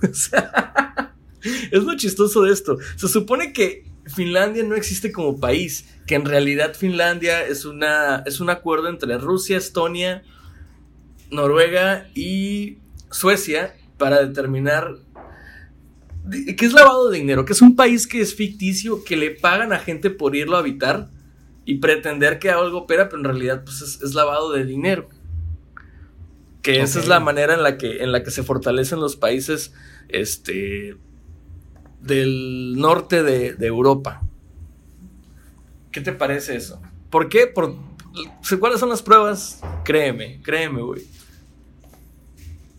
es 1.70 1.82
lo 1.82 1.96
chistoso 1.96 2.42
de 2.42 2.52
esto. 2.52 2.78
Se 2.96 3.08
supone 3.08 3.52
que 3.52 3.84
Finlandia 4.06 4.62
no 4.64 4.74
existe 4.74 5.12
como 5.12 5.40
país, 5.40 5.88
que 6.06 6.14
en 6.14 6.24
realidad 6.24 6.74
Finlandia 6.74 7.46
es, 7.46 7.64
una, 7.64 8.22
es 8.26 8.40
un 8.40 8.50
acuerdo 8.50 8.88
entre 8.88 9.16
Rusia, 9.18 9.56
Estonia, 9.56 10.22
Noruega 11.30 12.08
y 12.14 12.78
Suecia 13.10 13.74
para 13.96 14.24
determinar 14.24 14.96
qué 16.30 16.64
es 16.64 16.72
lavado 16.72 17.10
de 17.10 17.18
dinero, 17.18 17.44
que 17.44 17.52
es 17.52 17.62
un 17.62 17.76
país 17.76 18.06
que 18.06 18.20
es 18.20 18.34
ficticio, 18.34 19.04
que 19.04 19.16
le 19.16 19.30
pagan 19.30 19.72
a 19.72 19.78
gente 19.78 20.10
por 20.10 20.36
irlo 20.36 20.56
a 20.56 20.60
habitar 20.60 21.10
y 21.64 21.76
pretender 21.76 22.38
que 22.38 22.50
algo 22.50 22.78
opera, 22.78 23.08
pero 23.08 23.20
en 23.20 23.24
realidad 23.24 23.64
pues, 23.64 23.80
es, 23.82 24.14
lavado 24.14 24.52
de 24.52 24.64
dinero. 24.64 25.08
Que 26.62 26.80
esa 26.80 26.98
es 26.98 27.08
la 27.08 27.20
manera 27.20 27.54
en 27.54 27.62
la 27.62 27.76
que, 27.76 28.02
en 28.02 28.10
la 28.10 28.22
que 28.22 28.30
se 28.30 28.42
fortalecen 28.42 28.98
los 28.98 29.16
países 29.16 29.74
este, 30.08 30.96
del 32.04 32.74
norte 32.76 33.22
de, 33.22 33.66
Europa. 33.66 34.22
¿Qué 35.90 36.00
te 36.00 36.12
parece 36.12 36.56
eso? 36.56 36.80
¿Por 37.08 37.28
qué? 37.28 37.46
Por, 37.46 37.74
¿Cuáles 38.60 38.80
son 38.80 38.90
las 38.90 39.02
pruebas? 39.02 39.62
Créeme, 39.84 40.40
créeme, 40.42 40.82
güey. 40.82 41.02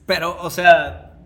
Pero, 0.05 0.37
o 0.41 0.49
sea, 0.49 1.17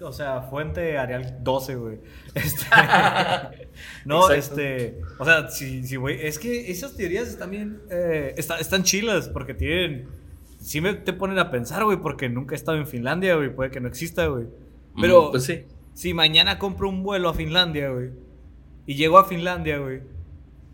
o 0.00 0.12
sea, 0.12 0.42
fuente 0.42 0.96
Arial 0.96 1.38
12, 1.42 1.74
güey. 1.76 1.98
Este, 2.34 2.64
no, 4.06 4.30
este, 4.30 5.00
o 5.18 5.24
sea, 5.24 5.50
sí, 5.50 5.86
sí, 5.86 5.96
güey, 5.96 6.24
es 6.26 6.38
que 6.38 6.70
esas 6.70 6.96
teorías 6.96 7.36
también 7.36 7.82
eh, 7.90 8.34
están 8.36 8.84
chilas 8.84 9.28
porque 9.28 9.52
tienen, 9.52 10.08
sí 10.58 10.80
me 10.80 10.94
te 10.94 11.12
ponen 11.12 11.38
a 11.38 11.50
pensar, 11.50 11.84
güey, 11.84 11.98
porque 11.98 12.30
nunca 12.30 12.54
he 12.54 12.56
estado 12.56 12.78
en 12.78 12.86
Finlandia, 12.86 13.34
güey, 13.34 13.54
puede 13.54 13.70
que 13.70 13.80
no 13.80 13.88
exista, 13.88 14.26
güey. 14.28 14.46
Pero, 14.98 15.30
pues 15.30 15.44
sí 15.44 15.66
si 15.94 16.14
mañana 16.14 16.58
compro 16.58 16.88
un 16.88 17.02
vuelo 17.02 17.28
a 17.28 17.34
Finlandia, 17.34 17.90
güey, 17.90 18.10
y 18.86 18.94
llego 18.94 19.18
a 19.18 19.24
Finlandia, 19.24 19.78
güey, 19.78 20.00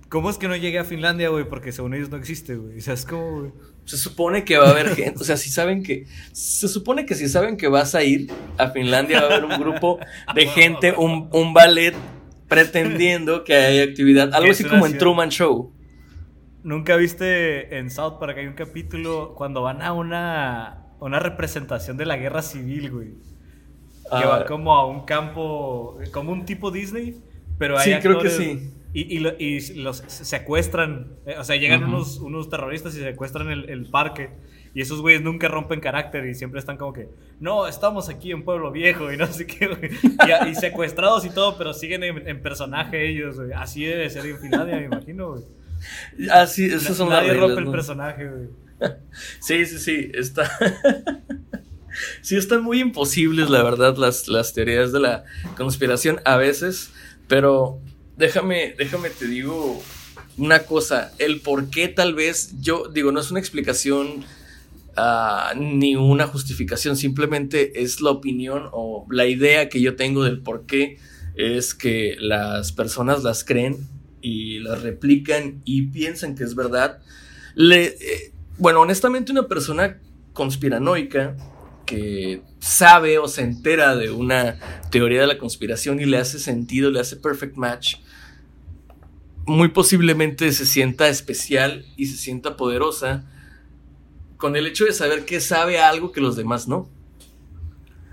¿cómo 0.08 0.30
es 0.30 0.38
que 0.38 0.48
no 0.48 0.56
llegué 0.56 0.78
a 0.78 0.84
Finlandia, 0.84 1.28
güey? 1.28 1.48
Porque 1.48 1.72
según 1.72 1.94
ellos 1.94 2.10
no 2.10 2.16
existe, 2.16 2.56
güey. 2.56 2.78
O 2.78 2.80
sea, 2.80 2.94
es 2.94 3.04
como, 3.04 3.40
güey. 3.40 3.52
Se 3.84 3.96
supone 3.96 4.44
que 4.44 4.58
va 4.58 4.66
a 4.66 4.70
haber 4.70 4.94
gente, 4.94 5.18
o 5.18 5.24
sea, 5.24 5.38
si 5.38 5.48
saben 5.48 5.82
que, 5.82 6.04
se 6.32 6.68
supone 6.68 7.06
que 7.06 7.14
si 7.14 7.26
saben 7.26 7.56
que 7.56 7.68
vas 7.68 7.94
a 7.94 8.02
ir 8.02 8.30
a 8.58 8.68
Finlandia 8.68 9.22
va 9.22 9.28
a 9.28 9.36
haber 9.36 9.44
un 9.46 9.58
grupo 9.58 9.98
de 10.34 10.46
gente, 10.46 10.92
un, 10.94 11.30
un 11.32 11.54
ballet 11.54 11.94
pretendiendo 12.48 13.44
que 13.44 13.54
hay 13.54 13.80
actividad, 13.80 14.34
algo 14.34 14.50
así 14.50 14.64
como 14.64 14.86
en 14.86 14.98
Truman 14.98 15.30
Show. 15.30 15.72
¿Nunca 16.62 16.96
viste 16.96 17.78
en 17.78 17.90
South 17.90 18.18
Park 18.20 18.36
hay 18.36 18.46
un 18.46 18.52
capítulo 18.52 19.34
cuando 19.34 19.62
van 19.62 19.80
a 19.80 19.94
una, 19.94 20.86
una 21.00 21.18
representación 21.18 21.96
de 21.96 22.04
la 22.04 22.18
guerra 22.18 22.42
civil, 22.42 22.90
güey? 22.90 23.14
Que 24.08 24.26
va 24.26 24.44
como 24.46 24.74
a 24.74 24.86
un 24.86 25.04
campo, 25.04 25.98
como 26.12 26.32
un 26.32 26.44
tipo 26.44 26.70
Disney, 26.70 27.20
pero 27.58 27.78
hay 27.78 27.94
sí, 27.94 28.00
creo 28.00 28.20
que 28.20 28.30
sí. 28.30 28.72
Y, 28.94 29.18
los 29.74 30.02
secuestran, 30.06 31.12
eh, 31.26 31.36
o 31.38 31.44
sea, 31.44 31.56
llegan 31.56 31.84
unos, 31.84 32.18
unos 32.18 32.48
terroristas 32.48 32.96
y 32.96 33.00
secuestran 33.00 33.50
el, 33.50 33.68
el 33.68 33.86
parque. 33.86 34.30
Y 34.74 34.80
esos 34.80 35.00
güeyes 35.00 35.22
nunca 35.22 35.48
rompen 35.48 35.80
carácter 35.80 36.26
y 36.26 36.34
siempre 36.34 36.60
están 36.60 36.76
como 36.76 36.92
que, 36.92 37.08
no, 37.40 37.66
estamos 37.66 38.08
aquí 38.08 38.32
en 38.32 38.44
Pueblo 38.44 38.70
Viejo 38.70 39.12
y 39.12 39.16
no 39.16 39.26
sé 39.26 39.46
qué, 39.46 39.66
güey. 39.66 39.90
Y, 40.50 40.54
secuestrados 40.54 41.24
y 41.24 41.30
todo, 41.30 41.56
pero 41.56 41.72
siguen 41.74 42.02
en, 42.04 42.42
personaje 42.42 43.08
ellos, 43.08 43.36
güey. 43.36 43.52
Así 43.52 43.84
debe 43.84 44.08
ser 44.10 44.26
en 44.26 44.38
Finlandia, 44.38 44.76
me 44.76 44.84
imagino, 44.84 45.32
güey. 45.32 45.42
Así, 46.30 46.66
eso 46.66 46.94
son 46.94 47.08
Nadie 47.10 47.34
rompe 47.34 47.60
el 47.60 47.70
personaje, 47.70 48.28
güey. 48.28 48.48
Sí, 49.40 49.66
sí, 49.66 49.78
sí, 49.78 50.10
está... 50.14 50.48
sí, 52.20 52.36
están 52.36 52.62
muy 52.62 52.80
imposibles, 52.80 53.50
la 53.50 53.62
verdad, 53.62 53.96
las, 53.96 54.28
las 54.28 54.52
teorías 54.52 54.92
de 54.92 55.00
la 55.00 55.24
conspiración 55.56 56.20
a 56.24 56.36
veces, 56.36 56.90
pero 57.26 57.80
déjame, 58.16 58.74
déjame 58.76 59.10
te 59.10 59.26
digo 59.26 59.82
una 60.36 60.60
cosa, 60.60 61.12
el 61.18 61.40
por 61.40 61.70
qué 61.70 61.88
tal 61.88 62.14
vez, 62.14 62.54
yo 62.60 62.88
digo, 62.88 63.12
no 63.12 63.20
es 63.20 63.30
una 63.30 63.40
explicación 63.40 64.24
Ah, 65.00 65.54
ni 65.56 65.94
una 65.94 66.26
justificación, 66.26 66.96
simplemente 66.96 67.84
es 67.84 68.00
la 68.00 68.10
opinión 68.10 68.68
o 68.72 69.06
la 69.08 69.26
idea 69.26 69.68
que 69.68 69.80
yo 69.80 69.94
tengo 69.94 70.24
del 70.24 70.40
por 70.40 70.66
qué 70.66 70.98
es 71.36 71.72
que 71.72 72.16
las 72.18 72.72
personas 72.72 73.22
las 73.22 73.44
creen 73.44 73.76
y 74.22 74.58
las 74.58 74.82
replican 74.82 75.62
y 75.64 75.82
piensan 75.82 76.34
que 76.34 76.42
es 76.42 76.56
verdad. 76.56 76.98
Le, 77.54 77.84
eh, 77.84 78.32
bueno, 78.56 78.80
honestamente 78.80 79.30
una 79.30 79.46
persona 79.46 80.00
conspiranoica 80.32 81.36
que 81.88 82.42
sabe 82.58 83.18
o 83.18 83.28
se 83.28 83.40
entera 83.40 83.96
de 83.96 84.10
una 84.10 84.58
teoría 84.90 85.22
de 85.22 85.26
la 85.26 85.38
conspiración 85.38 86.00
y 86.00 86.04
le 86.04 86.18
hace 86.18 86.38
sentido, 86.38 86.90
le 86.90 87.00
hace 87.00 87.16
perfect 87.16 87.56
match, 87.56 87.96
muy 89.46 89.68
posiblemente 89.68 90.52
se 90.52 90.66
sienta 90.66 91.08
especial 91.08 91.86
y 91.96 92.04
se 92.06 92.18
sienta 92.18 92.58
poderosa 92.58 93.24
con 94.36 94.54
el 94.54 94.66
hecho 94.66 94.84
de 94.84 94.92
saber 94.92 95.24
que 95.24 95.40
sabe 95.40 95.80
algo 95.80 96.12
que 96.12 96.20
los 96.20 96.36
demás 96.36 96.68
no. 96.68 96.90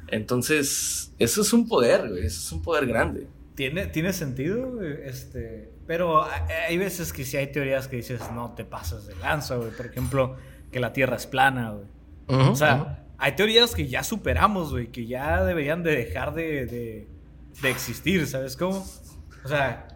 Entonces, 0.07 1.13
eso 1.19 1.41
es 1.41 1.51
un 1.51 1.67
poder, 1.67 2.07
güey, 2.07 2.25
eso 2.25 2.39
es 2.39 2.51
un 2.53 2.61
poder 2.61 2.85
grande. 2.85 3.27
Tiene, 3.55 3.88
tiene 3.88 4.13
sentido, 4.13 4.81
este, 4.81 5.69
pero 5.85 6.25
hay 6.25 6.77
veces 6.77 7.11
que 7.11 7.25
sí 7.25 7.35
hay 7.35 7.51
teorías 7.51 7.89
que 7.89 7.97
dices, 7.97 8.21
no 8.33 8.53
te 8.55 8.63
pasas 8.63 9.05
de 9.05 9.15
lanza, 9.17 9.57
güey. 9.57 9.71
Por 9.71 9.85
ejemplo, 9.85 10.38
que 10.71 10.79
la 10.79 10.93
Tierra 10.93 11.17
es 11.17 11.25
plana, 11.25 11.71
güey. 11.71 11.88
o 12.49 12.55
sea, 12.55 13.04
hay 13.17 13.36
teorías 13.36 13.75
que 13.75 13.88
ya 13.88 14.04
superamos, 14.04 14.71
güey, 14.71 14.88
que 14.88 15.06
ya 15.06 15.43
deberían 15.43 15.84
de 15.84 15.95
dejar 15.95 16.34
de, 16.34 16.65
de, 16.65 17.08
de 17.62 17.69
existir, 17.69 18.28
¿sabes 18.28 18.58
cómo? 18.58 18.86
O 19.43 19.47
sea, 19.47 19.88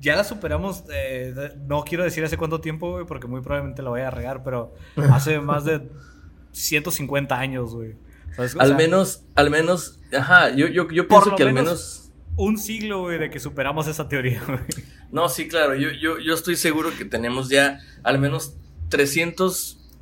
ya 0.00 0.16
la 0.16 0.24
superamos, 0.24 0.84
eh, 0.92 1.52
no 1.66 1.82
quiero 1.84 2.04
decir 2.04 2.24
hace 2.24 2.36
cuánto 2.36 2.60
tiempo, 2.60 2.92
güey, 2.92 3.06
porque 3.06 3.26
muy 3.26 3.40
probablemente 3.40 3.82
la 3.82 3.90
voy 3.90 4.00
a 4.00 4.10
regar, 4.10 4.42
pero 4.42 4.74
hace 5.12 5.40
más 5.40 5.64
de 5.64 5.88
150 6.52 7.38
años, 7.38 7.74
güey. 7.74 7.94
Al 8.58 8.76
menos, 8.76 9.24
al 9.34 9.50
menos, 9.50 9.98
ajá, 10.16 10.50
yo, 10.50 10.68
yo, 10.68 10.88
yo 10.90 11.08
pienso 11.08 11.36
que 11.36 11.42
al 11.42 11.52
menos... 11.52 12.06
Un 12.36 12.56
siglo, 12.56 13.00
güey, 13.00 13.18
de 13.18 13.28
que 13.28 13.40
superamos 13.40 13.86
esa 13.88 14.08
teoría, 14.08 14.42
güey. 14.46 14.60
No, 15.10 15.28
sí, 15.28 15.48
claro, 15.48 15.74
yo, 15.74 15.90
yo, 15.90 16.18
yo 16.18 16.32
estoy 16.32 16.56
seguro 16.56 16.90
que 16.96 17.04
tenemos 17.04 17.48
ya 17.48 17.80
al 18.02 18.18
menos 18.18 18.56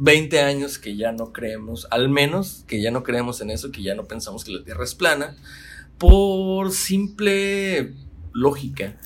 320 0.02 0.40
años 0.40 0.78
que 0.78 0.96
ya 0.96 1.12
no 1.12 1.32
creemos, 1.32 1.86
al 1.90 2.08
menos 2.08 2.64
que 2.66 2.80
ya 2.80 2.90
no 2.90 3.02
creemos 3.02 3.40
en 3.40 3.50
eso, 3.50 3.70
que 3.72 3.82
ya 3.82 3.94
no 3.94 4.04
pensamos 4.04 4.44
que 4.44 4.52
la 4.52 4.64
Tierra 4.64 4.84
es 4.84 4.94
plana, 4.94 5.36
por 5.98 6.72
simple 6.72 7.94
lógica. 8.32 8.96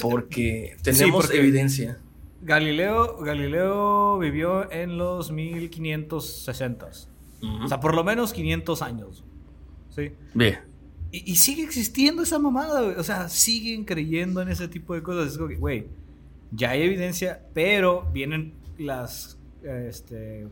Porque 0.00 0.76
tenemos 0.82 1.30
evidencia. 1.30 1.98
Galileo, 2.42 3.18
Galileo 3.18 4.18
vivió 4.18 4.70
en 4.70 4.98
los 4.98 5.32
1560. 5.32 6.90
O 7.42 7.68
sea, 7.68 7.80
por 7.80 7.94
lo 7.94 8.04
menos 8.04 8.32
500 8.32 8.82
años. 8.82 9.24
¿Sí? 9.90 10.12
Bien. 10.34 10.60
Y, 11.12 11.34
sigue 11.36 11.64
existiendo 11.64 12.22
esa 12.22 12.38
mamada, 12.38 12.82
O 12.96 13.02
sea, 13.02 13.28
siguen 13.28 13.84
creyendo 13.84 14.40
en 14.42 14.48
ese 14.48 14.68
tipo 14.68 14.94
de 14.94 15.02
cosas. 15.02 15.32
Es 15.32 15.38
como 15.38 15.48
que, 15.48 15.56
güey, 15.56 15.86
ya 16.52 16.70
hay 16.70 16.82
evidencia, 16.82 17.42
pero 17.52 18.08
vienen 18.12 18.54
las 18.78 19.39
este, 19.64 20.48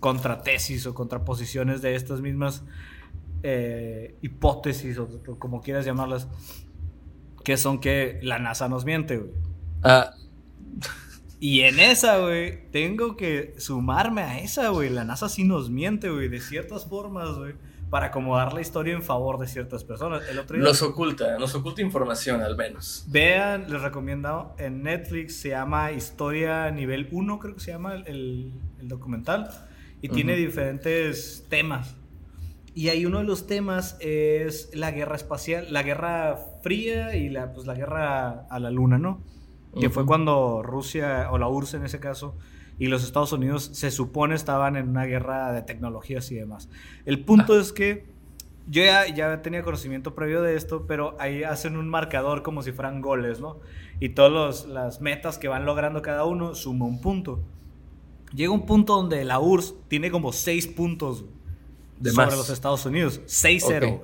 contratesis 0.00 0.86
o 0.86 0.94
contraposiciones 0.94 1.82
de 1.82 1.94
estas 1.94 2.20
mismas 2.20 2.64
eh, 3.42 4.16
hipótesis, 4.22 4.98
o 4.98 5.08
como 5.38 5.60
quieras 5.60 5.84
llamarlas, 5.84 6.28
que 7.44 7.56
son 7.56 7.80
que 7.80 8.18
la 8.22 8.38
NASA 8.38 8.68
nos 8.68 8.84
miente, 8.84 9.18
güey. 9.18 9.32
Ah. 9.82 10.14
Y 11.42 11.60
en 11.60 11.80
esa, 11.80 12.18
güey, 12.18 12.70
tengo 12.70 13.16
que 13.16 13.54
sumarme 13.56 14.20
a 14.20 14.40
esa, 14.40 14.68
güey. 14.68 14.90
La 14.90 15.04
NASA 15.04 15.30
sí 15.30 15.42
nos 15.42 15.70
miente, 15.70 16.10
güey, 16.10 16.28
de 16.28 16.38
ciertas 16.38 16.84
formas, 16.84 17.30
güey, 17.38 17.54
para 17.90 18.06
acomodar 18.06 18.52
la 18.52 18.60
historia 18.60 18.94
en 18.94 19.02
favor 19.02 19.38
de 19.38 19.48
ciertas 19.48 19.82
personas. 19.82 20.22
El 20.28 20.38
otro 20.38 20.56
Nos 20.56 20.80
oculta, 20.80 21.36
nos 21.38 21.54
oculta 21.56 21.82
información 21.82 22.40
al 22.40 22.56
menos. 22.56 23.04
Vean, 23.08 23.66
les 23.68 23.82
recomiendo 23.82 24.54
en 24.58 24.84
Netflix, 24.84 25.40
se 25.40 25.50
llama 25.50 25.90
Historia 25.90 26.70
Nivel 26.70 27.08
1, 27.10 27.38
creo 27.40 27.54
que 27.54 27.60
se 27.60 27.72
llama 27.72 27.94
el, 27.94 28.52
documental, 28.82 29.50
y 30.00 30.08
tiene 30.08 30.36
diferentes 30.36 31.46
temas. 31.48 31.96
Y 32.72 32.88
ahí 32.88 33.04
uno 33.04 33.18
de 33.18 33.24
los 33.24 33.48
temas 33.48 33.96
es 33.98 34.70
la 34.72 34.92
guerra 34.92 35.16
espacial, 35.16 35.66
la 35.70 35.82
guerra 35.82 36.38
fría 36.62 37.16
y 37.16 37.28
la, 37.28 37.52
pues, 37.52 37.66
la 37.66 37.74
guerra 37.74 38.46
a 38.48 38.60
la 38.60 38.70
luna, 38.70 38.98
¿no? 38.98 39.20
Que 39.78 39.90
fue 39.90 40.06
cuando 40.06 40.62
Rusia, 40.62 41.28
o 41.32 41.38
la 41.38 41.48
URSS 41.48 41.74
en 41.74 41.84
ese 41.84 42.00
caso, 42.00 42.36
y 42.80 42.86
los 42.86 43.04
Estados 43.04 43.32
Unidos 43.32 43.70
se 43.74 43.90
supone 43.90 44.34
estaban 44.34 44.74
en 44.74 44.88
una 44.88 45.04
guerra 45.04 45.52
de 45.52 45.60
tecnologías 45.60 46.32
y 46.32 46.36
demás. 46.36 46.70
El 47.04 47.22
punto 47.22 47.60
es 47.60 47.72
que 47.72 48.06
yo 48.68 48.82
ya, 48.82 49.06
ya 49.06 49.42
tenía 49.42 49.62
conocimiento 49.62 50.14
previo 50.14 50.40
de 50.40 50.56
esto, 50.56 50.86
pero 50.86 51.14
ahí 51.20 51.44
hacen 51.44 51.76
un 51.76 51.90
marcador 51.90 52.42
como 52.42 52.62
si 52.62 52.72
fueran 52.72 53.02
goles, 53.02 53.38
¿no? 53.38 53.58
Y 54.00 54.08
todas 54.08 54.64
las 54.64 55.02
metas 55.02 55.36
que 55.36 55.46
van 55.46 55.66
logrando 55.66 56.00
cada 56.00 56.24
uno 56.24 56.54
suma 56.54 56.86
un 56.86 57.02
punto. 57.02 57.40
Llega 58.32 58.50
un 58.50 58.64
punto 58.64 58.96
donde 58.96 59.24
la 59.26 59.40
URSS 59.40 59.74
tiene 59.88 60.10
como 60.10 60.32
seis 60.32 60.66
puntos 60.66 61.26
sobre 62.02 62.36
los 62.36 62.48
Estados 62.48 62.86
Unidos. 62.86 63.20
6-0, 63.26 64.00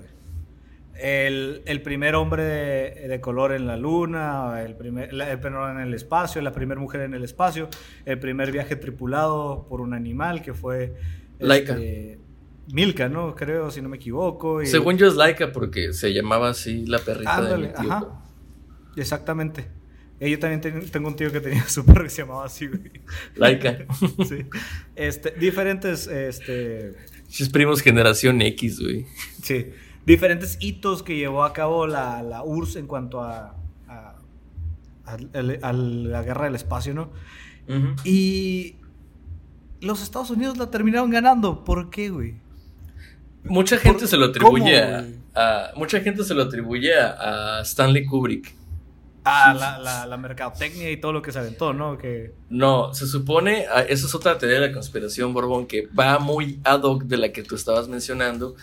el, 1.01 1.63
el, 1.67 1.83
primer 1.83 2.15
hombre 2.15 2.43
de, 2.45 3.21
color 3.21 3.53
en 3.53 3.67
la 3.67 3.77
luna, 3.77 4.63
el 4.63 4.75
primer, 4.77 5.11
el 5.11 5.21
en 5.21 5.81
el 5.81 5.95
espacio, 5.95 6.41
la 6.43 6.53
primera 6.53 6.81
mujer 6.81 7.03
en 7.03 7.15
el 7.15 7.25
espacio, 7.25 7.69
el 8.05 8.19
primer 8.19 8.53
viaje 8.53 8.77
tripulado 8.77 9.67
por 9.69 9.81
un 9.81 9.95
animal 9.95 10.43
que 10.43 10.55
fue... 10.55 10.95
Laika. 11.39 11.75
Este, 11.75 12.19
Milka, 12.73 13.09
¿no? 13.09 13.35
Creo, 13.35 13.71
si 13.71 13.81
no 13.81 13.89
me 13.89 13.97
equivoco. 13.97 14.65
Según 14.65 14.97
yo 14.97 15.07
es 15.07 15.15
Laika 15.15 15.53
porque 15.53 15.93
se 15.93 16.13
llamaba 16.13 16.51
así 16.51 16.85
la 16.87 16.99
perrita 16.99 17.43
de 17.43 17.59
mi 17.59 17.69
tío. 17.69 18.13
Exactamente. 18.97 19.69
Eh, 20.19 20.31
yo 20.31 20.39
también 20.39 20.89
tengo 20.91 21.09
un 21.09 21.17
tío 21.17 21.31
que 21.31 21.41
tenía 21.41 21.65
su 21.69 21.85
perro 21.85 22.05
que 22.05 22.11
se 22.11 22.23
llamaba 22.23 22.47
así, 22.47 22.67
güey. 22.67 22.91
Laika. 23.37 23.87
sí. 24.29 24.47
Este, 24.97 25.31
diferentes, 25.33 26.07
este 26.07 26.95
es 27.29 27.49
primos 27.51 27.83
generación 27.83 28.41
X, 28.41 28.81
güey. 28.81 29.07
Sí. 29.43 29.67
Diferentes 30.07 30.57
hitos 30.61 31.03
que 31.03 31.17
llevó 31.17 31.45
a 31.45 31.53
cabo 31.53 31.87
la, 31.87 32.23
la 32.23 32.43
URSS 32.45 32.77
en 32.77 32.87
cuanto 32.87 33.23
a, 33.23 33.57
a, 35.05 35.17
la 35.73 36.23
guerra 36.23 36.45
del 36.45 36.55
espacio, 36.55 36.95
¿no? 36.95 37.11
Y 38.05 38.77
los 39.81 40.03
Estados 40.03 40.31
Unidos 40.31 40.57
la 40.57 40.71
terminaron 40.71 41.11
ganando. 41.11 41.65
¿Por 41.65 41.91
qué, 41.91 42.11
güey? 42.11 42.37
Mucha 43.45 43.79
gente 43.79 44.07
se 44.07 44.17
lo 44.17 44.27
atribuye 44.27 44.81
a, 45.35 45.73
Mucha 45.77 46.01
gente 46.01 46.25
se 46.25 46.35
lo 46.35 46.45
atribuye 46.45 46.93
a 46.99 47.61
Stanley 47.63 48.07
Kubrick. 48.07 48.55
Ah, 49.29 49.53
la, 49.59 49.77
la, 49.79 50.07
la, 50.07 50.17
mercadotecnia 50.17 50.89
y 50.89 50.99
todo 50.99 51.13
lo 51.13 51.21
que 51.21 51.33
se 51.33 51.41
aventó, 51.41 51.73
¿no? 51.73 51.99
Que... 51.99 52.33
No, 52.49 52.95
se 52.95 53.09
supone, 53.09 53.67
ah, 53.69 53.83
esa 53.83 54.07
es 54.07 54.15
otra 54.15 54.39
teoría 54.39 54.61
de 54.61 54.69
la 54.69 54.73
conspiración, 54.73 55.35
Borbón, 55.35 55.67
que 55.67 55.89
va 55.89 56.21
muy 56.21 56.61
ad 56.63 56.83
hoc 56.83 57.03
de 57.03 57.17
la 57.17 57.33
que 57.33 57.43
tú 57.43 57.57
estabas 57.57 57.89
mencionando, 57.89 58.55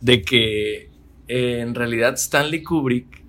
de 0.00 0.22
que 0.22 0.90
eh, 1.28 1.60
en 1.60 1.74
realidad 1.74 2.14
Stanley 2.14 2.62
Kubrick 2.62 3.24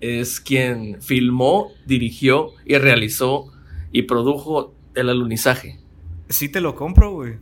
es 0.00 0.40
quien 0.40 1.00
filmó, 1.02 1.72
dirigió 1.86 2.52
y 2.64 2.76
realizó 2.76 3.52
y 3.92 4.02
produjo 4.02 4.74
el 4.94 5.08
alunizaje. 5.08 5.78
Sí 6.28 6.48
te 6.48 6.60
lo 6.60 6.74
compro, 6.74 7.12
güey. 7.12 7.34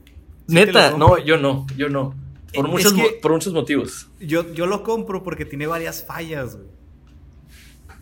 Neta, 0.49 0.97
no, 0.97 1.19
yo 1.19 1.37
no, 1.39 1.67
yo 1.77 1.89
no. 1.89 2.15
Por, 2.53 2.69
muchos, 2.69 2.95
por 3.23 3.33
muchos 3.33 3.53
motivos. 3.53 4.09
Yo, 4.21 4.53
yo 4.53 4.67
lo 4.67 4.83
compro 4.83 5.23
porque 5.23 5.45
tiene 5.45 5.67
varias 5.67 6.05
fallas, 6.05 6.57
güey 6.57 6.73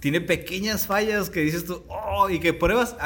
tiene 0.01 0.23
pequeñas 0.23 0.87
fallas 0.87 1.29
que 1.29 1.41
dices 1.41 1.67
tú, 1.67 1.85
oh, 1.89 2.31
y 2.31 2.41
que 2.41 2.55
pruebas, 2.55 2.97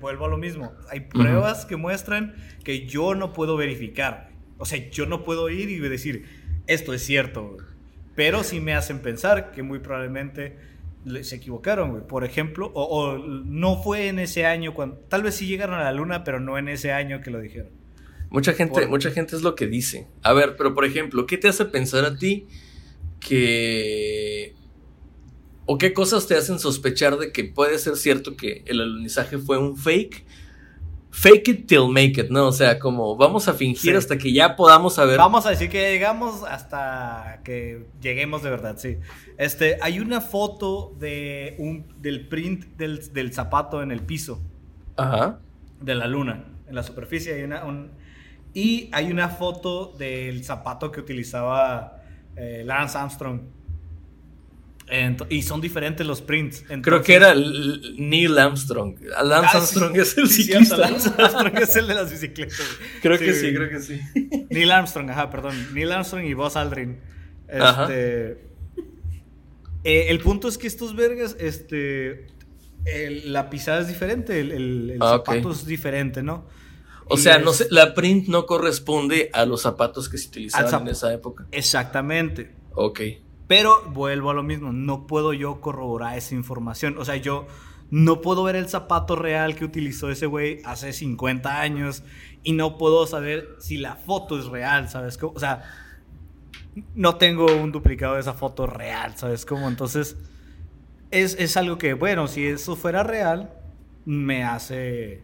vuelvo 0.00 0.26
a 0.26 0.28
lo 0.28 0.38
mismo, 0.38 0.72
hay 0.88 1.00
pruebas 1.00 1.66
que 1.66 1.76
muestran 1.76 2.36
que 2.64 2.86
yo 2.86 3.14
no 3.14 3.32
puedo 3.32 3.56
verificar. 3.56 4.30
O 4.56 4.64
sea, 4.64 4.88
yo 4.90 5.06
no 5.06 5.24
puedo 5.24 5.50
ir 5.50 5.68
y 5.68 5.78
decir, 5.80 6.41
esto 6.66 6.94
es 6.94 7.04
cierto, 7.04 7.56
pero 8.14 8.44
sí 8.44 8.60
me 8.60 8.74
hacen 8.74 9.00
pensar 9.00 9.52
que 9.52 9.62
muy 9.62 9.78
probablemente 9.78 10.56
se 11.22 11.36
equivocaron, 11.36 11.90
güey. 11.90 12.06
Por 12.06 12.24
ejemplo, 12.24 12.70
o, 12.74 13.18
no 13.18 13.82
fue 13.82 14.08
en 14.08 14.18
ese 14.18 14.46
año 14.46 14.74
cuando. 14.74 14.96
Tal 15.08 15.22
vez 15.22 15.34
sí 15.34 15.46
llegaron 15.46 15.78
a 15.78 15.84
la 15.84 15.92
luna, 15.92 16.24
pero 16.24 16.40
no 16.40 16.58
en 16.58 16.68
ese 16.68 16.92
año 16.92 17.20
que 17.20 17.30
lo 17.30 17.40
dijeron. 17.40 17.70
Mucha 18.30 18.54
gente, 18.54 18.86
mucha 18.86 19.10
gente 19.10 19.36
es 19.36 19.42
lo 19.42 19.54
que 19.54 19.66
dice. 19.66 20.06
A 20.22 20.32
ver, 20.32 20.56
pero 20.56 20.74
por 20.74 20.84
ejemplo, 20.84 21.26
¿qué 21.26 21.36
te 21.36 21.48
hace 21.48 21.64
pensar 21.64 22.04
a 22.04 22.16
ti 22.16 22.46
que. 23.20 24.54
¿O 25.64 25.78
qué 25.78 25.92
cosas 25.92 26.26
te 26.26 26.34
hacen 26.34 26.58
sospechar 26.58 27.18
de 27.18 27.30
que 27.30 27.44
puede 27.44 27.78
ser 27.78 27.96
cierto 27.96 28.36
que 28.36 28.62
el 28.66 28.80
alunizaje 28.80 29.38
fue 29.38 29.58
un 29.58 29.76
fake? 29.76 30.24
Fake 31.14 31.48
it 31.48 31.66
till 31.68 31.88
make 31.88 32.18
it, 32.18 32.30
¿no? 32.30 32.46
O 32.46 32.52
sea, 32.52 32.78
como 32.78 33.16
vamos 33.16 33.46
a 33.46 33.52
fingir 33.52 33.94
hasta 33.94 34.16
que 34.16 34.32
ya 34.32 34.56
podamos 34.56 34.94
saber. 34.94 35.18
Vamos 35.18 35.44
a 35.44 35.50
decir 35.50 35.68
que 35.68 35.92
llegamos 35.92 36.42
hasta 36.42 37.42
que 37.44 37.84
lleguemos 38.00 38.42
de 38.42 38.48
verdad, 38.48 38.78
sí. 38.78 38.96
Este, 39.36 39.78
hay 39.82 40.00
una 40.00 40.22
foto 40.22 40.96
de 40.98 41.54
un, 41.58 41.86
del 42.00 42.28
print 42.28 42.64
del, 42.78 43.32
zapato 43.34 43.82
en 43.82 43.90
el 43.90 44.00
piso. 44.00 44.40
Ajá. 44.96 45.38
De 45.82 45.94
la 45.94 46.06
luna. 46.06 46.46
En 46.66 46.74
la 46.74 46.82
superficie 46.82 47.34
hay 47.34 47.42
una. 47.42 47.62
y 48.54 48.88
hay 48.90 49.12
una 49.12 49.28
foto 49.28 49.92
del 49.98 50.42
zapato 50.44 50.90
que 50.90 51.00
utilizaba 51.00 52.02
eh, 52.36 52.62
Lance 52.64 52.96
Armstrong 52.96 53.42
y 55.28 55.42
son 55.42 55.60
diferentes 55.60 56.06
los 56.06 56.20
prints. 56.20 56.64
Creo 56.82 57.02
que 57.02 57.14
era 57.14 57.34
Neil 57.34 58.38
Armstrong. 58.38 59.00
Lance 59.00 59.48
ah, 59.52 59.56
Armstrong 59.56 59.96
es 59.96 60.18
el 60.18 60.28
ciclista. 60.28 60.76
Lance 60.76 61.10
Armstrong 61.16 61.58
es 61.58 61.76
el 61.76 61.86
de 61.86 61.94
las 61.94 62.10
bicicletas. 62.10 62.60
Creo 63.00 63.18
que 63.18 63.32
sí, 63.32 63.54
creo 63.54 63.70
que 63.70 63.80
sí. 63.80 64.00
Neil 64.50 64.70
Armstrong, 64.70 65.10
ajá, 65.10 65.30
perdón. 65.30 65.54
Neil 65.72 65.92
Armstrong 65.92 66.24
y 66.24 66.34
Buzz 66.34 66.56
Aldrin. 66.56 67.00
Este. 67.48 68.52
Eh, 69.84 70.06
el 70.10 70.20
punto 70.20 70.48
es 70.48 70.58
que 70.58 70.66
estos 70.66 70.94
vergas, 70.94 71.36
este. 71.40 72.26
la 73.24 73.48
pisada 73.50 73.80
es 73.80 73.88
diferente, 73.88 74.40
el, 74.40 74.98
ah, 75.00 75.22
zapato 75.24 75.52
es 75.52 75.66
diferente, 75.66 76.22
¿no? 76.22 76.46
O 77.08 77.16
sea, 77.16 77.38
no 77.38 77.52
sé, 77.52 77.66
la 77.70 77.94
print 77.94 78.28
no 78.28 78.46
corresponde 78.46 79.30
a 79.32 79.44
los 79.44 79.62
zapatos 79.62 80.08
que 80.08 80.18
se 80.18 80.28
utilizaban 80.28 80.82
en 80.82 80.88
esa 80.88 81.12
época. 81.12 81.46
Exactamente. 81.50 82.54
Ok. 82.74 83.00
Pero 83.46 83.82
vuelvo 83.90 84.30
a 84.30 84.34
lo 84.34 84.42
mismo, 84.42 84.72
no 84.72 85.06
puedo 85.06 85.32
yo 85.32 85.60
corroborar 85.60 86.16
esa 86.16 86.34
información. 86.34 86.96
O 86.98 87.04
sea, 87.04 87.16
yo 87.16 87.46
no 87.90 88.22
puedo 88.22 88.44
ver 88.44 88.56
el 88.56 88.68
zapato 88.68 89.16
real 89.16 89.54
que 89.54 89.66
utilizó 89.66 90.10
ese 90.10 90.26
güey 90.26 90.60
hace 90.64 90.92
50 90.92 91.60
años 91.60 92.02
y 92.42 92.52
no 92.52 92.78
puedo 92.78 93.06
saber 93.06 93.50
si 93.58 93.76
la 93.76 93.96
foto 93.96 94.38
es 94.38 94.46
real, 94.46 94.88
¿sabes? 94.88 95.18
O 95.22 95.38
sea, 95.38 95.62
no 96.94 97.16
tengo 97.16 97.46
un 97.46 97.70
duplicado 97.70 98.14
de 98.14 98.20
esa 98.20 98.32
foto 98.32 98.66
real, 98.66 99.16
¿sabes 99.16 99.44
cómo? 99.44 99.68
Entonces, 99.68 100.16
es, 101.10 101.56
algo 101.58 101.76
que, 101.76 101.92
bueno, 101.92 102.28
si 102.28 102.46
eso 102.46 102.76
fuera 102.76 103.02
real, 103.02 103.52
me 104.06 104.42
hace 104.42 105.22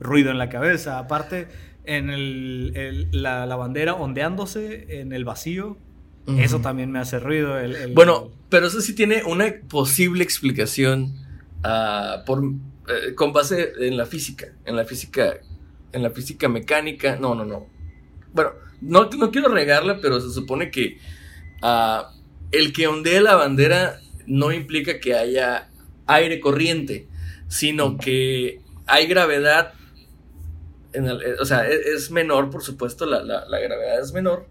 ruido 0.00 0.32
en 0.32 0.38
la 0.38 0.48
cabeza. 0.48 0.98
Aparte, 0.98 1.46
en 1.84 3.12
la, 3.22 3.46
la 3.46 3.56
bandera 3.56 3.94
ondeándose 3.94 5.00
en 5.00 5.12
el 5.12 5.24
vacío, 5.24 5.76
eso 6.26 6.60
también 6.60 6.90
me 6.92 6.98
hace 6.98 7.18
ruido. 7.18 7.56
bueno, 7.94 8.30
pero 8.48 8.66
eso 8.66 8.80
sí 8.80 8.94
tiene 8.94 9.22
una 9.24 9.52
posible 9.68 10.22
explicación 10.22 11.14
ah, 11.62 12.22
por, 12.26 12.44
eh, 12.44 13.14
con 13.14 13.32
base 13.32 13.72
en 13.80 13.96
la 13.96 14.06
física, 14.06 14.48
en 14.64 14.76
la 14.76 14.84
física, 14.84 15.38
en 15.92 16.02
la 16.02 16.10
física 16.10 16.48
mecánica. 16.48 17.16
No, 17.16 17.34
no, 17.34 17.44
no. 17.44 17.66
Bueno, 18.32 18.52
no, 18.80 19.08
no 19.08 19.30
quiero 19.30 19.48
regarla, 19.48 19.98
pero 20.00 20.20
se 20.20 20.30
supone 20.30 20.70
que 20.70 20.98
ah, 21.62 22.12
el 22.52 22.72
que 22.72 22.86
ondee 22.86 23.20
la 23.20 23.36
bandera 23.36 24.00
no 24.26 24.52
implica 24.52 25.00
que 25.00 25.14
haya 25.14 25.68
aire 26.06 26.40
corriente, 26.40 27.08
sino 27.48 27.96
que 27.98 28.60
hay 28.86 29.06
gravedad. 29.06 29.74
En 30.92 31.06
el, 31.06 31.36
o 31.40 31.44
sea, 31.44 31.68
e, 31.68 31.74
es, 31.94 32.10
menor, 32.10 32.50
por 32.50 32.62
supuesto, 32.62 33.06
la, 33.06 33.22
la 33.22 33.58
gravedad 33.58 34.00
es 34.00 34.12
menor 34.12 34.46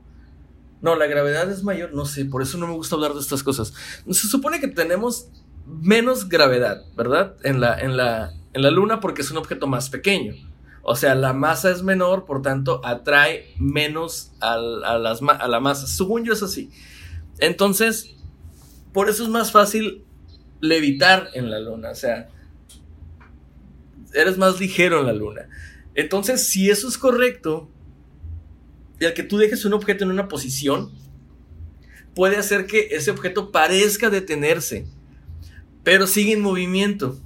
no, 0.82 0.96
la 0.96 1.08
gravedad 1.08 1.50
es 1.52 1.64
mayor, 1.64 1.94
no 1.94 2.06
sé, 2.06 2.26
por 2.26 2.42
eso 2.42 2.58
no 2.58 2.68
me 2.68 2.74
gusta 2.74 2.96
hablar 2.96 3.14
de 3.14 3.20
estas 3.20 3.44
cosas. 3.44 3.74
Se 4.10 4.28
supone 4.28 4.60
que 4.60 4.68
tenemos 4.68 5.28
menos 5.66 6.30
gravedad, 6.30 6.84
¿verdad? 6.96 7.36
En 7.44 7.60
la, 7.60 7.78
en 7.80 7.98
la, 7.98 8.34
en 8.54 8.62
la 8.62 8.72
Luna 8.72 9.00
porque 9.00 9.22
es 9.22 9.32
un 9.32 9.38
objeto 9.38 9.68
más 9.68 9.90
pequeño. 9.90 10.34
O 10.82 10.96
sea, 10.96 11.14
la 11.16 11.34
masa 11.34 11.70
es 11.70 11.84
menor, 11.84 12.26
por 12.26 12.42
tanto, 12.42 12.82
atrae 12.84 13.54
menos 13.60 14.32
a, 14.40 14.54
a 14.54 15.48
la 15.48 15.60
masa. 15.60 15.86
Según 15.86 16.24
yo 16.24 16.34
es 16.34 16.42
así. 16.42 16.72
Entonces, 17.40 18.16
por 18.94 19.10
eso 19.10 19.24
es 19.24 19.30
más 19.30 19.52
fácil 19.52 20.06
levitar 20.62 21.30
en 21.34 21.52
la 21.52 21.60
Luna. 21.60 21.92
O 21.92 21.96
sea, 21.96 22.30
eres 24.14 24.38
más 24.38 24.60
ligero 24.60 25.02
en 25.02 25.08
la 25.08 25.14
Luna. 25.14 25.50
Entonces, 25.94 26.48
si 26.48 26.70
eso 26.70 26.88
es 26.88 26.98
correcto, 26.98 27.70
y 29.00 29.06
al 29.06 29.14
que 29.14 29.24
tú 29.24 29.38
dejes 29.38 29.66
un 29.66 29.74
objeto 29.74 30.04
en 30.04 30.12
una 30.12 30.28
posición, 30.28 30.92
puede 32.16 32.38
hacer 32.38 32.66
que 32.66 32.90
ese 32.92 33.12
objeto 33.12 33.52
parezca 33.52 34.10
detenerse, 34.10 34.86
pero 35.84 36.08
sigue 36.08 36.34
en 36.34 36.42
movimiento. 36.42 37.20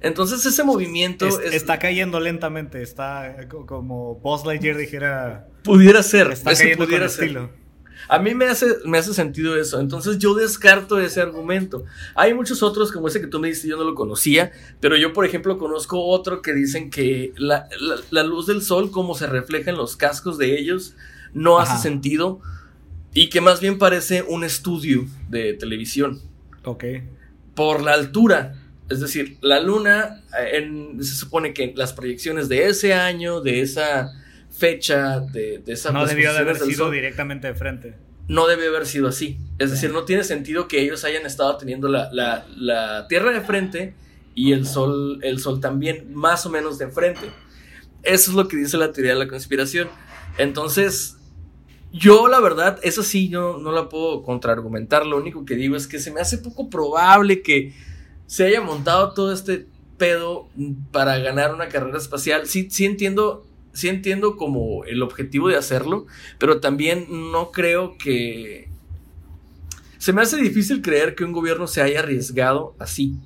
Entonces 0.00 0.44
ese 0.46 0.62
movimiento 0.62 1.26
está 1.40 1.78
cayendo 1.78 2.20
lentamente, 2.20 2.82
está 2.82 3.48
como 3.48 4.16
Buzz 4.16 4.44
Lightyear 4.46 4.76
dijera. 4.76 5.48
Pudiera 5.64 6.02
ser, 6.02 6.30
está 6.30 6.54
cayendo 6.54 6.84
pudiera 6.84 7.06
Estilo. 7.06 7.50
A 8.08 8.18
mí 8.18 8.34
me 8.34 8.46
hace, 8.46 8.66
me 8.84 8.98
hace 8.98 9.12
sentido 9.12 9.56
eso. 9.56 9.80
Entonces 9.80 10.18
yo 10.18 10.34
descarto 10.34 10.98
ese 10.98 11.20
argumento. 11.20 11.84
Hay 12.14 12.32
muchos 12.32 12.62
otros 12.62 12.90
como 12.90 13.08
ese 13.08 13.20
que 13.20 13.26
tú 13.26 13.38
me 13.38 13.48
dices, 13.48 13.64
yo 13.64 13.76
no 13.76 13.84
lo 13.84 13.94
conocía, 13.94 14.50
pero 14.80 14.96
yo 14.96 15.12
por 15.12 15.26
ejemplo 15.26 15.58
conozco 15.58 16.02
otro 16.02 16.40
que 16.40 16.54
dicen 16.54 16.90
que 16.90 17.32
la, 17.36 17.68
luz 18.24 18.46
del 18.46 18.62
sol, 18.62 18.90
como 18.90 19.14
se 19.14 19.26
refleja 19.26 19.70
en 19.70 19.76
los 19.76 19.96
cascos 19.96 20.38
de 20.38 20.58
ellos, 20.58 20.94
no 21.34 21.58
hace 21.58 21.76
sentido 21.82 22.40
y 23.12 23.28
que 23.28 23.40
más 23.40 23.60
bien 23.60 23.78
parece 23.78 24.22
un 24.22 24.44
estudio 24.44 25.06
de 25.28 25.52
televisión. 25.54 26.20
Ok. 26.64 26.84
Por 27.54 27.82
la 27.82 27.92
altura. 27.92 28.54
Es 28.88 29.00
decir, 29.00 29.36
la 29.42 29.60
luna, 29.60 30.22
en, 30.52 31.02
se 31.04 31.14
supone 31.14 31.52
que 31.52 31.74
las 31.76 31.92
proyecciones 31.92 32.48
de 32.48 32.68
ese 32.68 32.94
año, 32.94 33.42
de 33.42 33.60
esa 33.60 34.12
fecha 34.58 35.20
de, 35.20 35.58
de 35.58 35.72
esa 35.72 35.92
No 35.92 36.04
debió 36.04 36.32
de 36.32 36.40
haber 36.40 36.58
sido 36.58 36.90
directamente 36.90 37.46
de 37.46 37.54
frente. 37.54 37.94
No 38.26 38.46
debe 38.46 38.66
haber 38.66 38.86
sido 38.86 39.08
así. 39.08 39.38
Es 39.58 39.70
decir, 39.70 39.92
no 39.92 40.04
tiene 40.04 40.24
sentido 40.24 40.68
que 40.68 40.82
ellos 40.82 41.04
hayan 41.04 41.24
estado 41.24 41.56
teniendo 41.56 41.88
la, 41.88 42.10
la, 42.12 43.06
Tierra 43.08 43.30
de 43.30 43.40
frente 43.40 43.94
y 44.34 44.52
el 44.52 44.66
sol, 44.66 45.20
el 45.22 45.38
sol 45.38 45.60
también 45.60 46.12
más 46.12 46.44
o 46.44 46.50
menos 46.50 46.76
de 46.78 46.88
frente. 46.88 47.30
Eso 48.02 48.30
es 48.30 48.36
lo 48.36 48.48
que 48.48 48.56
dice 48.56 48.76
la 48.76 48.92
teoría 48.92 49.12
de 49.14 49.20
la 49.20 49.28
conspiración. 49.28 49.88
Entonces, 50.36 51.16
yo 51.92 52.28
la 52.28 52.40
verdad, 52.40 52.78
eso 52.82 53.02
sí, 53.02 53.28
yo 53.28 53.58
no 53.58 53.72
la 53.72 53.88
puedo 53.88 54.22
contraargumentar. 54.22 55.06
Lo 55.06 55.16
único 55.16 55.44
que 55.44 55.54
digo 55.54 55.76
es 55.76 55.86
que 55.86 55.98
se 55.98 56.10
me 56.10 56.20
hace 56.20 56.38
poco 56.38 56.68
probable 56.68 57.42
que 57.42 57.74
se 58.26 58.44
haya 58.44 58.60
montado 58.60 59.14
todo 59.14 59.32
este 59.32 59.66
pedo 59.96 60.48
para 60.92 61.18
ganar 61.18 61.54
una 61.54 61.68
carrera 61.68 61.96
espacial. 61.96 62.46
Sí, 62.46 62.68
sí 62.70 62.84
entiendo 62.84 63.46
sí 63.78 63.88
entiendo 63.88 64.36
como 64.36 64.84
el 64.84 65.02
objetivo 65.02 65.48
de 65.48 65.56
hacerlo, 65.56 66.06
pero 66.38 66.60
también 66.60 67.06
no 67.32 67.52
creo 67.52 67.96
que... 67.96 68.68
Se 69.98 70.12
me 70.12 70.22
hace 70.22 70.36
difícil 70.36 70.82
creer 70.82 71.14
que 71.14 71.24
un 71.24 71.32
gobierno 71.32 71.66
se 71.66 71.82
haya 71.82 72.00
arriesgado 72.00 72.74
así. 72.78 73.16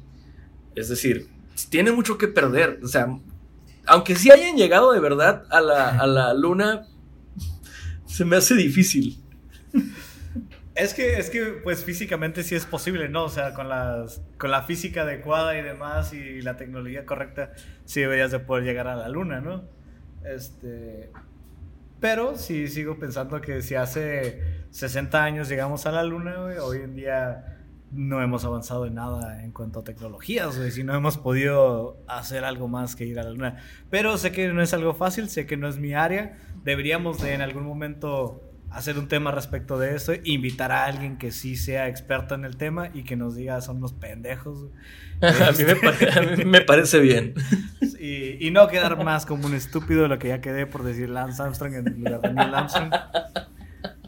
Es 0.74 0.88
decir, 0.88 1.28
tiene 1.70 1.92
mucho 1.92 2.18
que 2.18 2.28
perder. 2.28 2.80
O 2.82 2.88
sea, 2.88 3.18
aunque 3.86 4.16
sí 4.16 4.30
hayan 4.30 4.56
llegado 4.56 4.92
de 4.92 5.00
verdad 5.00 5.44
a 5.50 5.60
la, 5.60 5.88
a 5.88 6.06
la 6.06 6.34
luna, 6.34 6.86
se 8.06 8.24
me 8.24 8.36
hace 8.36 8.54
difícil. 8.54 9.22
Es 10.74 10.94
que, 10.94 11.18
es 11.18 11.28
que, 11.28 11.60
pues 11.62 11.84
físicamente 11.84 12.42
sí 12.42 12.54
es 12.54 12.64
posible, 12.64 13.08
¿no? 13.10 13.24
O 13.24 13.28
sea, 13.28 13.52
con, 13.52 13.68
las, 13.68 14.22
con 14.38 14.50
la 14.50 14.62
física 14.62 15.02
adecuada 15.02 15.58
y 15.58 15.62
demás 15.62 16.14
y 16.14 16.40
la 16.40 16.56
tecnología 16.56 17.04
correcta, 17.04 17.52
sí 17.84 18.00
deberías 18.00 18.30
de 18.30 18.38
poder 18.38 18.64
llegar 18.64 18.88
a 18.88 18.96
la 18.96 19.08
luna, 19.08 19.40
¿no? 19.40 19.64
Este, 20.24 21.10
pero 22.00 22.36
sí 22.36 22.68
sigo 22.68 22.98
pensando 22.98 23.40
que 23.40 23.62
si 23.62 23.74
hace 23.74 24.42
60 24.70 25.22
años 25.22 25.48
llegamos 25.48 25.86
a 25.86 25.92
la 25.92 26.02
luna, 26.02 26.40
hoy 26.62 26.78
en 26.78 26.96
día 26.96 27.58
no 27.92 28.22
hemos 28.22 28.44
avanzado 28.44 28.86
en 28.86 28.94
nada 28.94 29.44
en 29.44 29.52
cuanto 29.52 29.80
a 29.80 29.84
tecnologías, 29.84 30.54
si 30.70 30.82
no 30.82 30.94
hemos 30.94 31.18
podido 31.18 31.98
hacer 32.08 32.44
algo 32.44 32.66
más 32.66 32.96
que 32.96 33.04
ir 33.04 33.20
a 33.20 33.22
la 33.22 33.30
luna. 33.30 33.58
Pero 33.90 34.16
sé 34.16 34.32
que 34.32 34.48
no 34.48 34.62
es 34.62 34.72
algo 34.74 34.94
fácil, 34.94 35.28
sé 35.28 35.46
que 35.46 35.56
no 35.56 35.68
es 35.68 35.78
mi 35.78 35.94
área, 35.94 36.38
deberíamos 36.64 37.20
de 37.20 37.34
en 37.34 37.42
algún 37.42 37.64
momento 37.64 38.51
hacer 38.72 38.98
un 38.98 39.08
tema 39.08 39.30
respecto 39.30 39.78
de 39.78 39.94
eso, 39.94 40.12
invitar 40.24 40.72
a 40.72 40.84
alguien 40.84 41.18
que 41.18 41.30
sí 41.30 41.56
sea 41.56 41.88
experto 41.88 42.34
en 42.34 42.44
el 42.44 42.56
tema 42.56 42.90
y 42.94 43.04
que 43.04 43.16
nos 43.16 43.36
diga 43.36 43.60
son 43.60 43.78
unos 43.78 43.92
pendejos. 43.92 44.68
a, 45.22 45.52
mí 45.52 46.44
me 46.44 46.60
parece 46.66 46.98
bien. 47.00 47.34
Y, 48.00 48.50
no 48.50 48.66
quedar 48.68 49.02
más 49.02 49.24
como 49.24 49.46
un 49.46 49.54
estúpido 49.54 50.02
de 50.02 50.08
lo 50.08 50.18
que 50.18 50.28
ya 50.28 50.40
quedé 50.40 50.66
por 50.66 50.82
decir 50.82 51.08
Lance 51.08 51.42
Armstrong 51.42 51.74
en 51.74 51.84
lugar 51.84 52.20
de 52.20 52.32
Neil 52.32 52.54
Armstrong. 52.54 52.92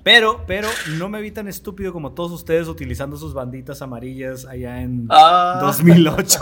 Pero, 0.02 0.44
pero 0.46 0.68
no 0.98 1.08
me 1.08 1.22
vi 1.22 1.30
tan 1.30 1.48
estúpido 1.48 1.92
como 1.92 2.12
todos 2.12 2.32
ustedes 2.32 2.68
utilizando 2.68 3.16
sus 3.16 3.32
banditas 3.32 3.80
amarillas 3.80 4.44
allá 4.44 4.82
en 4.82 5.06
Ah. 5.08 5.60
2008. 5.62 6.38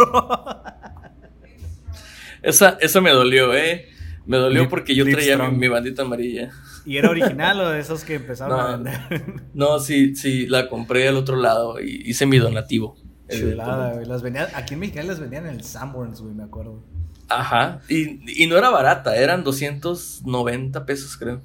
Esa, 2.42 2.76
esa 2.80 3.00
me 3.00 3.10
dolió, 3.10 3.54
¿eh? 3.54 3.86
Me 4.26 4.36
dolió 4.36 4.68
porque 4.68 4.94
yo 4.96 5.04
traía 5.04 5.38
mi 5.50 5.68
bandita 5.68 6.02
amarilla. 6.02 6.50
¿Y 6.86 6.96
era 6.96 7.10
original 7.10 7.60
o 7.60 7.68
de 7.70 7.80
esos 7.80 8.04
que 8.04 8.14
empezaron 8.14 8.56
No. 8.58 8.62
a 8.62 8.76
vender? 8.76 9.24
No, 9.54 9.78
sí, 9.78 10.14
sí, 10.16 10.46
la 10.46 10.68
compré 10.68 11.08
al 11.08 11.16
otro 11.16 11.36
lado 11.36 11.80
y 11.80 12.02
hice 12.08 12.26
mi 12.26 12.38
donativo. 12.38 12.96
Chulada, 13.30 13.94
güey. 13.94 14.06
Las 14.06 14.22
vendían, 14.22 14.48
aquí 14.54 14.74
en 14.74 14.80
Mexicali 14.80 15.08
las 15.08 15.20
vendían 15.20 15.46
en 15.46 15.54
el 15.54 15.64
Sanborns, 15.64 16.20
güey, 16.20 16.34
me 16.34 16.42
acuerdo. 16.44 16.82
Ajá. 17.28 17.80
Y, 17.88 18.42
y 18.42 18.46
no 18.46 18.58
era 18.58 18.68
barata, 18.68 19.16
eran 19.16 19.42
290 19.42 20.84
pesos, 20.84 21.16
creo. 21.16 21.40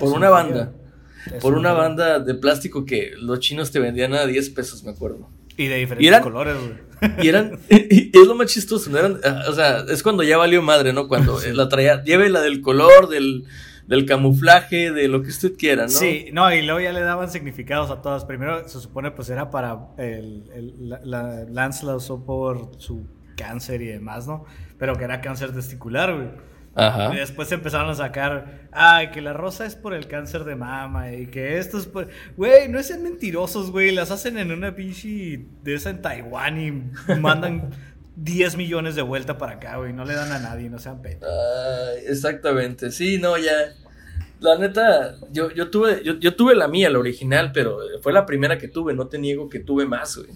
Por 0.00 0.12
una 0.12 0.30
banda. 0.30 0.72
Por 1.40 1.54
una 1.54 1.72
banda 1.72 2.18
de 2.20 2.34
plástico 2.34 2.84
que 2.84 3.12
los 3.20 3.40
chinos 3.40 3.70
te 3.70 3.78
vendían 3.80 4.14
a 4.14 4.26
10 4.26 4.50
pesos, 4.50 4.82
me 4.84 4.90
acuerdo. 4.92 5.28
Y 5.56 5.66
de 5.66 5.76
diferentes 5.76 6.04
Y 6.04 6.08
eran- 6.08 6.22
colores, 6.22 6.56
güey. 6.56 6.86
Y 7.22 7.28
eran, 7.28 7.58
y, 7.68 8.04
y 8.06 8.10
es 8.20 8.26
lo 8.26 8.34
más 8.34 8.46
chistoso, 8.52 8.88
¿no? 8.90 8.98
Eran, 8.98 9.18
ah, 9.22 9.42
o 9.48 9.52
sea, 9.52 9.84
es 9.88 10.02
cuando 10.02 10.22
ya 10.22 10.38
valió 10.38 10.62
madre, 10.62 10.92
¿no? 10.94 11.08
Cuando 11.08 11.38
la 11.52 11.68
traía, 11.68 12.02
lleve 12.02 12.30
la 12.30 12.40
del 12.40 12.62
color, 12.62 13.08
del, 13.10 13.44
del 13.86 14.04
camuflaje, 14.06 14.90
de 14.92 15.08
lo 15.08 15.22
que 15.22 15.28
usted 15.28 15.56
quiera, 15.56 15.84
¿no? 15.84 15.88
Sí, 15.88 16.30
no, 16.32 16.52
y 16.52 16.62
luego 16.62 16.80
ya 16.80 16.92
le 16.92 17.00
daban 17.00 17.30
significados 17.30 17.90
a 17.90 18.02
todas. 18.02 18.24
Primero 18.24 18.68
se 18.68 18.80
supone 18.80 19.10
pues 19.12 19.30
era 19.30 19.50
para 19.50 19.78
el, 19.98 20.44
el- 20.54 20.88
la, 20.88 21.00
la- 21.04 21.44
Lance 21.44 21.86
la 21.86 21.94
usó 21.96 22.24
por 22.24 22.72
su 22.78 23.06
cáncer 23.36 23.82
y 23.82 23.86
demás, 23.86 24.26
¿no? 24.26 24.44
Pero 24.78 24.96
que 24.96 25.04
era 25.04 25.20
cáncer 25.20 25.52
testicular, 25.52 26.14
güey. 26.14 26.28
Ajá. 26.78 27.14
Y 27.14 27.16
después 27.16 27.50
empezaron 27.52 27.88
a 27.88 27.94
sacar, 27.94 28.68
ay, 28.70 29.10
que 29.10 29.22
la 29.22 29.32
rosa 29.32 29.64
es 29.64 29.74
por 29.76 29.94
el 29.94 30.08
cáncer 30.08 30.44
de 30.44 30.56
mama 30.56 31.10
y 31.12 31.26
que 31.28 31.56
esto 31.56 31.78
es 31.78 31.86
por... 31.86 32.08
Güey, 32.36 32.68
no 32.68 32.82
sean 32.82 33.02
mentirosos, 33.02 33.70
güey. 33.70 33.92
Las 33.94 34.10
hacen 34.10 34.36
en 34.36 34.52
una 34.52 34.74
pinche 34.74 35.46
de 35.62 35.74
esa 35.74 35.88
en 35.88 36.02
Taiwán 36.02 36.60
y 36.60 37.14
mandan 37.18 37.70
10 38.16 38.56
millones 38.56 38.94
de 38.96 39.02
vuelta 39.02 39.38
para 39.38 39.52
acá, 39.52 39.76
güey. 39.76 39.92
No 39.92 40.04
le 40.04 40.14
dan 40.14 40.32
a 40.32 40.38
nadie, 40.38 40.68
no 40.70 40.78
sean 40.78 41.02
pedos. 41.02 41.22
Ay, 41.22 42.04
exactamente, 42.08 42.90
sí, 42.90 43.18
no, 43.18 43.36
ya. 43.38 43.52
La 44.40 44.58
neta, 44.58 45.14
yo, 45.32 45.50
yo 45.50 45.70
tuve, 45.70 46.02
yo, 46.04 46.14
yo 46.18 46.34
tuve 46.36 46.54
la 46.54 46.68
mía, 46.68 46.90
la 46.90 46.98
original, 46.98 47.52
pero 47.52 47.78
fue 48.02 48.12
la 48.12 48.26
primera 48.26 48.58
que 48.58 48.68
tuve, 48.68 48.92
no 48.94 49.06
te 49.08 49.18
niego 49.18 49.48
que 49.48 49.60
tuve 49.60 49.86
más, 49.86 50.16
güey. 50.16 50.30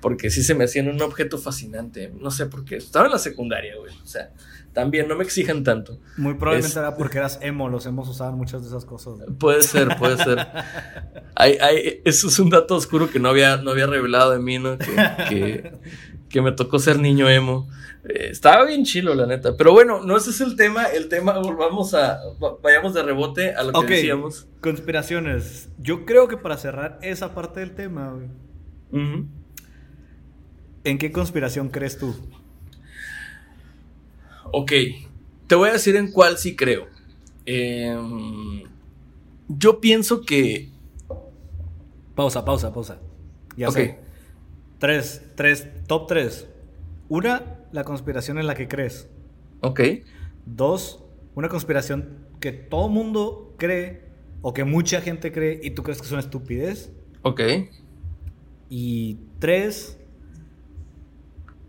Porque 0.00 0.30
sí 0.30 0.42
se 0.42 0.54
me 0.56 0.64
hacían 0.64 0.88
un 0.88 1.00
objeto 1.00 1.38
fascinante. 1.38 2.12
No 2.20 2.32
sé 2.32 2.46
por 2.46 2.64
qué. 2.64 2.76
Estaba 2.76 3.06
en 3.06 3.12
la 3.12 3.18
secundaria, 3.18 3.76
güey. 3.76 3.92
O 4.02 4.06
sea, 4.06 4.30
también 4.72 5.06
no 5.06 5.14
me 5.14 5.22
exijan 5.22 5.62
tanto. 5.62 6.00
Muy 6.16 6.34
probablemente 6.34 6.70
Es- 6.70 6.76
era 6.76 6.96
porque 6.96 7.18
eras 7.18 7.38
emo, 7.40 7.68
los 7.68 7.86
emos 7.86 8.08
usaban 8.08 8.34
muchas 8.36 8.62
de 8.62 8.68
esas 8.68 8.84
cosas. 8.84 9.14
güey. 9.18 9.28
Puede 9.38 9.62
ser, 9.62 9.96
puede 9.98 10.16
ser. 10.16 10.44
Hay, 11.36 11.56
hay- 11.60 12.00
eso 12.04 12.28
es 12.28 12.38
un 12.40 12.50
dato 12.50 12.74
oscuro 12.76 13.10
que 13.10 13.18
no 13.18 13.28
había, 13.28 13.56
no 13.58 13.70
había 13.70 13.86
revelado 13.86 14.32
de 14.32 14.38
mí, 14.40 14.58
¿no? 14.58 14.76
Que, 14.76 14.86
que, 15.28 15.72
que 16.32 16.42
me 16.42 16.50
tocó 16.52 16.78
ser 16.78 16.98
niño 16.98 17.28
emo. 17.28 17.68
Eh, 18.08 18.28
estaba 18.30 18.64
bien 18.64 18.84
chilo, 18.84 19.14
la 19.14 19.26
neta. 19.26 19.56
Pero 19.56 19.72
bueno, 19.72 20.02
no 20.02 20.16
ese 20.16 20.30
es 20.30 20.40
el 20.40 20.56
tema. 20.56 20.84
El 20.86 21.08
tema, 21.08 21.38
volvamos 21.38 21.94
a. 21.94 22.18
va- 22.42 22.56
Vayamos 22.62 22.94
de 22.94 23.02
rebote 23.02 23.54
a 23.54 23.62
lo 23.62 23.72
que 23.82 23.94
decíamos. 23.94 24.46
conspiraciones. 24.60 25.68
Yo 25.78 26.04
creo 26.06 26.26
que 26.28 26.36
para 26.36 26.56
cerrar 26.56 26.98
esa 27.02 27.34
parte 27.34 27.60
del 27.60 27.72
tema, 27.74 28.10
güey. 28.12 28.28
¿en 30.84 30.98
qué 30.98 31.12
conspiración 31.12 31.68
crees 31.68 31.96
tú? 31.98 32.14
Ok, 34.52 34.72
te 35.46 35.54
voy 35.54 35.68
a 35.70 35.72
decir 35.72 35.96
en 35.96 36.10
cuál 36.12 36.36
sí 36.38 36.56
creo. 36.56 36.86
Em, 37.46 38.64
yo 39.48 39.80
pienso 39.80 40.22
que. 40.22 40.70
Pausa, 42.14 42.44
pausa, 42.44 42.72
pausa. 42.74 42.98
Ya 43.56 43.68
Ok. 43.68 43.74
sé. 43.74 43.98
Tres, 44.78 45.22
tres, 45.36 45.68
top 45.86 46.06
tres. 46.08 46.48
Una, 47.08 47.60
la 47.72 47.84
conspiración 47.84 48.38
en 48.38 48.46
la 48.46 48.54
que 48.54 48.68
crees. 48.68 49.08
Ok, 49.60 49.80
Dos, 50.44 51.04
una 51.34 51.48
conspiración 51.48 52.26
que 52.40 52.52
todo 52.52 52.88
mundo 52.88 53.54
cree 53.58 54.02
o 54.40 54.52
que 54.52 54.64
mucha 54.64 55.00
gente 55.00 55.30
cree 55.30 55.60
y 55.62 55.70
tú 55.70 55.82
crees 55.82 56.00
que 56.00 56.06
es 56.06 56.12
una 56.12 56.20
estupidez. 56.20 56.90
ok. 57.22 57.40
Y 58.68 59.18
tres, 59.38 59.98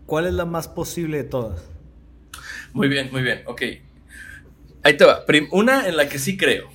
¿cuál 0.06 0.26
es 0.26 0.32
la 0.32 0.46
más 0.46 0.68
posible 0.68 1.18
de 1.18 1.24
todas? 1.24 1.68
Muy 2.72 2.88
bien, 2.88 3.10
muy 3.12 3.22
bien, 3.22 3.42
ok. 3.46 3.62
Ahí 4.82 4.96
te 4.96 5.04
va. 5.04 5.24
Una 5.52 5.86
en 5.86 5.96
la 5.96 6.08
que 6.08 6.18
sí 6.18 6.36
creo. 6.36 6.68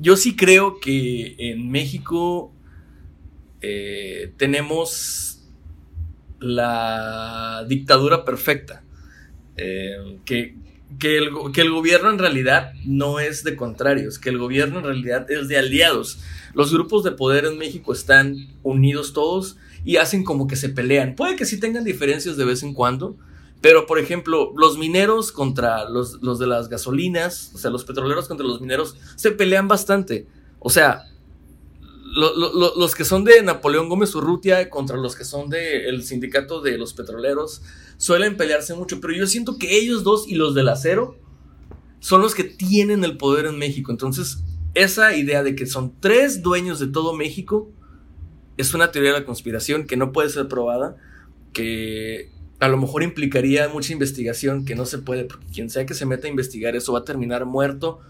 Yo 0.00 0.16
sí 0.16 0.34
creo 0.36 0.80
que 0.80 1.36
en 1.38 1.70
México 1.70 2.52
eh, 3.60 4.32
tenemos 4.36 5.31
la 6.42 7.64
dictadura 7.68 8.24
perfecta. 8.24 8.84
Eh, 9.56 10.18
que, 10.24 10.56
que, 10.98 11.18
el, 11.18 11.30
que 11.52 11.60
el 11.60 11.70
gobierno 11.70 12.10
en 12.10 12.18
realidad 12.18 12.72
no 12.84 13.20
es 13.20 13.44
de 13.44 13.56
contrarios, 13.56 14.18
que 14.18 14.30
el 14.30 14.38
gobierno 14.38 14.78
en 14.78 14.84
realidad 14.84 15.30
es 15.30 15.48
de 15.48 15.58
aliados. 15.58 16.20
Los 16.54 16.72
grupos 16.72 17.04
de 17.04 17.12
poder 17.12 17.44
en 17.44 17.58
México 17.58 17.92
están 17.92 18.36
unidos 18.62 19.12
todos 19.12 19.56
y 19.84 19.96
hacen 19.96 20.24
como 20.24 20.46
que 20.46 20.56
se 20.56 20.68
pelean. 20.68 21.14
Puede 21.14 21.36
que 21.36 21.46
sí 21.46 21.58
tengan 21.58 21.84
diferencias 21.84 22.36
de 22.36 22.44
vez 22.44 22.62
en 22.62 22.74
cuando, 22.74 23.16
pero, 23.60 23.86
por 23.86 23.98
ejemplo, 23.98 24.52
los 24.56 24.76
mineros 24.76 25.30
contra 25.30 25.88
los, 25.88 26.20
los 26.20 26.38
de 26.40 26.48
las 26.48 26.68
gasolinas, 26.68 27.52
o 27.54 27.58
sea, 27.58 27.70
los 27.70 27.84
petroleros 27.84 28.26
contra 28.26 28.46
los 28.46 28.60
mineros, 28.60 28.96
se 29.14 29.30
pelean 29.30 29.68
bastante. 29.68 30.26
O 30.58 30.68
sea, 30.68 31.04
lo- 32.12 32.36
lo- 32.36 32.52
lo- 32.52 32.74
los 32.76 32.94
que 32.94 33.04
son 33.04 33.24
de 33.24 33.42
Napoleón 33.42 33.88
Gómez 33.88 34.14
Urrutia 34.14 34.68
contra 34.70 34.96
los 34.96 35.16
que 35.16 35.24
son 35.24 35.48
del 35.48 36.02
sindicato 36.04 36.60
de 36.60 36.76
los 36.78 36.92
petroleros 36.92 37.62
suelen 37.96 38.36
pelearse 38.36 38.74
mucho, 38.74 39.00
pero 39.00 39.14
yo 39.14 39.26
siento 39.26 39.58
que 39.58 39.78
ellos 39.78 40.04
dos 40.04 40.26
y 40.28 40.34
los 40.34 40.54
del 40.54 40.68
acero 40.68 41.16
son 42.00 42.20
los 42.20 42.34
que 42.34 42.44
tienen 42.44 43.04
el 43.04 43.16
poder 43.16 43.46
en 43.46 43.58
México. 43.58 43.92
Entonces, 43.92 44.38
esa 44.74 45.16
idea 45.16 45.42
de 45.42 45.54
que 45.54 45.66
son 45.66 45.94
tres 46.00 46.42
dueños 46.42 46.78
de 46.80 46.88
todo 46.88 47.14
México 47.14 47.70
es 48.56 48.74
una 48.74 48.90
teoría 48.92 49.12
de 49.12 49.20
la 49.20 49.24
conspiración 49.24 49.86
que 49.86 49.96
no 49.96 50.12
puede 50.12 50.28
ser 50.28 50.48
probada, 50.48 50.96
que 51.52 52.30
a 52.60 52.68
lo 52.68 52.76
mejor 52.76 53.02
implicaría 53.02 53.68
mucha 53.68 53.92
investigación 53.92 54.64
que 54.64 54.74
no 54.74 54.84
se 54.86 54.98
puede, 54.98 55.24
porque 55.24 55.46
quien 55.52 55.70
sea 55.70 55.86
que 55.86 55.94
se 55.94 56.06
meta 56.06 56.26
a 56.26 56.30
investigar 56.30 56.76
eso 56.76 56.92
va 56.92 57.00
a 57.00 57.04
terminar 57.04 57.44
muerto, 57.46 58.00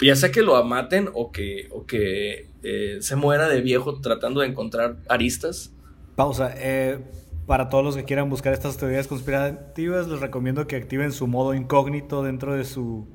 ya 0.00 0.16
sea 0.16 0.30
que 0.30 0.42
lo 0.42 0.62
maten 0.64 1.08
o 1.12 1.30
que, 1.30 1.68
o 1.70 1.86
que 1.86 2.48
eh, 2.62 2.98
se 3.00 3.16
muera 3.16 3.48
de 3.48 3.60
viejo 3.60 4.00
tratando 4.00 4.40
de 4.40 4.48
encontrar 4.48 4.96
aristas. 5.08 5.72
Pausa. 6.16 6.52
eh, 6.56 7.00
para 7.46 7.68
todos 7.68 7.84
los 7.84 7.96
que 7.96 8.04
quieran 8.04 8.30
buscar 8.30 8.54
estas 8.54 8.76
teorías 8.78 9.06
conspirativas, 9.06 10.08
les 10.08 10.20
recomiendo 10.20 10.66
que 10.66 10.76
activen 10.76 11.12
su 11.12 11.26
modo 11.26 11.52
incógnito 11.54 12.22
dentro 12.22 12.54
de 12.54 12.64
su, 12.64 13.06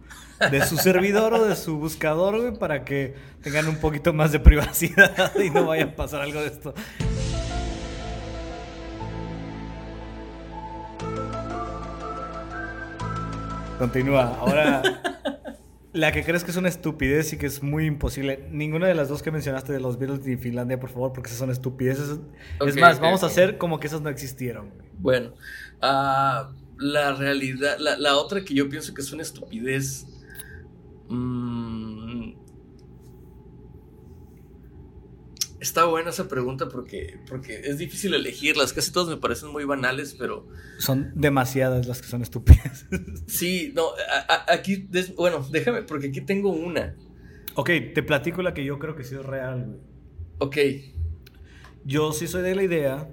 de 0.52 0.64
su 0.66 0.78
servidor 0.78 1.34
o 1.34 1.46
de 1.46 1.56
su 1.56 1.78
buscador, 1.78 2.40
güey, 2.40 2.54
para 2.54 2.86
que 2.86 3.16
tengan 3.42 3.68
un 3.68 3.78
poquito 3.78 4.14
más 4.14 4.32
de 4.32 4.40
privacidad 4.40 5.34
y 5.40 5.50
no 5.50 5.66
vaya 5.66 5.86
a 5.86 5.96
pasar 5.96 6.22
algo 6.22 6.42
de 6.42 6.48
esto. 6.48 6.74
Continúa. 13.80 14.38
Ahora, 14.40 14.82
la 15.94 16.12
que 16.12 16.24
crees 16.24 16.44
que 16.44 16.52
es 16.52 16.58
una 16.58 16.70
estupidez 16.70 17.34
y 17.34 17.38
que 17.38 17.48
es 17.48 17.64
muy 17.64 17.86
imposible. 17.86 18.48
Ninguna 18.52 18.88
de 18.88 18.96
las 18.96 19.10
dos 19.10 19.24
que 19.24 19.32
mencionaste 19.32 19.74
de 19.74 19.80
los 19.80 19.98
Beatles 19.98 20.26
ni 20.26 20.38
Finlandia, 20.38 20.80
por 20.80 20.90
favor, 20.90 21.14
porque 21.14 21.28
esas 21.28 21.40
son 21.40 21.50
estupideces. 21.50 22.20
es 22.66 22.76
más, 22.78 23.00
vamos 23.00 23.24
a 23.24 23.28
hacer 23.28 23.58
como 23.58 23.80
que 23.80 23.88
esas 23.88 24.02
no 24.02 24.10
existieron. 24.10 24.72
Bueno, 25.00 25.34
ah, 25.82 26.52
la 26.78 27.14
realidad, 27.14 27.78
la, 27.80 27.98
la 27.98 28.18
otra 28.18 28.44
que 28.44 28.54
yo 28.54 28.70
pienso 28.70 28.94
que 28.94 29.02
es 29.02 29.12
una 29.12 29.24
estupidez. 29.24 30.06
mm, 31.08 31.99
está 35.60 35.86
buena 35.86 36.10
esa 36.12 36.28
pregunta 36.28 36.70
porque, 36.70 37.18
porque 37.28 37.60
es 37.64 37.78
difícil 37.78 38.14
elegirlas. 38.14 38.74
Casi 38.74 38.92
todas 38.92 39.10
me 39.10 39.18
parecen 39.18 39.50
muy 39.50 39.66
banales, 39.66 40.16
pero 40.18 40.48
Son 40.78 41.12
demasiadas 41.16 41.88
las 41.88 42.02
que 42.02 42.08
son 42.08 42.22
estúpidas. 42.22 42.86
sí, 43.28 43.72
no, 43.76 43.88
a- 43.90 44.34
a- 44.34 44.54
aquí, 44.54 44.78
des- 44.90 45.16
bueno, 45.16 45.46
déjame, 45.52 45.84
porque 45.84 46.08
aquí 46.08 46.22
tengo 46.22 46.50
una. 46.52 46.96
ok, 47.56 47.70
te 47.94 48.04
platico 48.04 48.42
la 48.42 48.54
que 48.54 48.64
yo 48.64 48.80
creo 48.80 48.96
que 48.96 49.04
sí 49.04 49.16
es 49.16 49.26
real, 49.26 49.66
güey. 49.66 49.80
Ok, 50.42 50.58
Yo 51.86 52.14
sí 52.14 52.28
soy 52.28 52.42
de 52.44 52.56
la 52.56 52.64
idea 52.64 53.10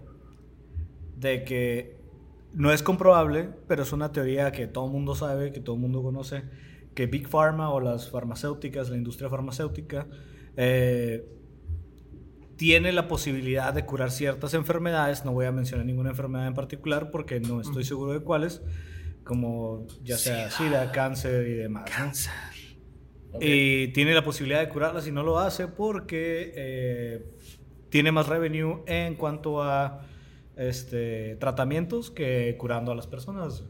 de 1.16 1.44
que 1.44 1.96
no 2.52 2.72
es 2.72 2.82
comprobable, 2.82 3.48
pero 3.68 3.82
es 3.82 3.92
una 3.92 4.12
teoría 4.12 4.52
que 4.52 4.66
todo 4.66 4.86
el 4.86 4.92
mundo 4.92 5.14
sabe, 5.14 5.52
que 5.52 5.60
todo 5.60 5.76
el 5.76 5.82
mundo 5.82 6.02
conoce, 6.02 6.44
que 6.94 7.06
Big 7.06 7.28
Pharma 7.28 7.70
o 7.70 7.80
las 7.80 8.10
farmacéuticas, 8.10 8.88
la 8.90 8.96
industria 8.96 9.28
farmacéutica, 9.28 10.06
eh, 10.56 11.26
tiene 12.56 12.92
la 12.92 13.06
posibilidad 13.06 13.72
de 13.72 13.84
curar 13.84 14.10
ciertas 14.10 14.54
enfermedades. 14.54 15.24
No 15.24 15.32
voy 15.32 15.46
a 15.46 15.52
mencionar 15.52 15.86
ninguna 15.86 16.10
enfermedad 16.10 16.46
en 16.46 16.54
particular 16.54 17.10
porque 17.10 17.40
no 17.40 17.60
estoy 17.60 17.84
seguro 17.84 18.12
de 18.12 18.20
cuáles, 18.20 18.62
como 19.24 19.86
ya 20.02 20.16
sea 20.16 20.50
SIDA, 20.50 20.90
cáncer 20.92 21.46
y 21.46 21.54
demás. 21.54 21.90
cáncer. 21.90 22.32
Y 23.40 23.88
tiene 23.88 24.14
la 24.14 24.24
posibilidad 24.24 24.60
de 24.60 24.68
curarla 24.70 25.02
si 25.02 25.12
no 25.12 25.22
lo 25.22 25.38
hace 25.38 25.68
porque 25.68 26.52
eh, 26.56 27.26
tiene 27.90 28.10
más 28.10 28.28
revenue 28.28 28.82
en 28.86 29.14
cuanto 29.14 29.62
a 29.62 30.06
este, 30.56 31.36
tratamientos 31.36 32.10
que 32.10 32.56
curando 32.58 32.92
a 32.92 32.94
las 32.94 33.06
personas. 33.06 33.64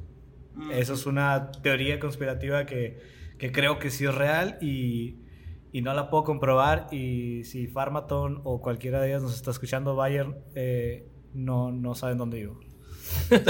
Esa 0.72 0.94
es 0.94 1.04
una 1.04 1.50
teoría 1.50 1.98
conspirativa 1.98 2.64
que, 2.64 2.98
que, 3.38 3.52
creo 3.52 3.78
que 3.78 3.90
sí 3.90 4.06
es 4.06 4.14
real 4.14 4.56
y, 4.62 5.25
y, 5.72 5.82
no 5.82 5.94
la 5.94 6.10
puedo 6.10 6.24
comprobar. 6.24 6.88
Y 6.92 7.44
si 7.44 7.66
Pharmaton 7.66 8.40
o 8.44 8.60
cualquiera 8.60 9.00
de 9.00 9.08
ellas 9.08 9.22
nos 9.22 9.34
está 9.34 9.50
escuchando, 9.50 9.94
Bayern, 9.94 10.36
eh, 10.54 11.06
no, 11.34 11.70
no 11.70 11.94
saben 11.94 12.18
dónde 12.18 12.38
vivo. 12.38 12.60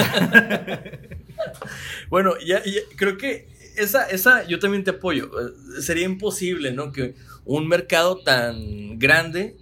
bueno, 2.11 2.35
ya, 2.45 2.63
creo 2.97 3.17
que 3.17 3.49
esa, 3.77 4.09
esa 4.09 4.47
yo 4.47 4.59
también 4.59 4.85
te 4.85 4.91
apoyo. 4.91 5.27
Eh, 5.27 5.81
sería 5.81 6.05
imposible, 6.05 6.73
¿no? 6.73 6.93
Que 6.93 7.15
un 7.45 7.69
mercado 7.69 8.23
tan 8.23 8.99
grande 8.99 9.57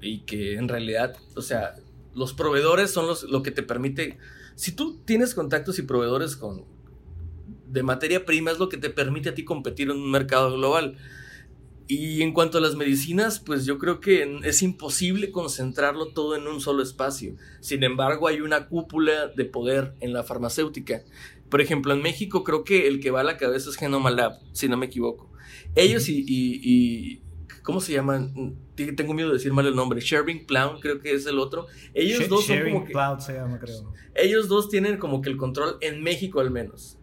y 0.00 0.20
que 0.20 0.54
en 0.54 0.68
realidad, 0.68 1.16
o 1.36 1.42
sea, 1.42 1.74
los 2.14 2.32
proveedores 2.32 2.90
son 2.90 3.06
los, 3.06 3.24
lo 3.24 3.42
que 3.42 3.50
te 3.50 3.62
permite. 3.62 4.18
Si 4.54 4.72
tú 4.72 5.00
tienes 5.04 5.34
contactos 5.34 5.78
y 5.78 5.82
proveedores 5.82 6.36
con 6.36 6.64
de 7.66 7.82
materia 7.82 8.26
prima, 8.26 8.50
es 8.50 8.58
lo 8.58 8.68
que 8.68 8.76
te 8.76 8.90
permite 8.90 9.28
a 9.28 9.34
ti 9.34 9.44
competir 9.44 9.90
en 9.90 9.96
un 9.96 10.10
mercado 10.10 10.52
global. 10.52 10.96
Y 11.92 12.22
en 12.22 12.32
cuanto 12.32 12.58
a 12.58 12.60
las 12.60 12.76
medicinas, 12.76 13.40
pues 13.40 13.66
yo 13.66 13.76
creo 13.76 13.98
que 13.98 14.38
es 14.44 14.62
imposible 14.62 15.32
concentrarlo 15.32 16.12
todo 16.12 16.36
en 16.36 16.46
un 16.46 16.60
solo 16.60 16.84
espacio. 16.84 17.34
Sin 17.58 17.82
embargo, 17.82 18.28
hay 18.28 18.42
una 18.42 18.68
cúpula 18.68 19.26
de 19.26 19.44
poder 19.44 19.94
en 19.98 20.12
la 20.12 20.22
farmacéutica. 20.22 21.02
Por 21.48 21.60
ejemplo, 21.60 21.92
en 21.92 22.00
México 22.00 22.44
creo 22.44 22.62
que 22.62 22.86
el 22.86 23.00
que 23.00 23.10
va 23.10 23.22
a 23.22 23.24
la 23.24 23.36
cabeza 23.36 23.70
es 23.70 23.76
Genoma 23.76 24.12
Lab, 24.12 24.38
si 24.52 24.68
no 24.68 24.76
me 24.76 24.86
equivoco. 24.86 25.32
Ellos 25.74 26.04
y, 26.08 27.22
¿cómo 27.64 27.80
se 27.80 27.94
llaman? 27.94 28.54
Tengo 28.76 29.12
miedo 29.12 29.30
de 29.30 29.38
decir 29.38 29.52
mal 29.52 29.66
el 29.66 29.74
nombre. 29.74 30.00
Sherving 30.00 30.46
Plown, 30.46 30.78
creo 30.78 31.00
que 31.00 31.12
es 31.12 31.26
el 31.26 31.40
otro. 31.40 31.66
Ellos 31.92 32.28
dos 32.28 32.46
son 32.46 32.70
como 32.70 32.84
que, 32.84 32.92
se 33.18 33.32
llama, 33.32 33.58
creo. 33.58 33.92
Ellos 34.14 34.46
dos 34.46 34.68
tienen 34.68 34.96
como 34.96 35.22
que 35.22 35.28
el 35.28 35.36
control 35.36 35.76
en 35.80 36.04
México 36.04 36.38
al 36.38 36.52
menos. 36.52 37.00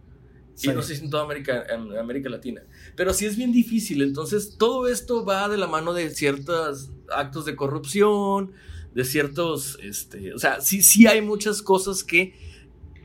Y 0.62 0.68
no 0.68 0.82
sé 0.82 0.96
si 0.96 1.04
en 1.04 1.10
toda 1.10 1.24
América, 1.24 1.64
en 1.68 1.96
América 1.96 2.28
Latina. 2.28 2.62
Pero 2.98 3.14
sí 3.14 3.26
es 3.26 3.36
bien 3.36 3.52
difícil. 3.52 4.02
Entonces, 4.02 4.56
todo 4.58 4.88
esto 4.88 5.24
va 5.24 5.48
de 5.48 5.56
la 5.56 5.68
mano 5.68 5.94
de 5.94 6.10
ciertos 6.10 6.90
actos 7.14 7.44
de 7.44 7.54
corrupción, 7.54 8.50
de 8.92 9.04
ciertos, 9.04 9.78
este, 9.84 10.34
o 10.34 10.38
sea, 10.40 10.60
sí, 10.60 10.82
sí 10.82 11.06
hay 11.06 11.22
muchas 11.22 11.62
cosas 11.62 12.02
que 12.02 12.34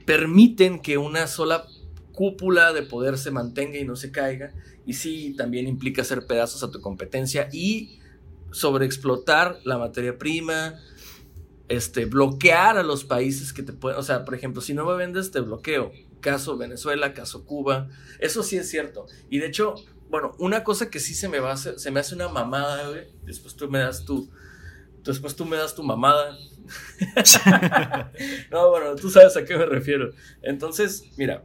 permiten 0.07 0.81
que 0.81 0.97
una 0.97 1.27
sola 1.27 1.67
cúpula 2.11 2.73
de 2.73 2.81
poder 2.81 3.19
se 3.19 3.29
mantenga 3.29 3.77
y 3.77 3.85
no 3.85 3.95
se 3.95 4.11
caiga. 4.11 4.51
Y 4.83 4.93
sí, 4.93 5.35
también 5.37 5.67
implica 5.67 6.01
hacer 6.01 6.25
pedazos 6.25 6.63
a 6.63 6.71
tu 6.71 6.81
competencia 6.81 7.49
y 7.53 7.99
sobreexplotar 8.49 9.59
la 9.63 9.77
materia 9.77 10.17
prima, 10.17 10.73
este, 11.67 12.05
bloquear 12.05 12.79
a 12.79 12.83
los 12.83 13.03
países 13.03 13.53
que 13.53 13.61
te 13.61 13.73
pueden, 13.73 13.99
o 13.99 14.03
sea, 14.03 14.25
por 14.25 14.33
ejemplo, 14.33 14.59
si 14.59 14.73
no 14.73 14.87
me 14.87 14.95
vendes, 14.95 15.29
te 15.29 15.39
bloqueo 15.39 15.91
caso 16.23 16.57
Venezuela, 16.57 17.13
caso 17.13 17.45
Cuba. 17.45 17.89
Eso 18.17 18.41
sí 18.41 18.57
es 18.57 18.67
cierto. 18.67 19.05
Y 19.29 19.37
de 19.37 19.45
hecho, 19.45 19.75
bueno, 20.09 20.35
una 20.39 20.63
cosa 20.63 20.89
que 20.89 20.99
sí 20.99 21.13
se 21.13 21.29
me 21.29 21.39
va 21.39 21.51
a 21.51 21.53
hacer, 21.53 21.77
se 21.77 21.91
me 21.91 21.99
hace 21.99 22.15
una 22.15 22.29
mamada, 22.29 22.89
güey. 22.89 23.07
Después 23.25 23.55
tú 23.55 23.69
me 23.69 23.77
das 23.77 24.05
tu, 24.05 24.31
después 25.03 25.35
tú 25.35 25.45
me 25.45 25.57
das 25.57 25.75
tu 25.75 25.83
mamada. 25.83 26.35
no, 28.51 28.69
bueno, 28.69 28.95
tú 28.95 29.11
sabes 29.11 29.37
a 29.37 29.45
qué 29.45 29.55
me 29.55 29.67
refiero. 29.67 30.11
Entonces, 30.41 31.03
mira, 31.17 31.43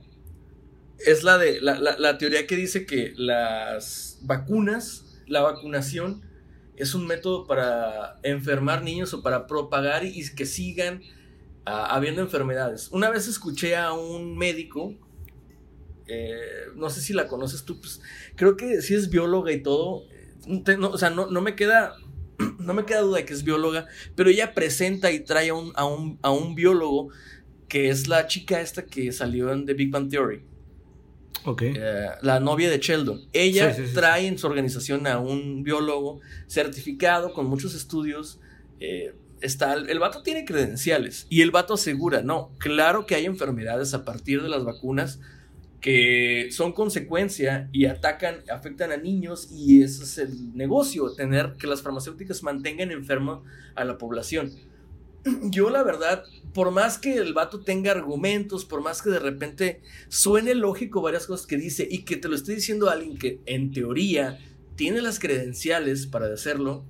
es 0.99 1.25
la 1.25 1.37
de 1.37 1.61
la, 1.61 1.79
la 1.79 2.19
teoría 2.19 2.47
que 2.47 2.57
dice 2.57 2.87
que 2.87 3.13
las 3.17 4.19
vacunas, 4.23 5.05
la 5.27 5.43
vacunación 5.43 6.23
es 6.77 6.95
un 6.95 7.07
método 7.07 7.47
para 7.47 8.21
enfermar 8.23 8.83
niños 8.83 9.13
o 9.13 9.23
para 9.23 9.47
propagar 9.47 10.05
y 10.05 10.25
que 10.35 10.47
sigan 10.47 11.03
habiendo 11.65 12.23
enfermedades. 12.23 12.89
Una 12.93 13.11
vez 13.11 13.29
escuché 13.29 13.77
a 13.77 13.93
un 13.93 14.37
médico, 14.37 14.95
eh, 16.07 16.39
no 16.75 16.89
sé 16.91 17.01
si 17.01 17.13
la 17.13 17.29
conoces 17.29 17.65
tú, 17.65 17.81
pues 17.81 18.01
creo 18.35 18.57
que 18.57 18.81
sí 18.81 18.95
es 18.95 19.11
bióloga 19.11 19.53
y 19.53 19.63
todo. 19.63 20.05
o 20.83 20.99
sea, 20.99 21.11
no, 21.11 21.41
me 21.41 21.55
queda. 21.55 21.95
No 22.61 22.73
me 22.73 22.85
queda 22.85 23.01
duda 23.01 23.19
de 23.19 23.25
que 23.25 23.33
es 23.33 23.43
bióloga, 23.43 23.87
pero 24.15 24.31
ella 24.31 24.55
presenta 24.55 25.11
y 25.11 25.21
trae 25.21 25.49
a 25.49 25.55
un, 25.55 25.73
a 26.23 26.31
un, 26.31 26.55
biólogo 26.55 27.09
que 27.67 27.89
es 27.89 28.07
la 28.07 28.29
chica 28.29 28.61
esta 28.61 28.85
que 28.85 29.11
salió 29.11 29.53
en 29.53 29.67
The 29.67 29.75
Big 29.75 29.91
Bang 29.91 30.09
Theory. 30.09 30.43
Ok. 31.45 31.63
Eh, 31.63 32.11
la 32.23 32.39
novia 32.39 32.71
de 32.71 32.79
Sheldon. 32.79 33.23
Ella 33.33 33.75
trae 33.93 34.27
en 34.27 34.39
su 34.39 34.47
organización 34.47 35.07
a 35.07 35.19
un 35.19 35.65
biólogo 35.65 36.21
certificado 36.47 37.33
con 37.33 37.47
muchos 37.47 37.75
estudios. 37.75 38.39
Eh, 38.79 39.15
está, 39.41 39.75
el 39.75 39.99
vato 39.99 40.23
tiene 40.23 40.45
credenciales 40.45 41.27
y 41.29 41.43
el 41.43 41.51
vato 41.51 41.75
asegura, 41.75 42.23
no, 42.23 42.51
claro 42.59 43.07
que 43.07 43.15
hay 43.15 43.27
enfermedades 43.27 43.95
a 43.95 44.05
partir 44.05 44.43
de 44.43 44.49
las 44.49 44.65
vacunas 44.65 45.21
que 45.81 46.49
son 46.51 46.73
consecuencia 46.73 47.69
y 47.73 47.87
atacan, 47.87 48.43
afectan 48.53 48.91
a 48.91 48.97
niños 48.97 49.49
y 49.53 49.83
ese 49.83 50.03
es 50.03 50.19
el 50.19 50.57
negocio, 50.57 51.13
tener 51.15 51.55
que 51.59 51.69
las 51.69 51.83
farmacéuticas 51.83 52.43
mantengan 52.43 52.91
enfermo 52.91 53.45
a 53.77 53.85
la 53.85 53.97
población. 53.97 54.53
Yo 55.43 55.71
la 55.71 55.85
verdad, 55.85 56.25
por 56.53 56.73
más 56.73 56.99
que 56.99 57.17
el 57.17 57.33
vato 57.33 57.61
tenga 57.61 57.93
argumentos, 57.93 58.65
por 58.65 58.83
más 58.83 59.03
que 59.03 59.11
de 59.11 59.21
repente 59.21 59.81
suene 60.09 60.55
lógico 60.55 61.01
varias 61.01 61.27
cosas 61.27 61.47
que 61.47 61.57
dice 61.57 61.87
y 61.89 62.05
que 62.05 62.17
te 62.17 62.29
lo 62.29 62.35
esté 62.35 62.55
diciendo 62.55 62.91
alguien 62.91 63.17
que 63.17 63.41
en 63.47 63.71
teoría 63.71 64.39
tiene 64.75 65.01
las 65.01 65.19
credenciales 65.19 66.07
para 66.07 66.33
hacerlo, 66.33 66.85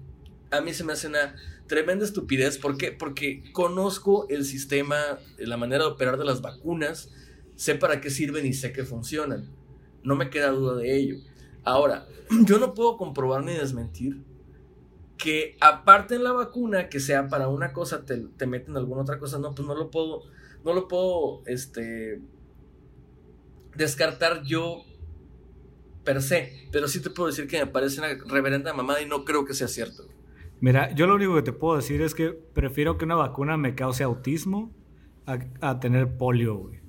a 0.51 0.61
mí 0.63 0.73
se 0.73 0.85
me 0.85 0.95
hace 0.95 1.09
una 1.09 1.35
tremenda 1.69 2.05
estupidez. 2.05 2.59
¿Por 2.59 2.77
qué? 2.77 2.91
Porque 2.91 3.45
conozco 3.53 4.27
el 4.29 4.45
sistema, 4.45 4.97
la 5.39 5.57
manera 5.57 5.85
de 5.85 5.91
operar 5.91 6.19
de 6.19 6.25
las 6.25 6.43
vacunas, 6.43 7.11
sé 7.55 7.77
para 7.77 8.01
qué 8.01 8.11
sirven 8.11 8.47
y 8.47 8.55
sé 8.55 8.73
que 8.73 8.85
funcionan. 8.85 9.49
No 10.03 10.17
me 10.17 10.31
queda 10.31 10.51
duda 10.51 10.77
de 10.77 10.97
ello. 10.97 11.17
Ahora, 11.63 12.09
yo 12.45 12.59
no 12.59 12.75
puedo 12.75 12.97
comprobar 12.97 13.45
ni 13.45 13.53
desmentir 13.53 14.25
que 15.17 15.57
aparte 15.61 16.15
en 16.15 16.25
la 16.25 16.33
vacuna, 16.33 16.89
que 16.89 17.01
sea 17.01 17.29
para 17.29 17.49
una 17.49 17.73
cosa, 17.73 18.05
te, 18.05 18.19
te 18.37 18.47
meten 18.47 18.77
alguna 18.77 19.03
otra 19.03 19.19
cosa. 19.19 19.39
No, 19.39 19.55
pues 19.55 19.67
no 19.67 19.75
lo 19.75 19.91
puedo, 19.91 20.23
no 20.65 20.73
lo 20.73 20.89
puedo, 20.89 21.43
este, 21.47 22.21
descartar 23.77 24.45
yo 24.45 24.85
per 26.05 26.23
se. 26.23 26.69
Pero 26.73 26.89
sí 26.89 27.01
te 27.01 27.11
puedo 27.11 27.29
decir 27.29 27.49
que 27.49 27.59
me 27.59 27.67
parece 27.67 28.01
una 28.01 28.15
reverenda 28.27 28.73
mamada 28.73 29.03
y 29.03 29.07
no 29.07 29.25
creo 29.25 29.45
que 29.45 29.55
sea 29.55 29.69
cierto. 29.69 30.09
Mira, 30.61 30.93
yo 30.95 31.07
lo 31.07 31.15
único 31.15 31.35
que 31.37 31.43
te 31.43 31.53
puedo 31.53 31.77
decir 31.77 32.03
es 32.03 32.15
que 32.15 32.31
prefiero 32.31 32.99
que 32.99 33.05
una 33.05 33.15
vacuna 33.15 33.57
me 33.57 33.75
cause 33.75 34.03
autismo 34.03 34.73
a, 35.61 35.79
tener 35.79 36.17
polio, 36.17 36.57
güey. 36.57 36.81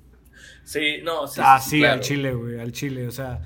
Sí, 0.64 0.98
no, 1.04 1.26
sí. 1.26 1.40
Ah, 1.44 1.60
sí, 1.60 1.84
al 1.84 2.00
chile, 2.00 2.32
güey, 2.34 2.58
al 2.58 2.72
chile. 2.72 3.06
O 3.06 3.10
sea, 3.10 3.42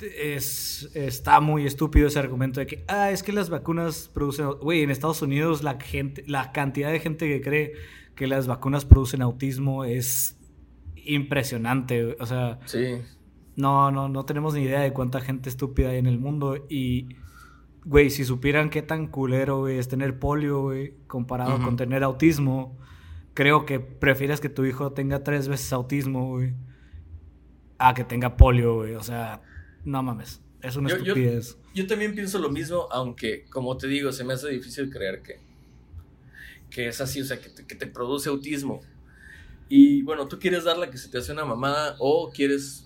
es, 0.00 0.90
está 0.94 1.40
muy 1.40 1.64
estúpido 1.64 2.08
ese 2.08 2.18
argumento 2.18 2.60
de 2.60 2.66
que, 2.66 2.84
ah, 2.88 3.10
es 3.10 3.22
que 3.22 3.32
las 3.32 3.50
vacunas 3.50 4.10
producen... 4.12 4.50
Güey, 4.60 4.82
en 4.82 4.90
Estados 4.90 5.22
Unidos 5.22 5.62
la, 5.62 5.78
gente, 5.80 6.24
la 6.26 6.52
cantidad 6.52 6.90
de 6.90 6.98
gente 6.98 7.28
que 7.28 7.40
cree 7.40 7.72
que 8.16 8.26
las 8.26 8.46
vacunas 8.46 8.84
producen 8.84 9.22
autismo 9.22 9.84
es 9.84 10.36
impresionante. 10.96 12.16
O 12.18 12.26
sea, 12.26 12.58
sí. 12.66 12.98
no, 13.56 13.90
no, 13.90 14.08
no 14.08 14.24
tenemos 14.24 14.54
ni 14.54 14.62
idea 14.62 14.80
de 14.80 14.92
cuánta 14.92 15.20
gente 15.20 15.48
estúpida 15.48 15.90
hay 15.90 15.98
en 15.98 16.06
el 16.06 16.18
mundo 16.18 16.66
y 16.68 17.08
güey, 17.84 18.10
si 18.10 18.24
supieran 18.24 18.70
qué 18.70 18.82
tan 18.82 19.06
culero, 19.08 19.60
güey, 19.60 19.78
es 19.78 19.88
tener 19.88 20.18
polio, 20.18 20.60
güey, 20.62 20.94
comparado 21.06 21.60
con 21.62 21.76
tener 21.76 22.02
autismo, 22.04 22.78
creo 23.34 23.66
que 23.66 23.80
prefieres 23.80 24.40
que 24.40 24.48
tu 24.48 24.64
hijo 24.64 24.92
tenga 24.92 25.24
tres 25.24 25.48
veces 25.48 25.72
autismo, 25.72 26.28
güey, 26.28 26.54
a 27.78 27.94
que 27.94 28.04
tenga 28.04 28.36
polio, 28.36 28.76
güey. 28.76 28.94
O 28.94 29.02
sea, 29.02 29.42
no 29.84 30.02
mames. 30.02 30.40
Es 30.62 30.76
una 30.76 30.90
estupidez. 30.90 31.58
Yo, 31.74 31.86
también 31.86 32.14
pienso 32.14 32.38
lo 32.38 32.50
mismo, 32.50 32.86
aunque, 32.92 33.46
como 33.50 33.76
te 33.76 33.88
digo, 33.88 34.12
se 34.12 34.22
me 34.22 34.34
hace 34.34 34.48
difícil 34.50 34.90
creer 34.90 35.22
que, 35.22 35.40
que 36.70 36.88
es 36.88 37.00
así, 37.00 37.20
o 37.20 37.24
sea, 37.24 37.40
que 37.40 37.50
te, 37.50 37.86
produce 37.88 38.28
autismo. 38.28 38.80
Y 39.68 40.02
bueno, 40.02 40.28
tú 40.28 40.38
quieres 40.38 40.64
dar 40.64 40.78
la 40.78 40.90
que 40.90 40.98
se 40.98 41.08
te 41.08 41.18
hace 41.18 41.32
una 41.32 41.44
mamada 41.44 41.96
o 41.98 42.30
quieres 42.30 42.84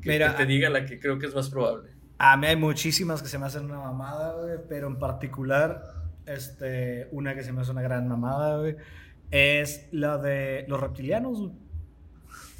que 0.00 0.18
te 0.18 0.46
diga 0.46 0.70
la 0.70 0.86
que 0.86 0.98
creo 0.98 1.18
que 1.18 1.26
es 1.26 1.34
más 1.34 1.50
probable. 1.50 1.95
A 2.18 2.36
mí 2.36 2.46
hay 2.46 2.56
muchísimas 2.56 3.22
que 3.22 3.28
se 3.28 3.38
me 3.38 3.46
hacen 3.46 3.64
una 3.64 3.78
mamada, 3.78 4.34
güey, 4.34 4.58
pero 4.68 4.86
en 4.86 4.98
particular, 4.98 5.82
este, 6.24 7.08
una 7.12 7.34
que 7.34 7.42
se 7.42 7.52
me 7.52 7.60
hace 7.60 7.70
una 7.70 7.82
gran 7.82 8.08
mamada, 8.08 8.58
güey, 8.58 8.76
es 9.30 9.86
la 9.92 10.18
de 10.18 10.64
los 10.68 10.80
reptilianos, 10.80 11.38
güey. 11.38 11.52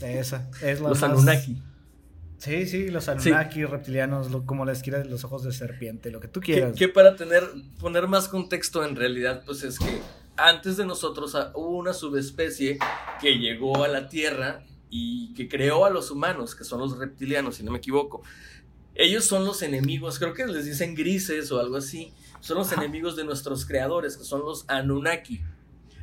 Esa, 0.00 0.50
es 0.62 0.80
la 0.80 0.90
Los 0.90 1.02
Anunnaki. 1.02 1.62
Sí, 2.38 2.66
sí, 2.66 2.88
los 2.88 3.08
Anunnaki, 3.08 3.64
reptilianos, 3.64 4.28
como 4.44 4.66
les 4.66 4.82
quieras, 4.82 5.06
los 5.06 5.24
ojos 5.24 5.42
de 5.42 5.52
serpiente, 5.52 6.10
lo 6.10 6.20
que 6.20 6.28
tú 6.28 6.40
quieras. 6.40 6.76
Que, 6.76 6.88
para 6.88 7.16
tener, 7.16 7.42
poner 7.80 8.06
más 8.08 8.28
contexto 8.28 8.84
en 8.84 8.94
realidad, 8.94 9.42
pues 9.46 9.62
es 9.62 9.78
que 9.78 10.00
antes 10.36 10.76
de 10.76 10.84
nosotros 10.84 11.34
ah, 11.34 11.50
hubo 11.54 11.78
una 11.78 11.94
subespecie 11.94 12.78
que 13.20 13.38
llegó 13.38 13.84
a 13.84 13.88
la 13.88 14.08
Tierra 14.08 14.64
y 14.90 15.32
que 15.34 15.48
creó 15.48 15.86
a 15.86 15.90
los 15.90 16.10
humanos, 16.10 16.54
que 16.54 16.64
son 16.64 16.80
los 16.80 16.98
reptilianos, 16.98 17.56
si 17.56 17.64
no 17.64 17.72
me 17.72 17.78
equivoco. 17.78 18.22
Ellos 18.96 19.24
son 19.24 19.44
los 19.44 19.62
enemigos, 19.62 20.18
creo 20.18 20.34
que 20.34 20.46
les 20.46 20.64
dicen 20.64 20.94
grises 20.94 21.52
o 21.52 21.60
algo 21.60 21.76
así, 21.76 22.12
son 22.40 22.58
los 22.58 22.72
enemigos 22.72 23.16
de 23.16 23.24
nuestros 23.24 23.66
creadores, 23.66 24.16
que 24.16 24.24
son 24.24 24.40
los 24.40 24.64
Anunnaki. 24.68 25.42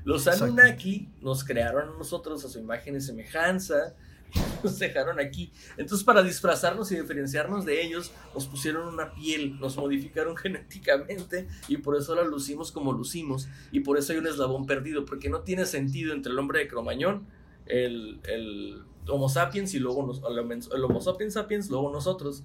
Los 0.03 0.27
Anunnaki 0.27 1.09
nos 1.21 1.43
crearon 1.43 1.89
a 1.89 1.97
nosotros 1.97 2.43
a 2.43 2.49
su 2.49 2.59
imagen 2.59 2.95
y 2.95 3.01
semejanza, 3.01 3.95
nos 4.63 4.79
dejaron 4.79 5.19
aquí. 5.19 5.51
Entonces, 5.77 6.03
para 6.03 6.21
disfrazarnos 6.23 6.91
y 6.91 6.99
diferenciarnos 6.99 7.65
de 7.65 7.81
ellos, 7.81 8.11
nos 8.33 8.47
pusieron 8.47 8.87
una 8.87 9.13
piel, 9.13 9.59
nos 9.59 9.77
modificaron 9.77 10.35
genéticamente 10.37 11.47
y 11.67 11.77
por 11.77 11.95
eso 11.95 12.15
la 12.15 12.23
lucimos 12.23 12.71
como 12.71 12.93
lucimos. 12.93 13.47
Y 13.71 13.81
por 13.81 13.97
eso 13.97 14.13
hay 14.13 14.19
un 14.19 14.27
eslabón 14.27 14.65
perdido, 14.65 15.05
porque 15.05 15.29
no 15.29 15.41
tiene 15.41 15.65
sentido 15.65 16.13
entre 16.13 16.31
el 16.31 16.39
hombre 16.39 16.59
de 16.59 16.67
Cromañón, 16.67 17.25
el, 17.65 18.19
el 18.25 18.83
Homo 19.07 19.29
sapiens 19.29 19.73
y 19.73 19.79
luego 19.79 20.11
el 20.29 20.83
Homo 20.83 21.01
sapiens 21.01 21.33
sapiens, 21.33 21.69
luego 21.69 21.91
nosotros. 21.91 22.43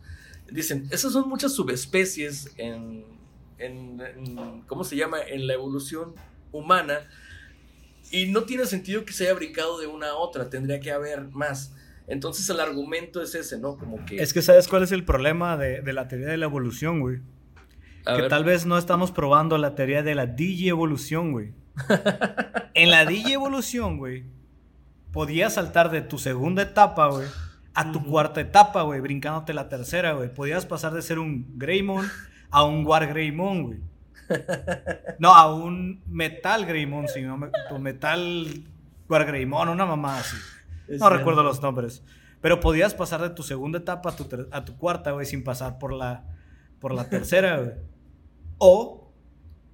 Dicen, 0.51 0.89
esas 0.91 1.13
son 1.13 1.29
muchas 1.29 1.55
subespecies 1.55 2.53
en, 2.57 3.05
en, 3.59 4.01
en 4.01 4.63
¿cómo 4.63 4.85
se 4.85 4.97
llama? 4.97 5.19
En 5.21 5.47
la 5.47 5.55
evolución 5.55 6.15
humana. 6.53 7.09
Y 8.11 8.27
no 8.27 8.45
tiene 8.45 8.65
sentido 8.67 9.05
que 9.05 9.13
se 9.13 9.25
haya 9.25 9.35
brincado 9.35 9.79
de 9.79 9.87
una 9.87 10.09
a 10.11 10.15
otra, 10.15 10.49
tendría 10.49 10.81
que 10.81 10.91
haber 10.91 11.29
más. 11.29 11.75
Entonces 12.07 12.49
el 12.49 12.59
argumento 12.59 13.21
es 13.21 13.35
ese, 13.35 13.59
¿no? 13.59 13.77
Como 13.77 14.05
que... 14.07 14.17
Es 14.17 14.33
que 14.33 14.41
sabes 14.41 14.67
cuál 14.67 14.83
es 14.83 14.93
el 14.93 15.05
problema 15.05 15.59
de, 15.59 15.83
la 15.93 16.09
teoría 16.09 16.29
de 16.29 16.39
la 16.39 16.47
evolución, 16.47 17.01
güey. 17.01 17.21
que 18.07 18.23
tal 18.29 18.45
vez 18.45 18.65
no 18.65 18.79
estamos 18.79 19.13
probando 19.13 19.59
la 19.59 19.75
teoría 19.75 20.03
de 20.03 20.15
la 20.15 20.27
digievolución, 20.27 21.33
güey. 21.33 21.53
en 22.75 22.91
la 22.91 23.05
digievolución, 23.05 23.99
güey, 23.99 24.25
podías 25.13 25.55
saltar 25.55 25.91
de 25.91 26.01
tu 26.01 26.19
segunda 26.19 26.63
etapa, 26.63 27.09
güey, 27.09 27.27
a 27.75 27.93
tu 27.93 28.05
cuarta 28.05 28.41
etapa, 28.41 28.83
güey, 28.83 29.01
brincándote 29.01 29.55
la 29.55 29.69
tercera, 29.69 30.13
güey. 30.13 30.33
Podías 30.33 30.67
pasar 30.67 30.93
de 30.93 31.03
ser 31.03 31.19
un 31.19 31.59
Greymon 31.59 32.07
a 32.51 32.65
un 32.65 32.87
Wargreymon, 32.87 33.63
güey. 33.63 33.79
No, 35.19 35.35
a 35.35 35.53
un 35.55 36.03
Metal 36.07 36.67
Greymon, 36.67 37.09
sino 37.09 37.39
Metal 37.79 38.47
Wargreymon, 39.09 39.71
una 39.71 39.87
mamá 39.87 40.19
así 40.19 40.37
no 40.97 41.11
recuerdo 41.11 41.43
los 41.43 41.63
nombres. 41.63 42.03
Pero 42.41 42.61
podías 42.61 42.95
pasar 42.95 43.21
de 43.21 43.31
tu 43.31 43.43
segunda 43.43 43.79
etapa 43.79 44.11
a 44.11 44.17
tu, 44.17 44.29
a 44.51 44.65
tu 44.65 44.77
cuarta, 44.77 45.11
güey, 45.13 45.27
sin 45.27 45.45
pasar 45.45 45.79
por 45.79 45.93
la, 45.93 46.25
por 46.81 46.95
la 46.95 47.09
tercera, 47.09 47.59
güey. 47.59 47.73
O 48.59 49.13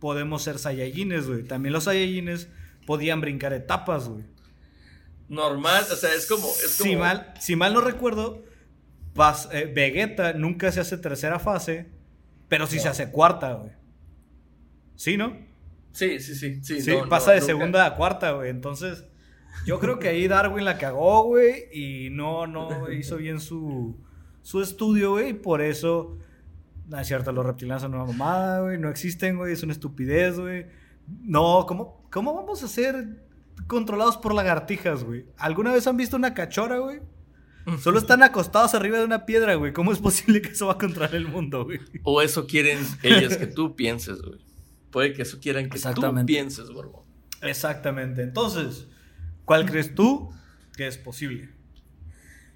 podemos 0.01 0.43
ser 0.43 0.59
Saiyajines, 0.59 1.27
güey. 1.27 1.45
También 1.45 1.73
los 1.73 1.85
Saiyajines 1.85 2.49
podían 2.87 3.21
brincar 3.21 3.53
etapas, 3.53 4.09
güey. 4.09 4.25
Normal, 5.29 5.85
o 5.91 5.97
sea, 5.97 6.13
es 6.15 6.27
como... 6.27 6.47
Si, 6.47 6.97
mal, 6.97 7.33
si 7.41 7.57
mal 7.57 7.73
no 7.73 7.81
recuerdo, 7.81 8.45
eh, 9.53 9.73
Vegeta 9.75 10.33
nunca 10.35 10.71
se 10.73 10.81
hace 10.81 10.99
tercera 10.99 11.39
fase, 11.39 11.87
pero 12.49 12.67
sí 12.67 12.79
se 12.79 12.89
hace 12.89 13.11
cuarta, 13.11 13.55
güey. 13.55 13.73
¿Sí, 14.97 15.17
no? 15.17 15.37
Sí, 15.93 16.21
sí, 16.21 16.35
sí. 16.35 16.63
Sí, 16.63 16.81
sí 16.81 16.93
pasa 17.09 17.33
de 17.33 17.41
segunda 17.41 17.87
a 17.87 17.95
cuarta, 17.97 18.33
güey. 18.33 18.51
Entonces, 18.51 19.05
yo 19.67 19.79
creo 19.79 19.99
que 19.99 20.09
ahí 20.09 20.29
Darwin 20.29 20.65
la 20.65 20.77
cagó, 20.77 21.25
güey, 21.25 21.69
y 21.73 22.11
no, 22.11 22.47
no 22.47 22.91
hizo 22.93 23.17
bien 23.17 23.41
su, 23.41 23.97
su 24.43 24.61
estudio, 24.61 25.13
güey, 25.13 25.31
y 25.31 25.35
por 25.35 25.63
eso, 25.63 26.19
no 26.89 26.99
es 26.99 27.07
cierto, 27.07 27.33
los 27.33 27.47
reptilianos 27.47 27.83
son 27.83 27.95
una 27.95 28.05
mamada, 28.05 28.61
güey, 28.61 28.79
no 28.79 28.91
existen, 28.91 29.37
güey, 29.37 29.53
es 29.53 29.63
una 29.63 29.73
estupidez, 29.73 30.39
güey. 30.39 30.67
No, 31.07 31.65
¿cómo, 31.67 32.07
¿cómo 32.11 32.35
vamos 32.35 32.63
a 32.63 32.69
ser 32.69 33.24
controlados 33.67 34.17
por 34.17 34.35
lagartijas, 34.35 35.05
güey? 35.05 35.27
¿Alguna 35.37 35.73
vez 35.73 35.87
han 35.87 35.97
visto 35.97 36.17
una 36.17 36.35
cachora, 36.35 36.79
güey? 36.79 37.01
Solo 37.81 37.99
están 37.99 38.23
acostados 38.23 38.75
arriba 38.75 38.99
de 38.99 39.05
una 39.05 39.27
piedra, 39.27 39.55
güey. 39.55 39.73
¿Cómo 39.73 39.93
es 39.93 39.99
posible 39.99 40.43
que 40.43 40.51
eso 40.51 40.67
va 40.67 40.75
a 40.75 40.79
controlar 40.79 41.15
el 41.15 41.29
mundo, 41.29 41.65
güey? 41.65 41.81
O 42.03 42.21
eso 42.21 42.47
quieren 42.47 42.79
ellas 43.03 43.37
que 43.37 43.47
tú 43.47 43.75
pienses, 43.75 44.21
güey. 44.21 44.39
Puede 44.91 45.13
que 45.13 45.23
eso 45.23 45.41
quieran 45.41 45.69
que 45.71 45.79
tú 45.79 46.27
pienses, 46.27 46.71
güey. 46.71 46.89
Exactamente. 47.43 48.23
Entonces, 48.23 48.87
¿Cuál 49.45 49.67
crees 49.67 49.95
tú 49.95 50.31
que 50.77 50.87
es 50.87 50.97
posible? 50.97 51.51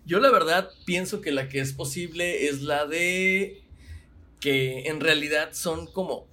Yo 0.06 0.20
la 0.20 0.30
verdad 0.30 0.70
pienso 0.86 1.20
que 1.20 1.32
la 1.32 1.48
que 1.48 1.60
es 1.60 1.74
posible 1.74 2.46
es 2.46 2.62
la 2.62 2.86
de 2.86 3.62
que 4.40 4.88
en 4.88 5.00
realidad 5.00 5.50
son 5.52 5.86
como 5.86 6.27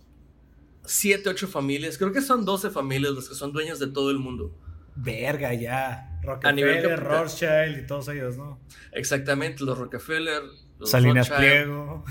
7, 0.88 1.30
8 1.30 1.48
familias, 1.48 1.98
creo 1.98 2.12
que 2.12 2.22
son 2.22 2.46
12 2.46 2.70
familias 2.70 3.14
las 3.14 3.30
que 3.30 3.36
son 3.36 3.52
dueñas 3.52 3.80
de 3.80 3.88
todo 3.88 4.12
el 4.12 4.20
mundo. 4.20 4.58
Verga, 4.96 5.54
ya. 5.54 6.20
Rockefeller, 6.24 7.00
Rothschild 7.00 7.78
y 7.84 7.88
todos 7.88 8.08
ellos, 8.08 8.38
¿no? 8.38 8.60
Exactamente, 8.92 9.64
los 9.64 9.78
Rockefeller, 9.78 10.42
los 10.80 10.90
Salinas 10.90 11.30
Pliego. 11.30 12.04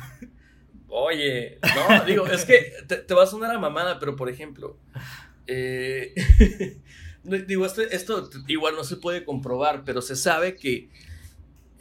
Oye, 0.88 1.58
no, 1.62 2.04
digo, 2.04 2.26
es 2.26 2.44
que 2.44 2.72
te, 2.86 2.98
te, 2.98 3.14
va 3.14 3.24
a 3.24 3.26
sonar 3.26 3.50
a 3.50 3.58
mamada, 3.58 3.98
pero 3.98 4.14
por 4.14 4.28
ejemplo, 4.28 4.78
eh, 5.46 6.14
digo, 7.24 7.66
esto, 7.66 7.82
esto 7.82 8.30
igual 8.46 8.76
no 8.76 8.84
se 8.84 8.96
puede 8.96 9.24
comprobar, 9.24 9.82
pero 9.84 10.02
se 10.02 10.14
sabe 10.14 10.54
que 10.54 10.90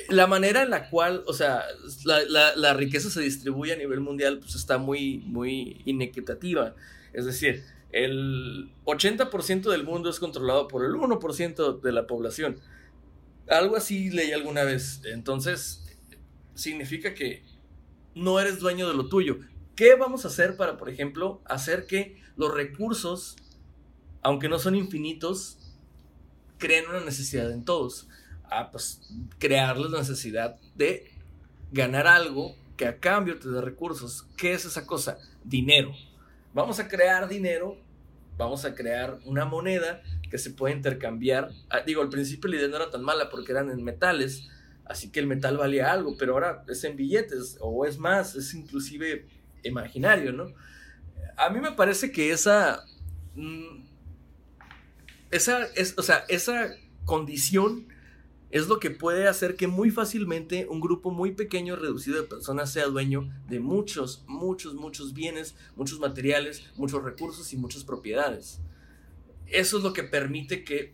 la 0.09 0.27
manera 0.27 0.63
en 0.63 0.69
la 0.69 0.89
cual, 0.89 1.23
o 1.27 1.33
sea, 1.33 1.63
la, 2.05 2.73
riqueza 2.73 3.09
se 3.09 3.21
distribuye 3.21 3.73
a 3.73 3.77
nivel 3.77 3.99
mundial, 3.99 4.39
pues 4.39 4.55
está 4.55 4.77
muy, 4.77 5.19
muy 5.19 5.81
inequitativa. 5.85 6.75
Es 7.13 7.25
decir, 7.25 7.63
el 7.91 8.71
80% 8.85 9.69
del 9.69 9.83
mundo 9.83 10.09
es 10.09 10.19
controlado 10.19 10.67
por 10.67 10.83
el 10.83 10.93
1% 10.93 11.81
de 11.81 11.91
la 11.91 12.07
población. 12.07 12.59
Algo 13.47 13.75
así 13.75 14.09
leí 14.09 14.31
alguna 14.31 14.63
vez. 14.63 15.01
Entonces, 15.05 15.85
significa 16.55 17.13
que 17.13 17.43
no 18.15 18.39
eres 18.39 18.59
dueño 18.59 18.87
de 18.87 18.95
lo 18.95 19.09
tuyo. 19.09 19.39
¿Qué 19.75 19.95
vamos 19.95 20.25
a 20.25 20.27
hacer 20.27 20.57
para, 20.57 20.77
por 20.77 20.89
ejemplo, 20.89 21.41
hacer 21.45 21.85
que 21.85 22.21
los 22.35 22.53
recursos 22.53 23.35
aunque 24.23 24.49
no 24.49 24.57
son 24.57 24.75
infinitos, 24.75 25.57
creen 26.57 26.89
una 26.89 27.01
necesidad 27.01 27.51
en 27.51 27.65
todos. 27.65 28.07
Ah, 28.55 28.69
pues 28.71 29.01
crearles 29.39 29.89
la 29.91 29.99
necesidad 29.99 30.59
de 30.75 31.11
ganar 31.71 32.05
algo 32.05 32.55
que 32.77 32.85
a 32.85 32.99
cambio 32.99 33.39
te 33.39 33.49
dé 33.49 33.61
recursos. 33.61 34.27
¿Qué 34.37 34.53
es 34.53 34.65
esa 34.65 34.85
cosa? 34.85 35.17
Dinero. 35.43 35.91
Vamos 36.53 36.79
a 36.79 36.87
crear 36.87 37.27
dinero, 37.27 37.77
vamos 38.37 38.63
a 38.63 38.75
crear 38.75 39.17
una 39.25 39.45
moneda 39.45 40.03
que 40.29 40.37
se 40.37 40.51
puede 40.51 40.75
intercambiar. 40.75 41.49
Ah, 41.69 41.79
digo, 41.81 42.03
al 42.03 42.09
principio 42.09 42.49
la 42.49 42.57
idea 42.57 42.67
no 42.67 42.75
era 42.75 42.91
tan 42.91 43.03
mala 43.03 43.29
porque 43.29 43.51
eran 43.51 43.71
en 43.71 43.83
metales, 43.83 44.47
así 44.85 45.11
que 45.11 45.19
el 45.19 45.27
metal 45.27 45.57
valía 45.57 45.91
algo, 45.91 46.15
pero 46.17 46.33
ahora 46.33 46.63
es 46.67 46.83
en 46.83 46.95
billetes 46.95 47.57
o 47.59 47.85
es 47.85 47.97
más, 47.97 48.35
es 48.35 48.53
inclusive 48.53 49.27
imaginario, 49.63 50.31
¿no? 50.31 50.53
A 51.37 51.49
mí 51.49 51.59
me 51.59 51.71
parece 51.71 52.11
que 52.11 52.31
esa 52.31 52.85
mm, 53.35 53.83
esa, 55.31 55.65
es, 55.75 55.97
o 55.97 56.03
sea, 56.03 56.25
esa 56.29 56.75
condición 57.05 57.87
es 58.53 58.67
lo 58.67 58.79
que 58.79 58.91
puede 58.91 59.27
hacer 59.27 59.55
que 59.55 59.65
muy 59.65 59.89
fácilmente 59.89 60.67
un 60.69 60.79
grupo 60.79 61.09
muy 61.09 61.31
pequeño, 61.31 61.75
reducido 61.75 62.21
de 62.21 62.27
personas, 62.27 62.71
sea 62.71 62.85
dueño 62.85 63.27
de 63.49 63.59
muchos, 63.59 64.23
muchos, 64.27 64.75
muchos 64.75 65.15
bienes, 65.15 65.55
muchos 65.75 65.99
materiales, 65.99 66.63
muchos 66.75 67.03
recursos 67.03 67.51
y 67.51 67.57
muchas 67.57 67.83
propiedades. 67.83 68.61
Eso 69.47 69.77
es 69.79 69.83
lo 69.83 69.91
que 69.91 70.03
permite 70.03 70.63
que 70.63 70.93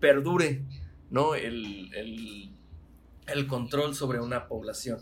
perdure 0.00 0.66
¿no? 1.08 1.34
el, 1.34 2.52
el 3.26 3.46
control 3.46 3.94
sobre 3.94 4.20
una 4.20 4.46
población. 4.46 4.98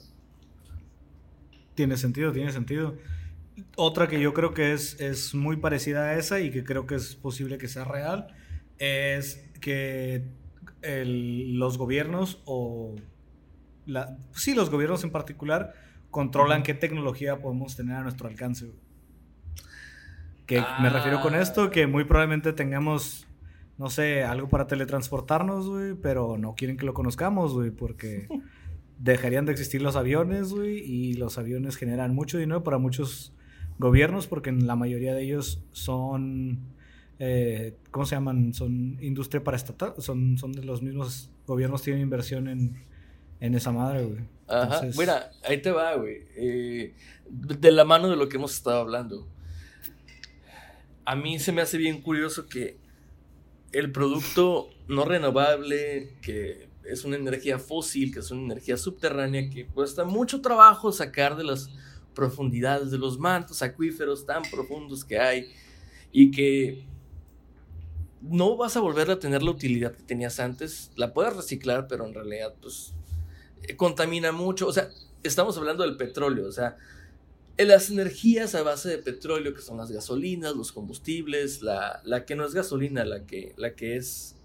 Tiene 1.75 1.97
sentido, 1.97 2.31
tiene 2.31 2.53
sentido. 2.53 2.97
Otra 3.75 4.07
que 4.07 4.21
yo 4.21 4.33
creo 4.33 4.55
que 4.55 4.75
es, 4.75 5.01
es 5.01 5.35
muy 5.35 5.57
parecida 5.57 6.05
a 6.05 6.17
esa 6.17 6.39
y 6.39 6.53
que 6.53 6.63
creo 6.63 6.87
que 6.87 6.95
es 6.95 7.17
posible 7.17 7.59
que 7.59 7.67
sea 7.67 7.83
real 7.83 8.29
es 8.79 9.45
que 9.61 10.39
los 10.83 11.79
gobiernos 11.79 12.41
o 12.45 12.97
la, 13.87 14.17
sí, 14.33 14.55
los 14.55 14.71
gobiernos 14.71 15.05
en 15.05 15.11
particular 15.11 15.75
controlan 16.11 16.63
qué 16.63 16.75
tecnología 16.75 17.41
podemos 17.41 17.77
tener 17.77 17.97
a 17.97 18.03
nuestro 18.03 18.29
alcance. 18.29 18.71
Que 20.47 20.63
me 20.83 20.91
refiero 20.91 21.21
con 21.21 21.35
esto, 21.35 21.65
ah. 21.65 21.71
que 21.71 21.87
muy 21.87 22.05
probablemente 22.05 22.53
tengamos, 22.53 23.27
no 23.79 23.89
sé, 23.89 24.25
algo 24.25 24.49
para 24.49 24.67
teletransportarnos, 24.67 25.69
güey, 25.69 25.95
pero 25.95 26.37
no 26.39 26.55
quieren 26.57 26.77
que 26.77 26.87
lo 26.87 26.95
conozcamos, 26.95 27.55
güey, 27.55 27.71
porque 27.71 28.27
dejarían 28.99 29.47
de 29.47 29.53
existir 29.53 29.81
los 29.81 29.95
aviones, 29.95 30.53
güey, 30.53 30.79
y 30.79 31.15
los 31.15 31.39
aviones 31.39 31.77
generan 31.77 32.15
mucho 32.15 32.39
dinero 32.39 32.65
para 32.65 32.79
muchos 32.79 33.33
gobiernos, 33.79 34.27
porque 34.27 34.51
la 34.51 34.75
mayoría 34.75 35.15
de 35.15 35.23
ellos 35.23 35.65
son 35.71 36.59
eh, 37.21 37.77
¿cómo 37.91 38.07
se 38.07 38.15
llaman? 38.15 38.55
Son 38.55 38.97
industria 39.03 39.45
paraestatal, 39.45 39.93
son, 39.99 40.39
son 40.39 40.53
de 40.53 40.65
los 40.65 40.81
mismos 40.81 41.31
gobiernos 41.47 41.83
tienen 41.83 42.03
inversión 42.03 42.49
en, 42.49 42.83
en 43.41 43.55
esa 43.55 43.73
madre, 43.73 44.05
güey. 44.05 44.21
Ajá, 44.49 44.81
mira, 44.99 45.31
ahí 45.45 45.61
te 45.61 45.71
va, 45.71 45.95
güey. 45.97 46.23
Eh, 46.35 46.95
de 47.29 47.73
la 47.73 47.85
mano 47.85 48.09
de 48.09 48.17
lo 48.17 48.29
que 48.29 48.39
hemos 48.39 48.55
estado 48.55 48.81
hablando. 48.81 49.29
A 51.05 51.15
mí 51.15 51.39
se 51.39 51.53
me 51.53 51.61
hace 51.61 51.77
bien 51.77 52.01
curioso 52.01 52.47
que 52.47 52.79
el 53.73 53.93
producto 53.93 54.71
no 54.89 55.05
renovable, 55.05 56.15
que 56.23 56.69
es 56.85 57.05
una 57.05 57.17
energía 57.17 57.59
fósil, 57.59 58.15
que 58.15 58.21
es 58.21 58.31
una 58.31 58.45
energía 58.45 58.79
subterránea 58.79 59.51
que 59.51 59.67
cuesta 59.67 60.05
mucho 60.05 60.41
trabajo 60.41 60.91
sacar 60.91 61.37
de 61.37 61.45
las 61.45 61.69
profundidades 62.15 62.91
de 62.91 62.99
los 62.99 63.19
mantos 63.19 63.61
acuíferos 63.61 64.25
tan 64.25 64.43
profundos 64.51 65.05
que 65.05 65.19
hay 65.19 65.53
y 66.13 66.31
que 66.31 66.87
no 68.23 68.57
vas 68.57 68.77
a 68.77 68.81
volver 68.81 69.11
a 69.11 69.19
tener 69.19 69.43
la 69.43 69.51
utilidad 69.51 69.93
que 69.95 70.03
tenías 70.03 70.41
antes. 70.41 70.91
La 70.97 71.13
puedes 71.13 71.35
reciclar, 71.35 71.87
pero 71.89 72.07
en 72.07 72.15
realidad 72.15 72.55
pues 72.61 72.93
eh, 73.63 73.77
contamina 73.77 74.33
mucho. 74.33 74.67
O 74.67 74.73
sea, 74.73 74.91
estamos 75.23 75.57
hablando 75.57 75.85
del 75.85 75.97
petróleo, 75.97 76.47
o 76.47 76.53
sea, 76.53 76.77
las 77.67 77.91
energías 77.91 78.55
a 78.55 78.63
base 78.63 78.89
de 78.89 78.99
petróleo, 78.99 79.55
que 79.55 79.61
son 79.63 79.77
las 79.77 79.91
gasolinas, 79.91 80.57
los 80.57 80.73
combustibles, 80.73 81.63
la, 81.63 82.01
la 82.05 82.25
que 82.25 82.35
no 82.35 82.47
es 82.47 82.55
gasolina, 82.55 83.05
la 83.05 83.27
que, 83.27 83.55
la 83.57 83.75
que 83.75 83.97
es 83.97 84.37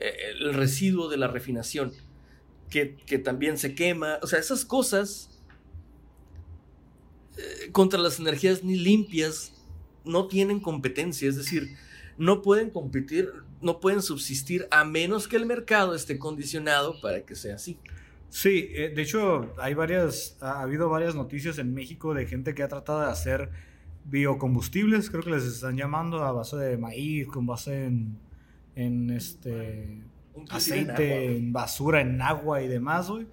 eh, 0.00 0.14
el 0.38 0.54
residuo 0.54 1.08
de 1.08 1.16
la 1.18 1.28
refinación, 1.28 1.92
que, 2.70 2.96
que, 3.06 3.18
también 3.18 3.58
se 3.58 3.74
quema, 3.74 4.18
o 4.22 4.26
sea, 4.26 4.38
esas 4.38 4.64
cosas 4.64 5.30
eh, 7.36 7.70
contra 7.72 7.98
las 7.98 8.18
energías 8.18 8.62
ni 8.64 8.76
limpias 8.76 9.52
no 10.04 10.26
tienen 10.26 10.60
competencia, 10.60 11.28
es 11.28 11.36
decir, 11.36 11.76
no 12.18 12.42
pueden 12.42 12.70
competir, 12.70 13.32
no 13.62 13.80
pueden 13.80 14.02
subsistir 14.02 14.66
a 14.70 14.84
menos 14.84 15.28
que 15.28 15.36
el 15.36 15.46
mercado 15.46 15.94
esté 15.94 16.18
condicionado 16.18 17.00
para 17.00 17.22
que 17.22 17.34
sea 17.34 17.54
así. 17.54 17.78
Sí, 18.28 18.68
eh, 18.74 18.92
de 18.94 19.02
hecho 19.02 19.54
hay 19.58 19.74
varias, 19.74 20.36
ha 20.40 20.60
habido 20.60 20.90
varias 20.90 21.14
noticias 21.14 21.58
en 21.58 21.72
México 21.72 22.12
de 22.12 22.26
gente 22.26 22.54
que 22.54 22.62
ha 22.62 22.68
tratado 22.68 23.00
de 23.00 23.06
hacer 23.06 23.50
biocombustibles, 24.04 25.10
creo 25.10 25.22
que 25.22 25.30
les 25.30 25.44
están 25.44 25.76
llamando 25.76 26.22
a 26.22 26.32
base 26.32 26.56
de 26.56 26.76
maíz, 26.76 27.26
con 27.28 27.46
base 27.46 27.86
en, 27.86 28.18
en 28.74 29.10
este 29.10 30.02
aceite, 30.50 31.36
en, 31.36 31.52
basura, 31.52 32.00
en 32.00 32.20
agua 32.20 32.62
y 32.62 32.68
demás, 32.68 33.08
güey. 33.08 33.26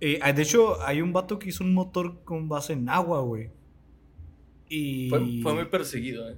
Eh, 0.00 0.20
de 0.34 0.42
hecho, 0.42 0.80
hay 0.82 1.00
un 1.00 1.12
vato 1.12 1.38
que 1.38 1.48
hizo 1.48 1.64
un 1.64 1.72
motor 1.72 2.22
con 2.24 2.48
base 2.48 2.74
en 2.74 2.88
agua, 2.88 3.20
güey. 3.20 3.50
Y... 4.68 5.08
Fue, 5.08 5.20
fue, 5.42 5.54
muy 5.54 5.64
perseguido, 5.66 6.28
eh. 6.28 6.36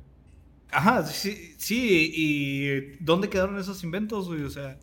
Ajá, 0.70 1.04
sí, 1.06 1.54
sí, 1.56 2.12
y 2.14 2.96
¿dónde 3.00 3.28
quedaron 3.28 3.58
esos 3.58 3.82
inventos, 3.84 4.28
güey? 4.28 4.42
O 4.42 4.50
sea, 4.50 4.78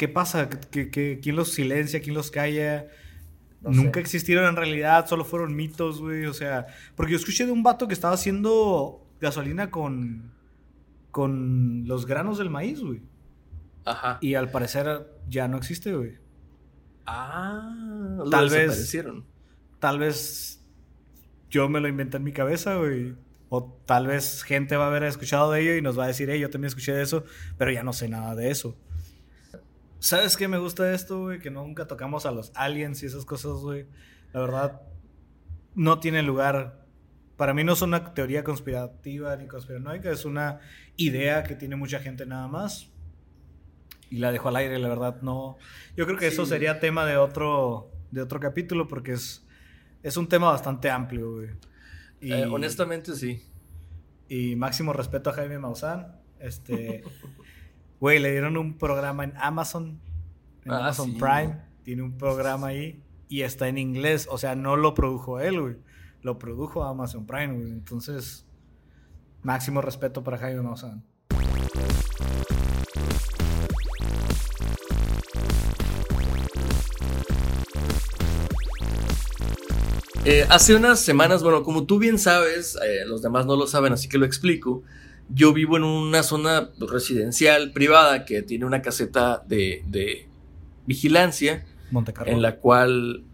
¿Qué 0.00 0.08
pasa? 0.08 0.48
quién 0.48 1.36
los 1.36 1.52
silencia? 1.52 2.00
¿Quién 2.00 2.14
los 2.14 2.30
calla? 2.30 2.86
Nunca 3.60 4.00
existieron 4.00 4.46
en 4.46 4.56
realidad, 4.56 5.06
solo 5.06 5.26
fueron 5.26 5.54
mitos, 5.54 6.00
güey. 6.00 6.24
O 6.24 6.32
sea, 6.32 6.68
porque 6.96 7.12
yo 7.12 7.18
escuché 7.18 7.44
de 7.44 7.52
un 7.52 7.62
vato 7.62 7.86
que 7.86 7.92
estaba 7.92 8.14
haciendo 8.14 9.06
gasolina 9.20 9.70
con, 9.70 10.32
con 11.10 11.86
los 11.86 12.06
granos 12.06 12.38
del 12.38 12.48
maíz, 12.48 12.80
güey. 12.80 13.02
Ajá. 13.84 14.16
Y 14.22 14.36
al 14.36 14.50
parecer 14.50 15.06
ya 15.28 15.48
no 15.48 15.58
existe, 15.58 15.94
güey. 15.94 16.16
Ah, 17.04 18.24
tal 18.30 18.48
vez. 18.48 18.96
Tal 19.80 19.98
vez 19.98 20.64
yo 21.50 21.68
me 21.68 21.78
lo 21.78 21.88
inventé 21.88 22.16
en 22.16 22.24
mi 22.24 22.32
cabeza, 22.32 22.76
güey. 22.76 23.16
O 23.52 23.64
tal 23.84 24.06
vez 24.06 24.44
gente 24.44 24.76
va 24.76 24.84
a 24.84 24.86
haber 24.86 25.02
escuchado 25.02 25.50
de 25.50 25.60
ello 25.60 25.74
y 25.74 25.82
nos 25.82 25.98
va 25.98 26.04
a 26.04 26.06
decir, 26.06 26.30
hey, 26.30 26.40
yo 26.40 26.50
también 26.50 26.68
escuché 26.68 26.92
de 26.92 27.02
eso, 27.02 27.24
pero 27.58 27.72
ya 27.72 27.82
no 27.82 27.92
sé 27.92 28.08
nada 28.08 28.36
de 28.36 28.50
eso. 28.50 28.78
¿Sabes 29.98 30.36
qué 30.36 30.46
me 30.48 30.56
gusta 30.56 30.84
de 30.84 30.94
esto, 30.94 31.24
güey? 31.24 31.40
Que 31.40 31.50
nunca 31.50 31.86
tocamos 31.86 32.26
a 32.26 32.30
los 32.30 32.52
aliens 32.54 33.02
y 33.02 33.06
esas 33.06 33.24
cosas, 33.24 33.54
güey. 33.54 33.86
La 34.32 34.40
verdad, 34.40 34.80
no 35.74 35.98
tiene 35.98 36.22
lugar. 36.22 36.86
Para 37.36 37.52
mí 37.52 37.64
no 37.64 37.72
es 37.72 37.82
una 37.82 38.14
teoría 38.14 38.44
conspirativa 38.44 39.36
ni 39.36 39.48
conspiranoica, 39.48 40.10
es 40.10 40.24
una 40.24 40.60
idea 40.96 41.42
que 41.42 41.56
tiene 41.56 41.74
mucha 41.74 41.98
gente 41.98 42.26
nada 42.26 42.46
más. 42.46 42.88
Y 44.10 44.18
la 44.18 44.30
dejo 44.30 44.48
al 44.48 44.56
aire, 44.56 44.78
la 44.78 44.88
verdad, 44.88 45.22
no. 45.22 45.58
Yo 45.96 46.06
creo 46.06 46.18
que 46.18 46.28
eso 46.28 46.46
sería 46.46 46.80
tema 46.80 47.04
de 47.04 47.16
otro, 47.16 47.90
de 48.12 48.22
otro 48.22 48.38
capítulo 48.38 48.86
porque 48.86 49.12
es, 49.12 49.44
es 50.02 50.16
un 50.16 50.28
tema 50.28 50.50
bastante 50.50 50.88
amplio, 50.88 51.32
güey. 51.32 51.50
Eh, 52.20 52.44
honestamente, 52.44 53.14
sí. 53.14 53.42
Y 54.28 54.56
máximo 54.56 54.92
respeto 54.92 55.30
a 55.30 55.32
Jaime 55.32 55.58
Maussan. 55.58 56.20
Este. 56.38 57.02
Güey, 58.00 58.18
le 58.18 58.30
dieron 58.32 58.56
un 58.56 58.78
programa 58.78 59.24
en 59.24 59.34
Amazon, 59.36 60.00
en 60.64 60.72
ah, 60.72 60.78
Amazon 60.78 61.18
Prime. 61.18 61.60
Tiene 61.82 62.00
un 62.00 62.16
programa 62.16 62.68
ahí 62.68 63.02
y 63.28 63.42
está 63.42 63.68
en 63.68 63.76
inglés. 63.76 64.26
O 64.30 64.38
sea, 64.38 64.54
no 64.54 64.76
lo 64.76 64.94
produjo 64.94 65.38
él, 65.38 65.60
güey. 65.60 65.76
Lo 66.22 66.38
produjo 66.38 66.82
Amazon 66.82 67.26
Prime, 67.26 67.52
güey. 67.58 67.68
Entonces, 67.68 68.46
máximo 69.42 69.82
respeto 69.82 70.24
para 70.24 70.38
Jaime 70.38 70.62
Maussan. 70.62 71.04
Eh, 80.30 80.46
hace 80.48 80.76
unas 80.76 81.00
semanas, 81.00 81.42
bueno, 81.42 81.64
como 81.64 81.86
tú 81.86 81.98
bien 81.98 82.16
sabes, 82.16 82.78
eh, 82.86 83.04
los 83.04 83.20
demás 83.20 83.46
no 83.46 83.56
lo 83.56 83.66
saben, 83.66 83.92
así 83.92 84.08
que 84.08 84.16
lo 84.16 84.24
explico. 84.24 84.84
Yo 85.28 85.52
vivo 85.52 85.76
en 85.76 85.82
una 85.82 86.22
zona 86.22 86.70
residencial 86.78 87.72
privada 87.72 88.24
que 88.24 88.42
tiene 88.42 88.64
una 88.64 88.80
caseta 88.80 89.42
de, 89.48 89.82
de 89.88 90.28
vigilancia. 90.86 91.66
En 92.26 92.42
la 92.42 92.58
cual 92.58 93.24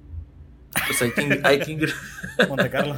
pues 0.87 1.03
hay 1.03 1.11
que, 1.13 1.41
hay 1.43 1.59
que 1.59 1.89
Monte 2.49 2.71
Carlo. 2.71 2.97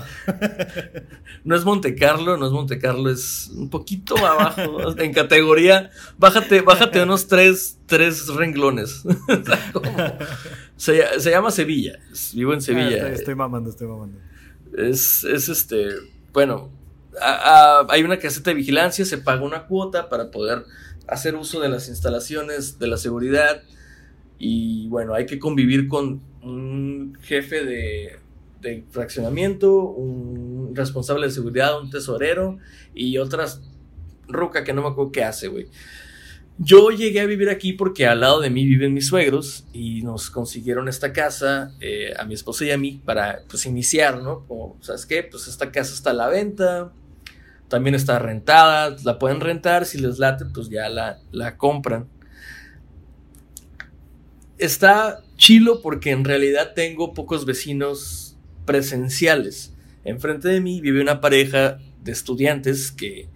no 1.45 1.57
es 1.57 1.65
Monte 1.65 1.95
Carlo, 1.95 2.37
no 2.37 2.47
es 2.47 2.53
Monte 2.53 2.79
Carlo, 2.79 3.11
es 3.11 3.51
un 3.55 3.71
poquito 3.71 4.17
abajo 4.17 4.97
en 4.99 5.13
categoría. 5.13 5.91
Bájate, 6.19 6.61
bájate 6.61 7.03
unos 7.03 7.29
tres, 7.29 7.79
tres 7.87 8.29
renglones. 8.29 9.03
se, 10.77 11.21
se, 11.21 11.31
llama 11.31 11.51
Sevilla. 11.51 11.99
Vivo 12.35 12.55
en 12.55 12.63
Sevilla. 12.63 13.07
Ah, 13.07 13.09
estoy, 13.09 13.35
mamando, 13.35 13.71
estoy 13.71 13.87
mamando. 13.87 14.19
Es, 14.77 15.25
es 15.25 15.49
este. 15.49 15.89
Bueno, 16.33 16.71
hay 17.89 18.03
una 18.03 18.19
caseta 18.19 18.51
de 18.51 18.55
vigilancia, 18.55 19.05
se 19.05 19.19
paga 19.19 19.43
una 19.43 19.67
cuota 19.67 20.09
para 20.09 20.31
poder 20.31 20.65
hacer 21.07 21.35
uso 21.35 21.61
de 21.61 21.69
las 21.69 21.89
instalaciones 21.89 22.79
de 22.79 22.87
la 22.87 22.97
seguridad 22.97 23.63
y 24.39 24.89
bueno, 24.89 25.15
hay 25.15 25.27
que 25.27 25.39
convivir 25.39 25.89
con 25.89 26.21
un 26.49 27.17
jefe 27.23 27.65
de, 27.65 28.19
fraccionamiento, 28.91 29.83
un 29.83 30.75
responsable 30.75 31.27
de 31.27 31.33
seguridad, 31.33 31.81
un 31.81 31.91
tesorero 31.91 32.59
y 32.95 33.19
otras 33.19 33.63
ruca 34.27 34.65
que 34.65 34.73
no 34.73 34.83
me 34.83 34.89
acuerdo 34.89 35.13
qué 35.13 35.25
hace, 35.25 35.49
güey. 35.49 35.69
Yo 36.61 36.91
llegué 36.91 37.21
a 37.21 37.27
vivir 37.27 37.51
aquí 37.51 37.73
porque 37.73 38.07
al 38.07 38.21
lado 38.21 38.41
de 38.41 38.51
mí 38.51 38.67
viven 38.67 38.93
mis 38.93 39.07
suegros 39.07 39.65
y 39.73 40.03
nos 40.03 40.29
consiguieron 40.29 40.89
esta 40.89 41.13
casa 41.13 41.73
eh, 41.81 42.13
a 42.19 42.25
mi 42.25 42.35
esposa 42.35 42.65
y 42.65 42.73
a 42.73 42.79
mí 42.79 43.01
para 43.05 43.43
pues 43.49 43.65
iniciar, 43.65 44.21
¿no? 44.21 44.45
Como, 44.47 44.77
¿sabes 44.81 45.07
qué? 45.07 45.23
Pues 45.23 45.47
esta 45.47 45.71
casa 45.71 45.95
está 45.95 46.11
a 46.11 46.15
la 46.15 46.27
venta, 46.27 46.93
también 47.69 47.95
está 47.95 48.19
rentada, 48.19 48.97
la 49.05 49.21
pueden 49.21 49.41
rentar, 49.41 49.87
si 49.87 49.99
les 49.99 50.19
late, 50.19 50.47
pues 50.47 50.69
ya 50.69 50.89
la, 50.89 51.21
la 51.31 51.57
compran. 51.57 52.09
Está 54.59 55.23
chilo 55.39 55.81
porque 55.81 56.11
en 56.11 56.25
realidad 56.25 56.75
tengo 56.75 57.15
pocos 57.15 57.47
vecinos 57.47 58.37
presenciales. 58.67 59.73
Enfrente 60.05 60.49
de 60.49 60.61
mí 60.61 60.83
vive 60.83 61.01
una 61.01 61.23
pareja 61.23 61.79
de 62.03 62.13
estudiantes 62.13 62.93
que 62.93 63.31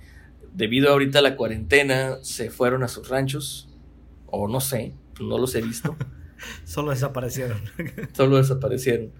debido 0.52 0.88
a 0.88 0.92
ahorita 0.92 1.22
la 1.22 1.36
cuarentena 1.36 2.18
se 2.20 2.50
fueron 2.50 2.82
a 2.82 2.88
sus 2.88 3.08
ranchos 3.08 3.70
o 4.26 4.48
no 4.48 4.60
sé, 4.60 4.92
no 5.20 5.38
los 5.38 5.54
he 5.54 5.62
visto. 5.62 5.96
Solo 6.64 6.90
desaparecieron. 6.90 7.62
Solo 8.12 8.36
desaparecieron. 8.36 9.12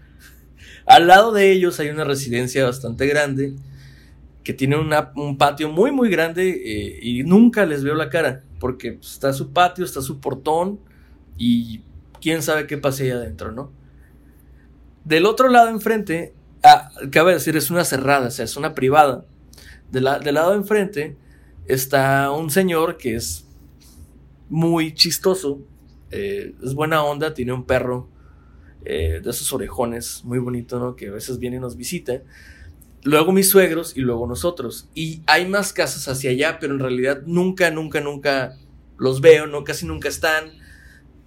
Al 0.84 1.06
lado 1.06 1.32
de 1.32 1.52
ellos 1.52 1.78
hay 1.80 1.88
una 1.88 2.04
residencia 2.04 2.64
bastante 2.64 3.06
grande 3.06 3.54
que 4.42 4.52
tiene 4.52 4.76
un 4.76 5.38
patio 5.38 5.70
muy, 5.70 5.92
muy 5.92 6.10
grande 6.10 6.50
eh, 6.50 6.98
y 7.00 7.22
nunca 7.22 7.64
les 7.64 7.84
veo 7.84 7.94
la 7.94 8.10
cara, 8.10 8.42
porque 8.58 8.98
está 9.00 9.32
su 9.32 9.52
patio, 9.52 9.84
está 9.84 10.02
su 10.02 10.18
portón 10.18 10.80
y 11.38 11.82
quién 12.22 12.42
sabe 12.42 12.66
qué 12.66 12.78
pasa 12.78 13.02
ahí 13.02 13.10
adentro, 13.10 13.52
¿no? 13.52 13.72
Del 15.04 15.26
otro 15.26 15.48
lado 15.48 15.68
enfrente, 15.68 16.34
ah, 16.62 16.90
cabe 17.10 17.32
decir, 17.34 17.56
es 17.56 17.70
una 17.70 17.84
cerrada, 17.84 18.28
o 18.28 18.30
sea, 18.30 18.44
es 18.44 18.56
una 18.56 18.74
privada. 18.74 19.26
del 19.90 20.04
lado 20.04 20.54
enfrente 20.54 21.16
está 21.66 22.30
un 22.30 22.50
señor 22.50 22.96
que 22.96 23.16
es 23.16 23.44
muy 24.48 24.94
chistoso, 24.94 25.60
eh, 26.10 26.54
es 26.62 26.74
buena 26.74 27.02
onda, 27.04 27.34
tiene 27.34 27.52
un 27.52 27.64
perro 27.64 28.08
eh, 28.84 29.20
de 29.22 29.30
esos 29.30 29.52
orejones 29.52 30.24
muy 30.24 30.38
bonito, 30.38 30.78
¿no? 30.78 30.96
Que 30.96 31.08
a 31.08 31.12
veces 31.12 31.38
viene 31.38 31.56
y 31.56 31.60
nos 31.60 31.76
visita 31.76 32.22
luego 33.02 33.32
mis 33.32 33.48
suegros 33.48 33.96
y 33.96 34.00
luego 34.00 34.26
nosotros. 34.26 34.88
Y 34.94 35.22
hay 35.26 35.46
más 35.46 35.72
casas 35.72 36.08
hacia 36.08 36.30
allá, 36.30 36.58
pero 36.58 36.74
en 36.74 36.80
realidad 36.80 37.22
nunca, 37.26 37.70
nunca, 37.70 38.00
nunca 38.00 38.56
los 38.98 39.20
veo, 39.20 39.46
no, 39.46 39.64
casi 39.64 39.86
nunca 39.86 40.08
están. 40.08 40.61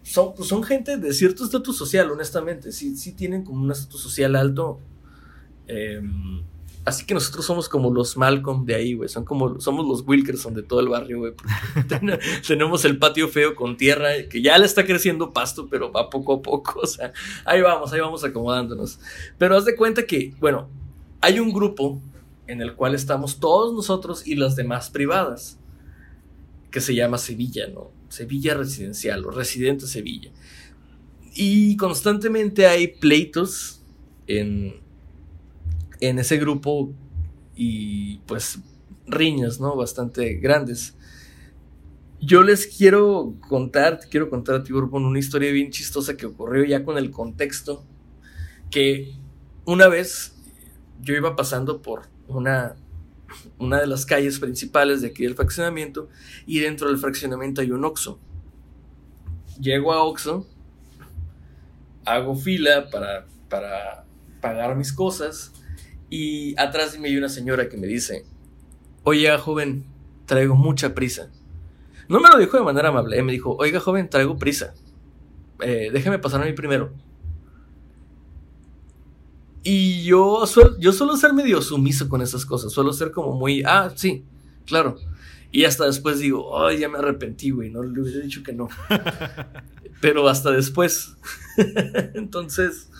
Son, 0.06 0.34
son 0.43 0.64
gente 0.64 0.97
de 0.97 1.14
cierto 1.14 1.43
estatus 1.43 1.78
social, 1.78 2.12
honestamente. 2.12 2.72
Sí, 2.72 2.95
sí 2.95 3.14
tienen 3.14 3.43
como 3.43 3.64
un 3.64 3.72
estatus 3.72 4.01
social 4.01 4.36
alto. 4.36 4.80
Em, 5.68 6.43
Así 6.86 7.03
que 7.03 7.16
nosotros 7.16 7.43
somos 7.43 7.68
como 7.68 7.91
los 7.91 8.16
Malcolm 8.16 8.64
de 8.64 8.76
ahí, 8.76 8.93
güey. 8.93 9.10
Son 9.10 9.26
como, 9.26 9.60
somos 9.60 9.88
los 9.88 10.08
Wilkerson 10.08 10.53
de 10.53 10.62
todo 10.62 10.80
el 10.82 10.88
barrio, 10.88 11.18
güey. 11.18 11.34
tenemos 12.47 12.86
el 12.86 12.99
patio 12.99 13.28
feo 13.28 13.56
con 13.56 13.76
tierra 13.76 14.10
que 14.30 14.43
ya 14.43 14.56
le 14.60 14.68
está 14.68 14.86
creciendo 14.86 15.34
pasto, 15.34 15.68
pero 15.68 15.91
va 15.91 16.12
poco 16.12 16.34
a 16.34 16.41
poco. 16.41 16.80
O 16.86 16.88
sea, 16.88 17.12
ahí 17.43 17.62
vamos, 17.62 17.91
ahí 17.91 17.99
vamos 17.99 18.24
acomodándonos. 18.24 18.99
Pero 19.39 19.58
haz 19.58 19.66
de 19.66 19.76
cuenta 19.76 20.06
que, 20.06 20.36
bueno, 20.39 20.70
hay 21.22 21.39
un 21.39 21.51
grupo 21.51 21.99
en 22.45 22.62
el 22.62 22.76
cual 22.76 22.93
estamos 22.93 23.39
todos 23.39 23.74
nosotros 23.74 24.28
y 24.28 24.36
las 24.36 24.56
demás 24.56 24.91
privadas, 24.91 25.58
que 26.70 26.82
se 26.82 26.93
llama 26.93 27.18
Sevilla, 27.18 27.68
¿no? 27.68 27.89
Sevilla 28.10 28.53
Residencial 28.53 29.26
o 29.26 29.32
Residente 29.32 29.88
Sevilla. 29.88 30.32
Y 31.34 31.76
constantemente 31.78 32.68
hay 32.68 32.88
pleitos 32.88 33.84
en, 34.28 34.76
en 35.99 36.20
ese 36.20 36.38
grupo 36.38 36.93
y 37.56 38.18
pues 38.20 38.60
riñas, 39.08 39.60
¿no? 39.60 39.76
Bastante 39.76 40.36
grandes. 40.36 40.95
Yo 42.22 42.41
les 42.43 42.68
quiero 42.68 43.36
contar, 43.47 43.99
quiero 44.10 44.30
contar 44.30 44.56
a 44.56 44.64
ti, 44.64 44.74
una 44.74 45.20
historia 45.20 45.51
bien 45.51 45.70
chistosa 45.70 46.18
que 46.18 46.26
ocurrió 46.26 46.64
ya 46.66 46.84
con 46.84 46.97
el 46.97 47.12
contexto. 47.12 47.86
Que 48.72 49.14
una 49.66 49.88
vez 49.88 50.36
yo 51.01 51.14
iba 51.14 51.36
pasando 51.36 51.82
por 51.82 52.08
una, 52.28 52.76
una 53.58 53.80
de 53.80 53.88
las 53.88 54.06
calles 54.06 54.40
principales 54.40 55.02
de 55.02 55.08
aquí 55.08 55.24
del 55.24 55.36
fraccionamiento 55.36 56.10
y 56.46 56.60
dentro 56.60 56.88
del 56.88 56.98
fraccionamiento 56.98 57.62
hay 57.62 57.72
un 57.72 57.86
Oxxo. 57.86 58.20
Llego 59.60 59.94
a 59.94 60.04
Oxxo, 60.04 60.48
hago 62.06 62.36
fila 62.36 62.90
para, 62.90 63.26
para 63.50 64.06
pagar 64.42 64.76
mis 64.76 64.94
cosas 64.94 65.52
y 66.10 66.60
atrás 66.60 66.94
de 66.94 67.00
mí 67.00 67.10
hay 67.10 67.18
una 67.18 67.30
señora 67.30 67.70
que 67.70 67.78
me 67.78 67.88
dice, 67.88 68.26
oiga 69.04 69.38
joven, 69.38 69.86
traigo 70.26 70.56
mucha 70.56 70.94
prisa. 70.94 71.32
No 72.08 72.20
me 72.20 72.30
lo 72.30 72.38
dijo 72.38 72.58
de 72.58 72.64
manera 72.64 72.90
amable, 72.90 73.22
me 73.24 73.32
dijo, 73.32 73.56
oiga 73.58 73.80
joven, 73.80 74.10
traigo 74.10 74.38
prisa. 74.38 74.74
Eh, 75.62 75.90
déjeme 75.92 76.20
pasar 76.20 76.42
a 76.42 76.46
mí 76.46 76.54
primero. 76.54 76.94
Y 79.68 80.03
yo, 80.03 80.45
suelo, 80.45 80.78
yo 80.78 80.93
suelo 80.93 81.18
ser 81.18 81.34
medio 81.34 81.59
sumiso 81.59 82.07
con 82.07 82.22
esas 82.22 82.45
cosas, 82.45 82.72
suelo 82.72 82.93
ser 82.93 83.09
como 83.09 83.34
muy, 83.34 83.63
ah, 83.66 83.91
sí, 83.95 84.24
claro. 84.68 84.95
Y 85.51 85.66
hasta 85.66 85.88
después 85.88 86.20
digo, 86.20 86.63
ay, 86.63 86.78
ya 86.78 86.88
me 86.88 86.99
arrepentí, 86.99 87.49
güey, 87.49 87.72
no 87.72 87.82
le 87.82 87.99
hubiera 87.99 88.20
dicho 88.20 88.43
que 88.43 88.53
no. 88.53 88.70
Pero 90.01 90.30
hasta 90.30 90.51
después. 90.51 91.18
Entonces, 92.13 92.91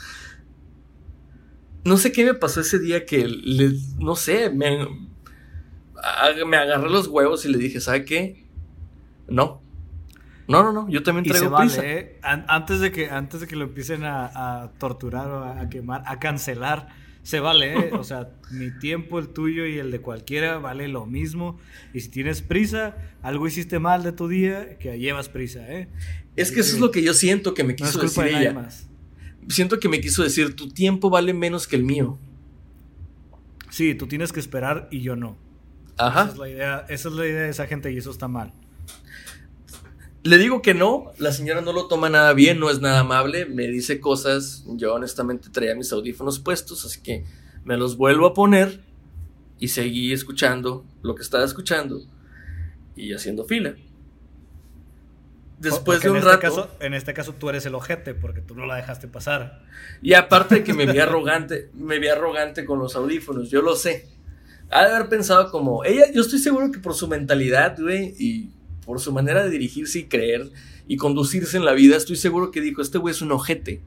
no 1.84 1.98
sé 1.98 2.12
qué 2.12 2.26
me 2.26 2.34
pasó 2.34 2.62
ese 2.62 2.80
día 2.80 3.06
que, 3.06 3.28
le, 3.28 3.74
no 4.00 4.16
sé, 4.16 4.50
me, 4.50 4.88
me 6.48 6.58
agarré 6.58 6.90
los 6.90 7.08
huevos 7.08 7.46
y 7.46 7.50
le 7.50 7.60
dije, 7.60 7.80
¿sabe 7.80 8.06
qué? 8.06 8.44
No. 9.28 9.62
No, 10.48 10.64
no, 10.64 10.72
no, 10.72 10.90
yo 10.90 11.02
también 11.04 11.26
traigo 11.26 11.56
prisa. 11.56 11.82
¿eh? 11.84 12.20
Antes, 12.22 12.80
de 12.80 12.92
que, 12.92 13.10
antes 13.10 13.42
de 13.42 13.48
que 13.48 13.56
lo 13.56 13.66
empiecen 13.66 14.04
a, 14.04 14.72
torturar 14.78 15.28
o 15.28 15.44
a, 15.44 15.70
quemar, 15.70 16.04
a 16.06 16.20
cancelar, 16.20 16.90
se 17.24 17.40
vale, 17.40 17.74
¿eh? 17.74 17.92
O 17.94 18.04
sea, 18.04 18.30
mi 18.52 18.70
tiempo, 18.78 19.18
el 19.18 19.30
tuyo 19.30 19.66
y 19.66 19.80
el 19.80 19.92
de 19.92 20.02
cualquiera 20.02 20.60
vale 20.60 20.88
lo 20.88 21.06
mismo. 21.06 21.58
Y 21.94 22.02
si 22.02 22.10
tienes 22.10 22.42
prisa, 22.42 22.96
algo 23.24 23.48
hiciste 23.48 23.80
mal 23.80 24.04
de 24.04 24.12
tu 24.12 24.28
día, 24.28 24.78
que 24.78 25.00
llevas 25.00 25.30
prisa, 25.30 25.68
¿eh? 25.68 25.88
Es 26.36 26.52
que 26.52 26.60
eso 26.60 26.76
es 26.76 26.82
lo 26.82 26.92
que 26.92 27.02
yo 27.02 27.14
siento 27.14 27.54
que 27.54 27.64
me 27.64 27.76
quiso 27.76 28.00
decir 28.00 28.26
ella. 28.26 28.54
Más 28.54 28.88
siento 29.48 29.80
que 29.80 29.90
me 29.90 30.02
quiso 30.02 30.24
decir, 30.24 30.56
tu 30.56 30.70
tiempo 30.70 31.10
vale 31.10 31.34
menos 31.34 31.68
que 31.68 31.76
el 31.76 31.84
mío. 31.84 32.18
Sí, 33.70 33.96
tú 33.96 34.08
tienes 34.08 34.32
que 34.32 34.40
esperar 34.40 34.88
y 34.92 35.02
yo 35.02 35.16
no. 35.16 35.38
Ajá. 35.98 36.24
Esa 36.24 36.32
es 36.32 36.38
la 36.38 36.50
idea, 36.50 36.86
esa 36.90 37.10
es 37.10 37.16
la 37.16 37.26
idea 37.26 37.42
de 37.42 37.50
esa 37.50 37.68
gente 37.68 37.92
y 37.92 37.98
eso 37.98 38.12
está 38.12 38.28
mal. 38.28 38.54
Le 40.26 40.40
digo 40.40 40.64
que 40.64 40.74
no, 40.74 41.12
la 41.20 41.32
señora 41.32 41.62
no 41.62 41.72
lo 41.72 41.88
toma 41.88 42.10
nada 42.10 42.34
bien, 42.34 42.60
no 42.60 42.72
es 42.72 42.82
nada 42.82 43.02
amable, 43.02 43.46
me 43.46 43.68
dice 43.68 44.00
cosas, 44.00 44.64
yo 44.70 44.96
honestamente 44.96 45.50
traía 45.52 45.76
mis 45.76 45.92
audífonos 45.92 46.40
puestos, 46.40 46.84
así 46.84 47.00
que 47.04 47.24
me 47.64 47.78
los 47.78 47.96
vuelvo 47.96 48.26
a 48.26 48.34
poner 48.34 48.82
y 49.60 49.68
seguí 49.68 50.12
escuchando 50.14 50.84
lo 51.04 51.14
que 51.14 51.22
estaba 51.22 51.46
escuchando 51.46 52.02
y 52.96 53.14
haciendo 53.14 53.46
fila. 53.46 53.76
Después 55.60 56.02
de 56.02 56.10
un 56.10 56.18
este 56.18 56.28
rato. 56.28 56.42
Caso, 56.42 56.72
en 56.80 56.96
este 56.96 57.14
caso 57.14 57.34
tú 57.34 57.50
eres 57.50 57.64
el 57.68 57.76
ojete 57.76 58.16
porque 58.16 58.42
tú 58.42 58.56
no 58.56 58.66
la 58.66 58.78
dejaste 58.78 59.08
pasar. 59.08 59.62
Y 60.02 60.16
aparte 60.16 60.64
que 60.64 60.74
me 60.74 60.88
vi 60.88 60.98
arrogante, 60.98 61.70
me 61.76 62.00
vi 62.00 62.08
arrogante 62.08 62.66
con 62.66 62.80
los 62.80 62.96
audífonos, 62.96 63.52
yo 63.52 63.62
lo 63.62 63.76
sé. 63.76 64.10
Ha 64.72 64.88
de 64.88 64.96
haber 64.96 65.08
pensado 65.08 65.52
como, 65.52 65.86
ella, 65.86 66.12
yo 66.12 66.22
estoy 66.22 66.40
seguro 66.40 66.72
que 66.72 66.80
por 66.80 66.96
su 66.96 67.08
mentalidad, 67.08 67.78
güey, 67.80 68.16
y 68.18 68.55
por 68.86 69.00
su 69.00 69.12
manera 69.12 69.44
de 69.44 69.50
dirigirse 69.50 70.00
y 70.00 70.04
creer 70.06 70.52
y 70.88 70.98
conducirse 70.98 71.58
en 71.58 71.66
la 71.66 71.74
vida, 71.74 71.98
estoy 71.98 72.16
seguro 72.16 72.52
que 72.52 72.62
dijo, 72.62 72.82
este 72.82 72.98
güey 72.98 73.14
es 73.14 73.22
un 73.22 73.32
ojete. 73.32 73.82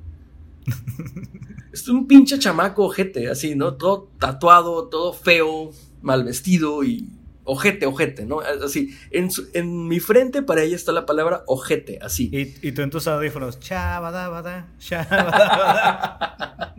es 1.72 1.88
un 1.88 2.06
pinche 2.06 2.38
chamaco 2.38 2.84
ojete, 2.84 3.28
así, 3.28 3.54
¿no? 3.54 3.74
Todo 3.74 4.10
tatuado, 4.18 4.88
todo 4.88 5.12
feo, 5.12 5.70
mal 6.02 6.24
vestido 6.24 6.82
y 6.84 7.08
ojete, 7.48 7.86
ojete, 7.86 8.26
¿no? 8.26 8.40
Así, 8.40 8.94
en, 9.10 9.30
en 9.54 9.88
mi 9.88 10.00
frente 10.00 10.42
para 10.42 10.62
ella 10.62 10.76
está 10.76 10.92
la 10.92 11.06
palabra 11.06 11.44
ojete, 11.46 11.98
así. 12.02 12.30
Y, 12.62 12.72
tú 12.72 12.82
en 12.82 12.90
tus 12.90 13.08
audífonos, 13.08 13.58
chabadabada, 13.58 14.68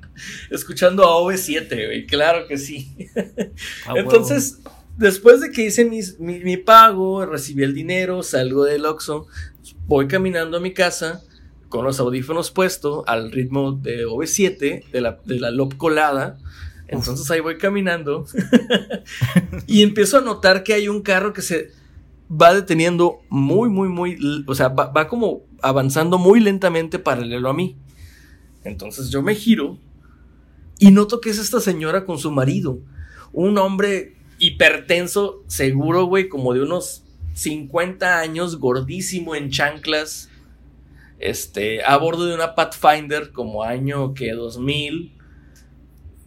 Escuchando 0.52 1.04
a 1.06 1.18
OV7, 1.22 1.70
güey, 1.70 2.06
claro 2.06 2.48
que 2.48 2.58
sí. 2.58 3.10
Entonces, 3.96 4.60
después 5.00 5.42
de 5.42 5.52
que 5.52 5.66
hice 5.66 5.86
mi, 5.86 6.02
mi, 6.20 6.58
pago, 6.58 7.26
recibí 7.26 7.64
el 7.64 7.74
dinero, 7.74 8.22
salgo 8.22 8.64
del 8.64 8.86
Oxxo, 8.86 9.28
voy 9.88 10.08
caminando 10.08 10.58
a 10.58 10.60
mi 10.60 10.74
casa 10.74 11.24
con 11.70 11.86
los 11.86 12.00
audífonos 12.00 12.52
puestos 12.52 13.04
al 13.08 13.32
ritmo 13.32 13.72
de 13.72 14.06
OV7, 14.06 14.92
de 14.92 15.02
la, 15.02 15.20
de 15.26 15.40
la 15.40 15.52
lob 15.52 15.78
colada 15.78 16.38
entonces 16.90 17.30
ahí 17.30 17.40
voy 17.40 17.58
caminando 17.58 18.26
y 19.68 19.84
empiezo 19.84 20.18
a 20.18 20.22
notar 20.22 20.64
que 20.64 20.74
hay 20.74 20.88
un 20.88 21.02
carro 21.02 21.34
que 21.34 21.44
se 21.44 21.70
va 22.30 22.54
deteniendo 22.54 23.20
muy, 23.30 23.70
muy, 23.70 23.90
muy, 23.90 24.44
o 24.48 24.56
sea, 24.56 24.70
va, 24.70 25.08
como 25.08 25.44
avanzando 25.62 26.18
muy 26.18 26.40
lentamente 26.40 26.98
paralelo 26.98 27.50
a 27.50 27.54
mí. 27.54 27.78
Entonces 28.64 29.10
yo 29.10 29.22
me 29.22 29.36
giro 29.36 29.78
y 30.80 30.90
noto 30.90 31.22
que 31.22 31.30
es 31.30 31.38
esta 31.38 31.60
señora 31.60 32.06
con 32.06 32.18
su 32.18 32.32
marido, 32.32 32.80
un 33.34 33.60
hombre 33.60 34.16
hipertenso, 34.40 35.44
seguro, 35.48 36.06
güey, 36.06 36.30
como 36.30 36.54
de 36.54 36.62
unos 36.62 37.04
50 37.34 38.20
años, 38.20 38.58
gordísimo 38.58 39.36
en 39.36 39.50
chanclas, 39.50 40.30
este, 41.20 41.84
a 41.84 41.98
bordo 41.98 42.26
de 42.26 42.36
una 42.36 42.56
Pathfinder 42.56 43.32
como 43.32 43.64
año 43.64 44.14
que 44.14 44.32
2000 44.32 45.20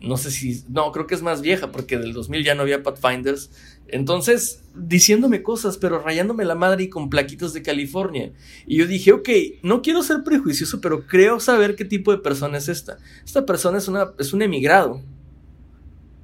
no 0.02 0.16
sé 0.16 0.30
si, 0.30 0.64
no, 0.68 0.90
creo 0.90 1.06
que 1.06 1.14
es 1.14 1.22
más 1.22 1.42
vieja 1.42 1.70
porque 1.70 1.96
del 1.96 2.12
2000 2.12 2.44
ya 2.44 2.54
no 2.54 2.62
había 2.62 2.82
Pathfinders. 2.82 3.50
Entonces, 3.86 4.64
diciéndome 4.74 5.42
cosas, 5.42 5.78
pero 5.78 6.00
rayándome 6.00 6.44
la 6.44 6.54
madre 6.54 6.84
y 6.84 6.88
con 6.88 7.08
plaquitos 7.08 7.52
de 7.52 7.62
California. 7.62 8.32
Y 8.66 8.78
yo 8.78 8.86
dije, 8.86 9.12
ok, 9.12 9.28
no 9.62 9.80
quiero 9.80 10.02
ser 10.02 10.24
prejuicioso, 10.24 10.80
pero 10.80 11.06
creo 11.06 11.38
saber 11.38 11.76
qué 11.76 11.84
tipo 11.84 12.10
de 12.10 12.18
persona 12.18 12.58
es 12.58 12.68
esta. 12.68 12.98
Esta 13.24 13.46
persona 13.46 13.78
es, 13.78 13.86
una, 13.86 14.12
es 14.18 14.32
un 14.32 14.42
emigrado. 14.42 15.00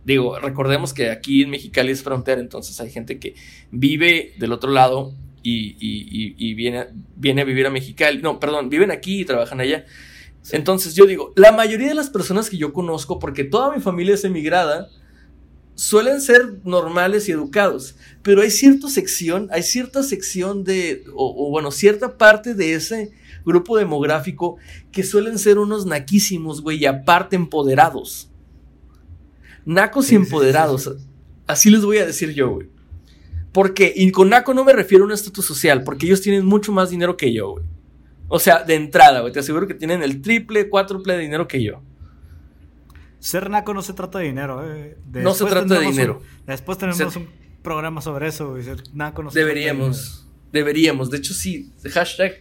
Digo, 0.09 0.39
recordemos 0.39 0.95
que 0.95 1.11
aquí 1.11 1.43
en 1.43 1.51
Mexicali 1.51 1.93
es 1.93 2.03
frontera, 2.03 2.41
entonces 2.41 2.81
hay 2.81 2.91
gente 2.91 3.19
que 3.19 3.35
vive 3.71 4.33
del 4.39 4.53
otro 4.53 4.71
lado 4.71 5.13
y, 5.43 5.77
y 5.79 6.55
viene, 6.55 6.87
viene 7.15 7.43
a 7.43 7.45
vivir 7.45 7.67
a 7.67 7.71
Mexicali. 7.71 8.23
No, 8.23 8.41
perdón, 8.41 8.71
viven 8.71 8.91
aquí 8.91 9.21
y 9.21 9.25
trabajan 9.27 9.61
allá. 9.61 9.85
Entonces 10.51 10.95
yo 10.95 11.05
digo, 11.05 11.35
la 11.37 11.53
mayoría 11.53 11.89
de 11.89 11.95
las 11.95 12.09
personas 12.09 12.49
que 12.49 12.57
yo 12.57 12.73
conozco, 12.73 13.19
porque 13.19 13.45
toda 13.45 13.71
mi 13.71 13.83
familia 13.83 14.15
es 14.15 14.25
emigrada, 14.25 14.89
suelen 15.75 16.23
ser 16.23 16.55
normales 16.65 17.29
y 17.29 17.33
educados, 17.33 17.97
pero 18.23 18.41
hay 18.41 18.51
cierta 18.51 18.89
sección, 18.89 19.49
hay 19.53 19.63
cierta 19.63 20.03
sección 20.03 20.65
de, 20.65 21.05
o, 21.15 21.51
bueno, 21.51 21.71
cierta 21.71 22.17
parte 22.17 22.55
de 22.55 22.73
ese 22.73 23.13
grupo 23.45 23.77
demográfico 23.77 24.57
que 24.91 25.03
suelen 25.03 25.39
ser 25.39 25.59
unos 25.59 25.85
naquísimos, 25.85 26.63
güey, 26.63 26.79
y 26.79 26.87
aparte 26.87 27.37
empoderados. 27.37 28.28
Nacos 29.69 30.11
y 30.13 30.15
empoderados, 30.15 30.97
así 31.47 31.69
les 31.69 31.85
voy 31.85 31.99
a 31.99 32.07
decir 32.07 32.33
yo, 32.33 32.49
güey. 32.49 32.69
Porque, 33.53 33.93
y 33.95 34.11
con 34.13 34.31
naco 34.31 34.55
no 34.55 34.65
me 34.65 34.73
refiero 34.73 35.05
a 35.05 35.07
un 35.07 35.13
estatus 35.13 35.45
social, 35.45 35.85
porque 35.85 36.07
ellos 36.07 36.23
tienen 36.23 36.47
mucho 36.47 36.73
más 36.73 36.89
dinero 36.89 37.19
que 37.19 37.35
yo, 37.35 37.51
güey. 37.51 37.65
O 38.29 38.39
sea, 38.39 38.65
de 38.65 38.77
entrada, 38.77 39.21
güey, 39.21 39.31
te 39.31 39.41
aseguro 39.41 39.67
que 39.67 39.75
tienen 39.75 40.03
el 40.03 40.23
triple, 40.23 40.71
cuádruple 40.71 41.13
de 41.13 41.19
dinero 41.19 41.47
que 41.47 41.63
yo. 41.63 41.83
Ser 43.19 43.51
naco 43.51 43.75
no 43.75 43.83
se 43.83 43.93
trata 43.93 44.21
de 44.21 44.25
dinero, 44.25 44.63
eh. 44.65 44.97
no 45.13 45.35
se 45.35 45.45
trata 45.45 45.79
de 45.79 45.85
dinero. 45.85 46.23
después 46.47 46.79
tenemos 46.79 47.17
un 47.17 47.29
programa 47.63 48.01
sobre 48.01 48.29
eso, 48.29 48.49
güey. 48.49 48.63
Ser 48.63 48.83
naco 48.95 49.23
no 49.23 49.31
se 49.31 49.39
deberíamos, 49.39 49.99
trata 49.99 50.13
de 50.13 50.23
dinero. 50.23 50.49
Deberíamos, 50.51 51.11
de 51.11 51.19
hecho 51.19 51.35
sí, 51.35 51.75
hashtag 51.93 52.39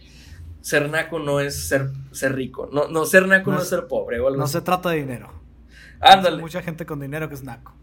ser 0.62 0.88
naco 0.88 1.18
no 1.18 1.40
es 1.40 1.68
ser, 1.68 1.90
ser 2.10 2.34
rico. 2.34 2.70
No, 2.72 2.88
no 2.88 3.04
ser 3.04 3.28
naco 3.28 3.50
no, 3.50 3.60
es 3.60 3.68
ser 3.68 3.86
pobre 3.86 4.18
o 4.18 4.28
algo 4.28 4.40
No 4.40 4.46
se 4.46 4.62
trata 4.62 4.88
de 4.88 5.00
dinero. 5.00 5.37
Ándale. 6.00 6.40
mucha 6.40 6.62
gente 6.62 6.86
con 6.86 7.00
dinero 7.00 7.28
que 7.28 7.34
es 7.34 7.42
naco. 7.42 7.74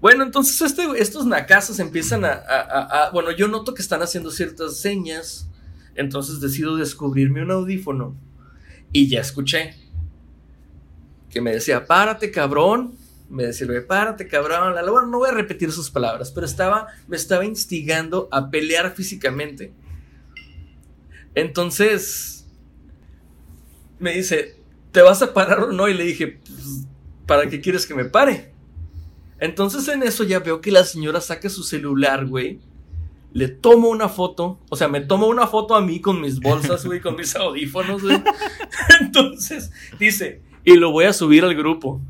Bueno, 0.00 0.24
entonces 0.24 0.60
este, 0.60 0.82
estos 0.96 1.26
nacazos 1.26 1.78
empiezan 1.78 2.24
a, 2.24 3.10
Bueno, 3.12 3.30
yo 3.30 3.48
noto 3.48 3.74
que 3.74 3.82
están 3.82 4.02
haciendo 4.02 4.30
ciertas 4.30 4.78
señas. 4.78 5.48
Entonces 5.94 6.40
decido 6.40 6.76
descubrirme 6.76 7.42
un 7.42 7.50
audífono. 7.50 8.16
Y 8.92 9.08
ya 9.08 9.20
escuché. 9.20 9.76
Que 11.30 11.40
me 11.40 11.52
decía, 11.52 11.86
párate, 11.86 12.30
cabrón. 12.30 12.94
Me 13.30 13.44
decía, 13.44 13.66
párate, 13.86 14.26
cabrón. 14.26 14.74
Bueno, 14.74 15.06
no 15.06 15.18
voy 15.18 15.30
a 15.30 15.32
repetir 15.32 15.72
sus 15.72 15.90
palabras, 15.90 16.30
pero 16.30 16.44
estaba, 16.46 16.88
me 17.08 17.16
estaba 17.16 17.44
instigando 17.44 18.28
a 18.30 18.50
pelear 18.50 18.94
físicamente. 18.94 19.72
Entonces, 21.34 22.46
me 23.98 24.12
dice, 24.12 24.56
¿te 24.90 25.00
vas 25.00 25.22
a 25.22 25.32
parar 25.32 25.60
o 25.60 25.72
no? 25.72 25.88
Y 25.88 25.94
le 25.94 26.04
dije, 26.04 26.40
pues, 26.44 26.86
¿para 27.26 27.48
qué 27.48 27.60
quieres 27.60 27.86
que 27.86 27.94
me 27.94 28.04
pare? 28.04 28.52
Entonces 29.38 29.88
en 29.88 30.02
eso 30.02 30.24
ya 30.24 30.38
veo 30.38 30.60
que 30.60 30.70
la 30.70 30.84
señora 30.84 31.20
saca 31.20 31.48
su 31.48 31.62
celular, 31.64 32.26
güey. 32.26 32.60
Le 33.32 33.48
tomo 33.48 33.88
una 33.88 34.08
foto, 34.08 34.60
o 34.68 34.76
sea, 34.76 34.88
me 34.88 35.00
tomo 35.00 35.26
una 35.26 35.46
foto 35.46 35.74
a 35.74 35.80
mí 35.80 36.00
con 36.00 36.20
mis 36.20 36.38
bolsas, 36.38 36.84
güey, 36.84 37.00
con 37.00 37.16
mis 37.16 37.34
audífonos, 37.34 38.02
güey. 38.02 38.22
Entonces 39.00 39.72
dice, 39.98 40.42
y 40.64 40.74
lo 40.76 40.92
voy 40.92 41.06
a 41.06 41.12
subir 41.12 41.44
al 41.44 41.54
grupo. 41.54 42.00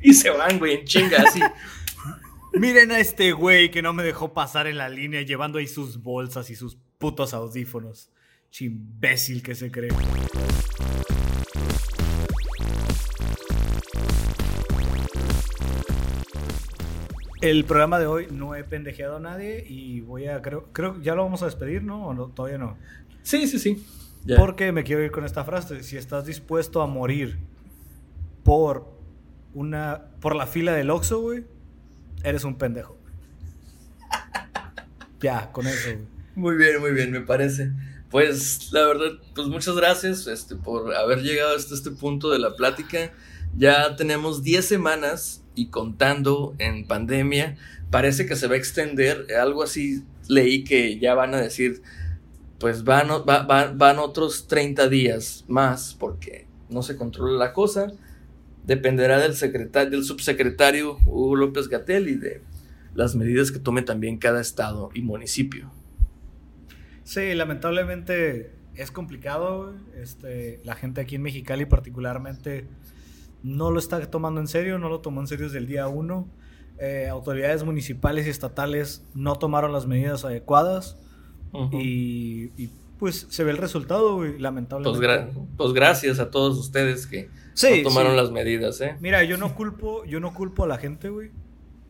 Y 0.00 0.14
se 0.14 0.30
van, 0.30 0.58
güey, 0.58 0.74
en 0.74 0.84
chinga, 0.84 1.22
así. 1.26 1.40
Miren 2.52 2.92
a 2.92 2.98
este 2.98 3.32
güey 3.32 3.70
que 3.70 3.80
no 3.80 3.92
me 3.92 4.02
dejó 4.02 4.34
pasar 4.34 4.66
en 4.66 4.76
la 4.76 4.88
línea 4.88 5.22
llevando 5.22 5.58
ahí 5.58 5.66
sus 5.66 6.02
bolsas 6.02 6.50
y 6.50 6.54
sus 6.54 6.76
putos 6.98 7.32
audífonos. 7.32 8.10
Chimbécil 8.50 9.42
que 9.42 9.54
se 9.54 9.70
cree. 9.70 9.90
El 17.42 17.64
programa 17.64 17.98
de 17.98 18.06
hoy 18.06 18.28
no 18.30 18.54
he 18.54 18.62
pendejeado 18.62 19.16
a 19.16 19.20
nadie 19.20 19.66
y 19.68 20.00
voy 20.00 20.28
a, 20.28 20.40
creo, 20.42 20.68
creo, 20.72 21.02
ya 21.02 21.16
lo 21.16 21.24
vamos 21.24 21.42
a 21.42 21.46
despedir, 21.46 21.82
¿no? 21.82 22.06
¿O 22.06 22.14
no? 22.14 22.28
Todavía 22.28 22.56
no. 22.56 22.78
Sí, 23.24 23.48
sí, 23.48 23.58
sí. 23.58 23.84
Porque 24.36 24.70
me 24.70 24.84
quiero 24.84 25.02
ir 25.02 25.10
con 25.10 25.24
esta 25.24 25.44
frase. 25.44 25.82
Si 25.82 25.96
estás 25.96 26.24
dispuesto 26.24 26.82
a 26.82 26.86
morir 26.86 27.38
por 28.44 28.86
una, 29.54 30.04
por 30.20 30.36
la 30.36 30.46
fila 30.46 30.72
del 30.72 30.90
Oxxo, 30.90 31.20
güey, 31.20 31.44
eres 32.22 32.44
un 32.44 32.56
pendejo. 32.56 32.96
ya, 35.20 35.50
con 35.50 35.66
eso, 35.66 35.90
güey. 35.96 36.06
Muy 36.36 36.56
bien, 36.56 36.80
muy 36.80 36.92
bien, 36.92 37.10
me 37.10 37.22
parece. 37.22 37.72
Pues 38.08 38.72
la 38.72 38.86
verdad, 38.86 39.18
pues 39.34 39.48
muchas 39.48 39.74
gracias 39.74 40.28
este, 40.28 40.54
por 40.54 40.94
haber 40.94 41.22
llegado 41.22 41.56
hasta 41.56 41.74
este 41.74 41.90
punto 41.90 42.30
de 42.30 42.38
la 42.38 42.54
plática. 42.54 43.10
Ya 43.56 43.96
tenemos 43.96 44.44
10 44.44 44.64
semanas 44.64 45.41
y 45.54 45.66
contando 45.66 46.54
en 46.58 46.86
pandemia. 46.86 47.56
Parece 47.90 48.26
que 48.26 48.36
se 48.36 48.46
va 48.46 48.54
a 48.54 48.58
extender. 48.58 49.26
Algo 49.40 49.62
así 49.62 50.04
leí 50.28 50.64
que 50.64 50.98
ya 50.98 51.14
van 51.14 51.34
a 51.34 51.40
decir, 51.40 51.82
pues 52.58 52.84
van, 52.84 53.08
van 53.26 53.98
otros 53.98 54.46
30 54.46 54.88
días 54.88 55.44
más 55.48 55.94
porque 55.98 56.46
no 56.70 56.82
se 56.82 56.96
controla 56.96 57.38
la 57.38 57.52
cosa. 57.52 57.92
Dependerá 58.64 59.18
del, 59.18 59.34
secretario, 59.34 59.90
del 59.90 60.04
subsecretario 60.04 60.98
Hugo 61.04 61.36
López 61.36 61.68
Gatel 61.68 62.08
y 62.08 62.14
de 62.14 62.42
las 62.94 63.14
medidas 63.16 63.50
que 63.50 63.58
tome 63.58 63.82
también 63.82 64.18
cada 64.18 64.40
estado 64.40 64.90
y 64.94 65.02
municipio. 65.02 65.70
Sí, 67.04 67.34
lamentablemente 67.34 68.52
es 68.74 68.90
complicado. 68.90 69.74
Este, 69.96 70.60
la 70.64 70.74
gente 70.74 71.00
aquí 71.00 71.16
en 71.16 71.22
Mexicali 71.22 71.66
particularmente 71.66 72.66
no 73.42 73.70
lo 73.70 73.78
está 73.78 74.00
tomando 74.10 74.40
en 74.40 74.48
serio, 74.48 74.78
no 74.78 74.88
lo 74.88 75.00
tomó 75.00 75.20
en 75.20 75.26
serio 75.26 75.46
desde 75.46 75.58
el 75.58 75.66
día 75.66 75.88
uno. 75.88 76.28
Eh, 76.78 77.08
autoridades 77.08 77.64
municipales 77.64 78.26
y 78.26 78.30
estatales 78.30 79.04
no 79.14 79.36
tomaron 79.36 79.72
las 79.72 79.86
medidas 79.86 80.24
adecuadas 80.24 80.98
y, 81.72 82.48
pues 82.98 83.26
se 83.30 83.44
ve 83.44 83.50
el 83.50 83.58
resultado, 83.58 84.24
lamentablemente. 84.24 85.06
Pues, 85.06 85.46
pues, 85.56 85.72
gracias 85.72 86.18
a 86.18 86.30
todos 86.30 86.56
ustedes 86.56 87.06
que 87.06 87.28
no 87.28 87.82
tomaron 87.82 88.16
las 88.16 88.30
medidas, 88.30 88.80
¿eh? 88.80 88.96
Mira, 89.00 89.22
yo 89.24 89.36
no 89.36 89.54
culpo, 89.56 90.04
yo 90.04 90.20
no 90.20 90.32
culpo 90.34 90.64
a 90.64 90.66
la 90.66 90.78
gente, 90.78 91.08
güey. 91.08 91.30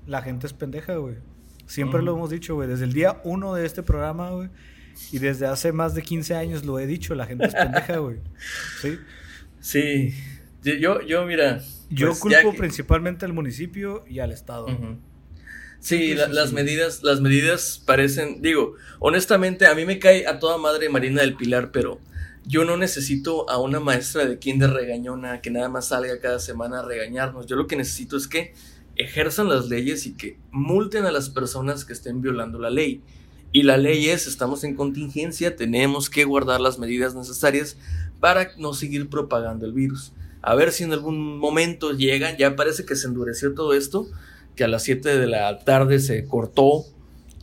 La 0.07 0.23
gente 0.23 0.47
es 0.47 0.53
pendeja, 0.53 0.97
güey. 0.97 1.17
Siempre 1.67 2.03
lo 2.03 2.15
hemos 2.15 2.31
dicho, 2.31 2.55
güey. 2.55 2.69
Desde 2.69 2.85
el 2.85 2.93
día 2.93 3.21
uno 3.25 3.55
de 3.55 3.65
este 3.67 3.83
programa, 3.83 4.31
güey 4.31 4.51
y 5.11 5.19
desde 5.19 5.47
hace 5.47 5.73
más 5.73 5.95
de 5.95 6.03
15 6.03 6.35
años 6.35 6.65
lo 6.65 6.79
he 6.79 6.87
dicho, 6.87 7.15
la 7.15 7.27
gente 7.27 7.47
es 7.47 7.55
pendeja, 7.55 7.97
güey. 7.99 8.21
Sí. 8.81 8.99
Sí. 9.61 10.15
Yo, 10.63 11.01
yo, 11.03 11.25
mira. 11.27 11.61
Yo 11.91 12.09
pues, 12.09 12.21
culpo 12.21 12.55
principalmente 12.55 13.25
al 13.25 13.33
municipio 13.33 14.05
y 14.09 14.21
al 14.21 14.33
Estado. 14.33 14.67
Sí, 15.81 16.15
las 16.15 16.53
medidas, 16.53 17.03
las 17.03 17.21
medidas 17.21 17.83
parecen, 17.85 18.41
digo, 18.41 18.77
honestamente, 19.01 19.67
a 19.67 19.75
mí 19.75 19.85
me 19.85 19.99
cae 19.99 20.29
a 20.29 20.39
toda 20.39 20.57
madre 20.57 20.89
Marina 20.89 21.23
del 21.23 21.35
Pilar, 21.35 21.73
pero 21.73 21.99
yo 22.47 22.65
no 22.65 22.77
necesito 22.77 23.51
a 23.51 23.59
una 23.59 23.81
maestra 23.81 24.25
de 24.25 24.39
kinder 24.39 24.71
regañona 24.71 25.41
que 25.41 25.51
nada 25.51 25.69
más 25.69 25.89
salga 25.89 26.21
cada 26.21 26.39
semana 26.39 26.81
a 26.81 26.85
regañarnos. 26.85 27.47
Yo 27.47 27.57
lo 27.57 27.67
que 27.67 27.77
necesito 27.77 28.17
es 28.17 28.29
que 28.29 28.55
ejerzan 28.97 29.49
las 29.49 29.69
leyes 29.69 30.07
y 30.07 30.15
que 30.15 30.39
multen 30.53 31.05
a 31.05 31.11
las 31.11 31.31
personas 31.31 31.85
que 31.85 31.93
estén 31.93 32.23
violando 32.23 32.61
la 32.61 32.71
ley. 32.71 33.03
Y 33.53 33.65
la 33.65 33.77
ley 33.77 34.09
es, 34.09 34.27
estamos 34.27 34.65
en 34.65 34.77
contingencia, 34.77 35.57
tenemos 35.57 36.09
que 36.09 36.25
guardar 36.25 36.61
las 36.61 36.79
medidas 36.79 37.15
necesarias 37.15 37.77
para 38.19 38.53
no 38.57 38.73
seguir 38.73 39.11
propagando 39.11 39.67
el 39.67 39.73
virus. 39.73 40.13
A 40.43 40.55
ver 40.55 40.73
si 40.73 40.85
en 40.85 40.93
algún 40.93 41.39
momento 41.39 41.93
llega, 41.93 42.37
ya 42.37 42.57
parece 42.57 42.85
que 42.85 42.97
se 42.97 43.07
endureció 43.07 43.55
todo 43.55 43.75
esto, 43.75 44.07
que 44.57 44.65
a 44.65 44.69
las 44.69 44.83
7 44.83 45.17
de 45.17 45.27
la 45.27 45.61
tarde 45.61 45.99
se 46.01 46.27
cortó 46.27 46.85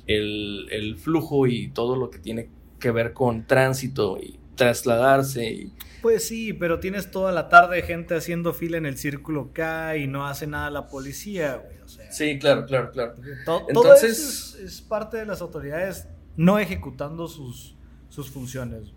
el, 0.06 0.68
el 0.72 0.98
flujo 0.98 1.48
y 1.48 1.70
todo 1.70 1.96
lo 1.96 2.10
que 2.10 2.20
tiene 2.20 2.50
que 2.80 2.92
ver 2.92 3.14
con 3.14 3.48
tránsito 3.48 4.18
y 4.22 4.40
trasladarse 4.56 5.52
y 5.52 5.74
pues 6.02 6.28
sí, 6.28 6.54
pero 6.54 6.80
tienes 6.80 7.12
toda 7.12 7.32
la 7.32 7.50
tarde 7.50 7.82
gente 7.82 8.16
haciendo 8.16 8.54
fila 8.54 8.78
en 8.78 8.86
el 8.86 8.98
círculo 8.98 9.52
K 9.54 9.98
y 9.98 10.08
no 10.08 10.28
hace 10.28 10.48
nada 10.48 10.70
la 10.70 10.88
policía, 10.88 11.58
güey. 11.58 11.78
sí, 12.10 12.40
claro, 12.40 12.66
claro, 12.66 12.92
claro. 12.92 13.16
Entonces, 13.68 14.58
es, 14.64 14.82
parte 14.82 15.18
de 15.18 15.26
las 15.26 15.42
autoridades 15.42 16.08
no 16.38 16.58
ejecutando 16.58 17.28
sus, 17.28 17.76
sus 18.08 18.30
funciones. 18.30 18.94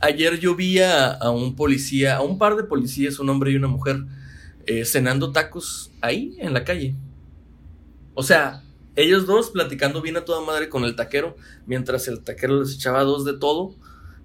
Ayer 0.00 0.38
yo 0.38 0.54
vi 0.54 0.80
a, 0.80 1.18
un 1.30 1.56
policía, 1.56 2.16
a 2.16 2.22
un 2.22 2.38
par 2.38 2.56
de 2.56 2.64
policías, 2.64 3.18
un 3.18 3.28
hombre 3.28 3.52
y 3.52 3.56
una 3.56 3.68
mujer, 3.68 4.04
eh, 4.66 4.84
cenando 4.84 5.32
tacos 5.32 5.92
ahí 6.00 6.36
en 6.38 6.52
la 6.52 6.64
calle. 6.64 6.94
O 8.14 8.22
sea, 8.22 8.62
ellos 8.96 9.26
dos 9.26 9.50
platicando 9.50 10.00
bien 10.02 10.16
a 10.16 10.24
toda 10.24 10.44
madre 10.44 10.68
con 10.68 10.84
el 10.84 10.94
taquero, 10.96 11.36
mientras 11.66 12.06
el 12.08 12.22
taquero 12.22 12.60
les 12.60 12.74
echaba 12.74 13.02
dos 13.02 13.24
de 13.24 13.36
todo 13.38 13.74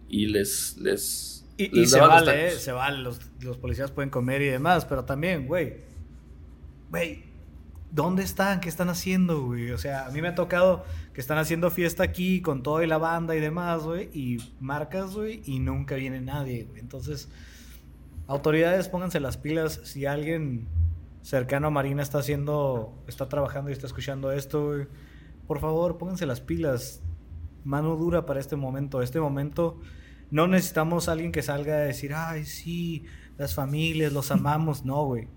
y 0.07 0.27
les, 0.27 0.77
les 0.77 1.29
y, 1.57 1.85
se 1.87 1.99
vale, 1.99 2.47
eh, 2.47 2.51
se 2.51 2.71
vale, 2.71 2.99
los, 2.99 3.19
policías 3.57 3.91
pueden 3.91 4.09
comer 4.09 4.41
y 4.41 4.47
demás, 4.47 4.85
pero 4.85 5.03
también, 5.03 5.45
güey, 5.45 5.81
güey, 6.89 7.23
¿dónde 7.91 8.23
están? 8.23 8.59
¿Qué 8.59 8.69
están 8.69 8.89
haciendo, 8.89 9.45
güey? 9.45 9.71
O 9.71 9.77
sea, 9.77 10.05
a 10.05 10.11
mí 10.11 10.21
me 10.21 10.29
ha 10.29 10.35
tocado 10.35 10.83
que 11.13 11.21
están 11.21 11.37
haciendo 11.37 11.69
fiesta 11.71 12.03
aquí 12.03 12.41
con 12.41 12.63
toda 12.63 12.85
la 12.85 12.97
banda 12.97 13.35
y 13.35 13.39
demás, 13.39 13.83
güey, 13.83 14.09
y 14.13 14.37
marcas, 14.59 15.15
güey, 15.15 15.41
y 15.45 15.59
nunca 15.59 15.95
viene 15.95 16.21
nadie, 16.21 16.65
güey. 16.65 16.79
Entonces, 16.79 17.29
autoridades, 18.27 18.89
pónganse 18.89 19.19
las 19.19 19.37
pilas. 19.37 19.81
Si 19.83 20.05
alguien 20.05 20.67
cercano 21.21 21.67
a 21.67 21.71
Marina 21.71 22.01
está 22.01 22.19
haciendo, 22.19 23.03
está 23.07 23.27
trabajando 23.27 23.69
y 23.69 23.73
está 23.73 23.87
escuchando 23.87 24.31
esto, 24.31 24.67
güey, 24.67 24.87
por 25.47 25.59
favor, 25.59 25.97
pónganse 25.97 26.25
las 26.25 26.41
pilas. 26.41 27.01
Mano 27.63 27.95
dura 27.95 28.25
para 28.25 28.39
este 28.39 28.55
momento. 28.55 29.01
Este 29.01 29.19
momento 29.19 29.79
no 30.31 30.47
necesitamos 30.47 31.09
a 31.09 31.13
alguien 31.13 31.31
que 31.31 31.41
salga 31.41 31.73
a 31.73 31.79
decir, 31.79 32.13
ay, 32.13 32.45
sí, 32.45 33.05
las 33.37 33.55
familias, 33.55 34.13
los 34.13 34.31
amamos. 34.31 34.85
No, 34.85 35.03
güey. 35.05 35.27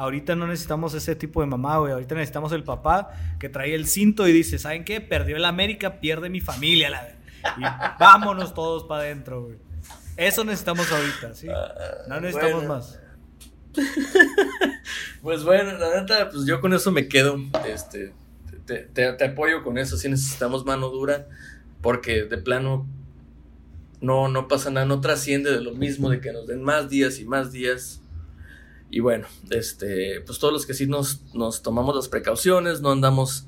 Ahorita 0.00 0.34
no 0.34 0.46
necesitamos 0.46 0.94
ese 0.94 1.14
tipo 1.14 1.42
de 1.42 1.46
mamá, 1.46 1.76
güey. 1.76 1.92
Ahorita 1.92 2.14
necesitamos 2.14 2.52
el 2.52 2.64
papá 2.64 3.10
que 3.38 3.50
trae 3.50 3.74
el 3.74 3.86
cinto 3.86 4.26
y 4.26 4.32
dice, 4.32 4.58
¿saben 4.58 4.82
qué? 4.82 5.02
Perdió 5.02 5.36
el 5.36 5.44
América, 5.44 6.00
pierde 6.00 6.30
mi 6.30 6.40
familia. 6.40 6.88
La... 6.88 7.06
Y 7.58 7.60
vámonos 8.00 8.54
todos 8.54 8.84
para 8.84 9.02
adentro, 9.02 9.44
güey. 9.44 9.58
Eso 10.16 10.42
necesitamos 10.42 10.90
ahorita, 10.90 11.34
¿sí? 11.34 11.48
No 11.48 12.14
ah, 12.14 12.18
necesitamos 12.18 12.64
más. 12.64 12.98
pues 15.22 15.44
bueno, 15.44 15.76
la 15.76 16.00
neta, 16.00 16.30
pues 16.30 16.46
yo 16.46 16.62
con 16.62 16.72
eso 16.72 16.90
me 16.90 17.06
quedo. 17.06 17.36
Este, 17.66 18.14
te, 18.64 18.78
te 18.86 19.24
apoyo 19.24 19.62
con 19.62 19.76
eso. 19.76 19.98
Si 19.98 20.08
necesitamos 20.08 20.64
mano 20.64 20.88
dura, 20.88 21.28
porque 21.82 22.24
de 22.24 22.38
plano 22.38 22.86
no, 24.00 24.28
no 24.28 24.48
pasa 24.48 24.70
nada, 24.70 24.86
no 24.86 25.02
trasciende 25.02 25.50
de 25.50 25.60
lo 25.60 25.74
mismo, 25.74 26.08
de 26.08 26.22
que 26.22 26.32
nos 26.32 26.46
den 26.46 26.62
más 26.62 26.88
días 26.88 27.18
y 27.18 27.26
más 27.26 27.52
días. 27.52 27.99
Y 28.90 29.00
bueno, 29.00 29.26
este, 29.50 30.20
pues 30.22 30.38
todos 30.38 30.52
los 30.52 30.66
que 30.66 30.74
sí 30.74 30.86
nos, 30.86 31.22
nos 31.32 31.62
tomamos 31.62 31.94
las 31.94 32.08
precauciones, 32.08 32.80
no 32.80 32.90
andamos, 32.90 33.46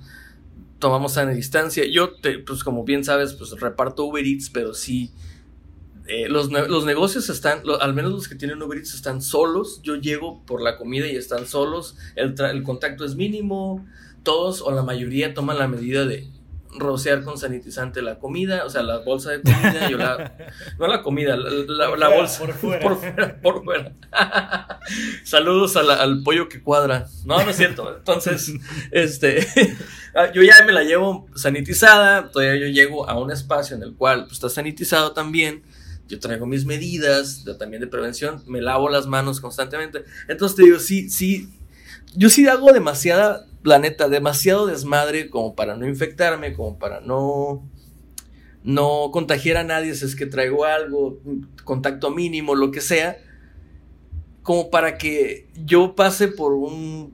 tomamos 0.79 1.15
sana 1.15 1.33
distancia. 1.33 1.85
Yo, 1.87 2.13
pues 2.47 2.63
como 2.63 2.85
bien 2.85 3.05
sabes, 3.05 3.35
pues 3.35 3.51
reparto 3.61 4.05
Uber 4.05 4.25
Eats, 4.25 4.51
pero 4.51 4.73
sí, 4.73 5.11
eh, 6.07 6.29
los, 6.29 6.51
los 6.51 6.85
negocios 6.85 7.29
están, 7.29 7.63
al 7.81 7.95
menos 7.95 8.13
los 8.13 8.29
que 8.29 8.37
tienen 8.37 8.63
Uber 8.63 8.79
Eats 8.79 8.95
están 8.95 9.21
solos. 9.21 9.81
Yo 9.83 9.97
llego 9.97 10.45
por 10.47 10.63
la 10.63 10.77
comida 10.77 11.07
y 11.09 11.17
están 11.17 11.47
solos. 11.47 11.97
El, 12.15 12.35
el 12.41 12.63
contacto 12.63 13.05
es 13.05 13.17
mínimo. 13.17 13.85
Todos 14.23 14.63
o 14.63 14.71
la 14.71 14.85
mayoría 14.85 15.35
toman 15.35 15.59
la 15.59 15.67
medida 15.67 16.05
de 16.05 16.29
rociar 16.75 17.23
con 17.23 17.37
sanitizante 17.39 18.01
la 18.03 18.19
comida, 18.19 18.65
o 18.65 18.71
sea, 18.71 18.83
la 18.83 18.99
bolsa 18.99 19.31
de 19.31 19.43
comida. 19.43 19.91
Yo 19.91 19.99
la, 19.99 20.37
no 20.79 20.87
la 20.87 21.03
comida, 21.03 21.37
la, 21.37 21.51
la- 21.51 21.89
Por 21.89 21.99
la 21.99 22.07
fuera, 22.09 22.17
bolsa. 22.17 22.39
por 22.41 22.53
fuera. 22.55 22.81
Por 22.81 22.97
fuera, 22.99 23.41
por 23.43 23.65
fuera. 23.65 23.93
Saludos 25.25 25.77
a 25.77 25.83
la- 25.83 25.95
al 26.03 26.23
pollo 26.23 26.49
que 26.49 26.63
cuadra. 26.63 27.07
No, 27.25 27.43
no 27.45 27.51
es 27.51 27.57
cierto. 27.57 27.97
Entonces, 27.97 28.53
este, 28.91 29.47
ah, 30.15 30.33
yo 30.33 30.43
ya 30.43 30.55
me 30.67 30.73
la 30.73 30.83
llevo 30.83 31.27
sanitizada. 31.35 32.31
Todavía 32.31 32.57
yo 32.57 32.67
llego 32.73 33.09
a 33.09 33.19
un 33.19 33.31
espacio 33.31 33.77
en 33.77 33.83
el 33.83 33.95
cual 33.95 34.23
pues, 34.25 34.35
está 34.35 34.49
sanitizado 34.49 35.13
también. 35.13 35.63
Yo 36.09 36.19
traigo 36.19 36.47
mis 36.47 36.65
medidas 36.65 37.45
de- 37.45 37.55
también 37.55 37.81
de 37.81 37.87
prevención. 37.87 38.43
Me 38.47 38.61
lavo 38.61 38.89
las 38.89 39.07
manos 39.07 39.41
constantemente. 39.41 40.05
Entonces 40.29 40.57
te 40.57 40.63
digo, 40.65 40.79
sí, 40.79 41.09
sí. 41.11 41.49
Yo 42.15 42.29
sí 42.29 42.47
hago 42.47 42.73
demasiada, 42.73 43.47
la 43.63 43.79
neta, 43.79 44.09
demasiado 44.09 44.67
desmadre 44.67 45.31
como 45.31 45.55
para 45.55 45.77
no 45.77 45.87
infectarme, 45.87 46.53
como 46.53 46.79
para 46.79 47.01
no 47.01 47.69
no 48.65 49.11
contagiar 49.13 49.57
a 49.57 49.65
nadie 49.65 49.95
si 49.95 50.05
es 50.05 50.15
que 50.15 50.27
traigo 50.27 50.65
algo, 50.65 51.21
contacto 51.65 52.11
mínimo, 52.11 52.55
lo 52.55 52.71
que 52.71 52.81
sea, 52.81 53.19
como 54.43 54.71
para 54.71 54.99
que 54.99 55.49
yo 55.65 55.95
pase 55.95 56.29
por 56.29 56.53
un 56.53 57.13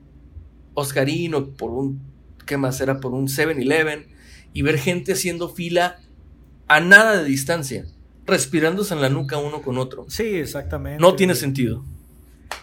Oscarín 0.73 1.33
o 1.35 1.49
por 1.49 1.71
un, 1.71 2.01
¿qué 2.45 2.57
más 2.57 2.79
era? 2.81 2.99
Por 2.99 3.13
un 3.13 3.27
7-Eleven 3.27 4.07
y 4.53 4.61
ver 4.61 4.77
gente 4.77 5.13
haciendo 5.13 5.49
fila 5.49 5.99
a 6.67 6.79
nada 6.79 7.17
de 7.17 7.25
distancia, 7.25 7.85
respirándose 8.25 8.93
en 8.93 9.01
la 9.01 9.09
nuca 9.09 9.37
uno 9.37 9.61
con 9.61 9.77
otro. 9.77 10.05
Sí, 10.07 10.23
exactamente. 10.23 11.01
No 11.01 11.15
tiene 11.15 11.35
sentido. 11.35 11.83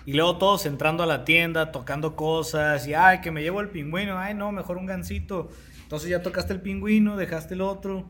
Y 0.05 0.13
luego 0.13 0.39
todos 0.39 0.67
entrando 0.67 1.03
a 1.03 1.07
la 1.07 1.25
tienda, 1.25 1.73
tocando 1.73 2.15
cosas, 2.17 2.87
y 2.87 2.95
ay, 2.95 3.21
que 3.21 3.31
me 3.33 3.43
llevo 3.43 3.61
el 3.61 3.71
pingüino, 3.71 4.19
ay, 4.19 4.35
no, 4.35 4.53
mejor 4.53 4.77
un 4.77 4.87
gansito. 4.87 5.51
Entonces 5.83 6.11
ya 6.11 6.23
tocaste 6.23 6.53
el 6.53 6.61
pingüino, 6.61 7.17
dejaste 7.17 7.55
el 7.55 7.61
otro. 7.61 8.09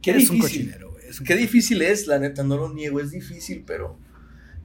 Qué 0.00 0.12
Es 0.12 0.30
un 0.30 0.38
difícil. 0.38 0.40
cochinero, 0.40 0.98
es 0.98 1.20
un 1.20 1.26
Qué 1.26 1.36
difícil 1.36 1.82
es, 1.82 2.06
la 2.06 2.18
neta, 2.18 2.42
no 2.42 2.56
lo 2.56 2.72
niego, 2.72 3.00
es 3.00 3.10
difícil, 3.10 3.64
pero, 3.66 3.98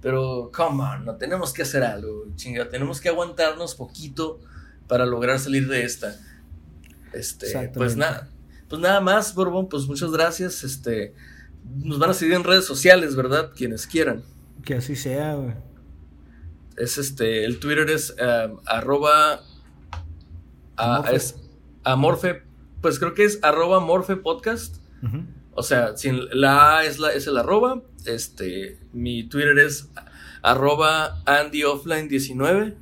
pero, 0.02 0.52
come 0.54 0.84
on, 0.84 1.06
no 1.06 1.16
tenemos 1.18 1.54
que 1.54 1.64
hacer 1.64 1.84
algo, 1.84 2.26
chinga, 2.36 2.70
tenemos 2.70 3.02
que 3.02 3.10
aguantarnos 3.10 3.76
poquito 3.76 4.40
para 4.88 5.06
lograr 5.06 5.40
salir 5.40 5.68
de 5.68 5.84
esta. 5.84 6.16
Este, 7.14 7.70
pues 7.70 7.96
nada, 7.96 8.30
pues 8.68 8.82
nada 8.82 9.00
más, 9.02 9.34
Borbón, 9.34 9.70
pues 9.70 9.86
muchas 9.88 10.12
gracias, 10.12 10.64
este, 10.64 11.14
nos 11.64 12.00
van 12.00 12.12
a 12.12 12.14
seguir 12.14 12.36
en 12.36 12.44
redes 12.44 12.66
sociales, 12.66 13.16
¿verdad? 13.16 13.52
Quienes 13.56 13.88
quieran. 13.88 14.24
Que 14.68 14.76
así 14.76 14.97
sea, 14.97 15.36
güey. 15.36 15.53
Es 16.76 16.97
este, 16.97 17.45
el 17.45 17.57
Twitter 17.61 17.89
es 17.89 18.13
eh, 18.20 18.53
arroba, 18.65 19.39
Amorfe. 20.76 21.15
es 21.15 21.39
amorfe, 21.86 22.43
pues 22.82 22.99
creo 22.99 23.13
que 23.13 23.24
es 23.24 23.39
arroba 23.43 23.80
morfe 23.80 24.18
podcast. 24.18 24.84
O 25.53 25.63
sea, 25.63 25.95
sin 25.95 26.20
la 26.34 26.80
A 26.80 26.84
es, 26.84 26.99
la, 26.99 27.13
es 27.13 27.28
el 27.28 27.38
arroba. 27.38 27.82
Este, 28.05 28.78
mi 28.91 29.24
Twitter 29.24 29.57
es 29.57 29.89
arroba 30.41 31.24
AndyOffline19. 31.24 32.76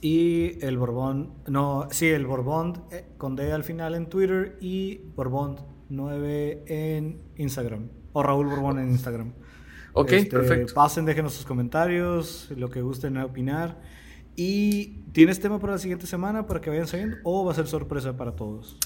Y 0.00 0.58
el 0.66 0.78
Borbón, 0.78 1.32
no, 1.46 1.86
sí, 1.92 2.08
el 2.08 2.26
Borbón 2.26 2.86
eh, 2.90 3.06
con 3.18 3.36
D 3.36 3.52
al 3.52 3.62
final 3.62 3.94
en 3.94 4.08
Twitter 4.08 4.58
y 4.60 4.96
Borbón 5.14 5.60
9 5.90 6.64
en 6.66 7.20
Instagram. 7.36 7.88
O 8.12 8.24
Raúl 8.24 8.48
Borbón 8.48 8.80
en 8.80 8.90
Instagram. 8.90 9.43
Ok, 9.94 10.12
Este, 10.12 10.30
perfecto. 10.30 10.74
Pasen, 10.74 11.04
déjenos 11.04 11.34
sus 11.34 11.46
comentarios, 11.46 12.48
lo 12.56 12.68
que 12.68 12.82
gusten 12.82 13.16
opinar. 13.18 13.80
¿Y 14.36 15.02
tienes 15.12 15.38
tema 15.38 15.60
para 15.60 15.74
la 15.74 15.78
siguiente 15.78 16.06
semana 16.06 16.46
para 16.46 16.60
que 16.60 16.68
vayan 16.68 16.88
saliendo? 16.88 17.16
¿O 17.22 17.44
va 17.44 17.52
a 17.52 17.54
ser 17.54 17.68
sorpresa 17.68 18.16
para 18.16 18.32
todos? 18.34 18.76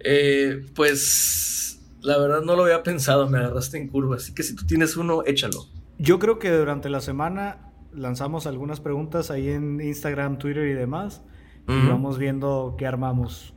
Eh, 0.00 0.66
pues 0.74 1.80
la 2.00 2.18
verdad 2.18 2.42
no 2.42 2.56
lo 2.56 2.64
había 2.64 2.82
pensado, 2.82 3.28
me 3.28 3.38
agarraste 3.38 3.78
en 3.78 3.88
curva. 3.88 4.16
Así 4.16 4.34
que 4.34 4.42
si 4.42 4.56
tú 4.56 4.66
tienes 4.66 4.96
uno, 4.96 5.22
échalo. 5.24 5.66
Yo 5.98 6.18
creo 6.18 6.40
que 6.40 6.50
durante 6.50 6.90
la 6.90 7.00
semana 7.00 7.70
lanzamos 7.92 8.46
algunas 8.46 8.80
preguntas 8.80 9.30
ahí 9.30 9.48
en 9.48 9.80
Instagram, 9.80 10.38
Twitter 10.38 10.66
y 10.66 10.74
demás. 10.74 11.22
Y 11.68 11.88
vamos 11.88 12.16
viendo 12.16 12.76
qué 12.78 12.86
armamos 12.86 13.52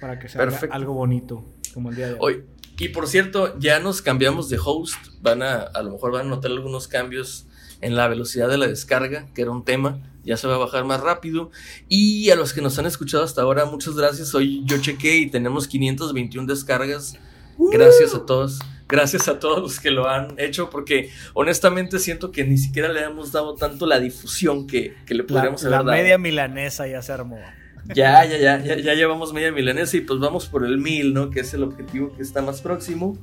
para 0.00 0.18
que 0.18 0.28
sea 0.28 0.42
algo 0.72 0.94
bonito, 0.94 1.44
como 1.72 1.90
el 1.90 1.96
día 1.96 2.08
de 2.08 2.14
hoy. 2.14 2.34
Hoy. 2.34 2.44
Y 2.82 2.88
por 2.88 3.06
cierto, 3.06 3.56
ya 3.60 3.78
nos 3.78 4.02
cambiamos 4.02 4.48
de 4.48 4.58
host. 4.62 4.96
Van 5.20 5.40
a, 5.42 5.54
a 5.60 5.82
lo 5.84 5.92
mejor 5.92 6.10
van 6.10 6.26
a 6.26 6.30
notar 6.30 6.50
algunos 6.50 6.88
cambios 6.88 7.46
en 7.80 7.94
la 7.94 8.08
velocidad 8.08 8.48
de 8.48 8.58
la 8.58 8.66
descarga, 8.66 9.28
que 9.34 9.42
era 9.42 9.52
un 9.52 9.64
tema. 9.64 10.00
Ya 10.24 10.36
se 10.36 10.48
va 10.48 10.56
a 10.56 10.58
bajar 10.58 10.84
más 10.84 11.00
rápido. 11.00 11.52
Y 11.88 12.30
a 12.30 12.34
los 12.34 12.52
que 12.52 12.60
nos 12.60 12.76
han 12.80 12.86
escuchado 12.86 13.22
hasta 13.22 13.42
ahora, 13.42 13.66
muchas 13.66 13.94
gracias. 13.94 14.34
Hoy 14.34 14.62
yo 14.64 14.78
chequé 14.80 15.16
y 15.16 15.30
tenemos 15.30 15.68
521 15.68 16.46
descargas. 16.48 17.14
Gracias 17.56 18.14
a 18.14 18.26
todos. 18.26 18.58
Gracias 18.88 19.28
a 19.28 19.38
todos 19.38 19.60
los 19.62 19.78
que 19.78 19.92
lo 19.92 20.08
han 20.08 20.34
hecho, 20.38 20.68
porque 20.68 21.10
honestamente 21.34 22.00
siento 22.00 22.32
que 22.32 22.44
ni 22.44 22.58
siquiera 22.58 22.88
le 22.88 23.02
hemos 23.04 23.30
dado 23.30 23.54
tanto 23.54 23.86
la 23.86 24.00
difusión 24.00 24.66
que, 24.66 24.96
que 25.06 25.14
le 25.14 25.22
La, 25.22 25.28
podríamos 25.28 25.62
la 25.62 25.76
haber 25.76 25.86
dado. 25.86 25.98
media 25.98 26.18
milanesa 26.18 26.88
ya 26.88 27.00
se 27.00 27.12
armó. 27.12 27.38
Ya, 27.86 28.24
ya, 28.24 28.38
ya, 28.38 28.58
ya, 28.62 28.76
ya 28.76 28.94
llevamos 28.94 29.32
media 29.32 29.50
milanesa 29.52 29.96
y 29.96 30.00
pues 30.02 30.20
vamos 30.20 30.46
por 30.46 30.64
el 30.64 30.78
mil, 30.78 31.14
¿no? 31.14 31.30
Que 31.30 31.40
es 31.40 31.52
el 31.54 31.62
objetivo 31.62 32.12
que 32.14 32.22
está 32.22 32.42
más 32.42 32.60
próximo. 32.60 33.18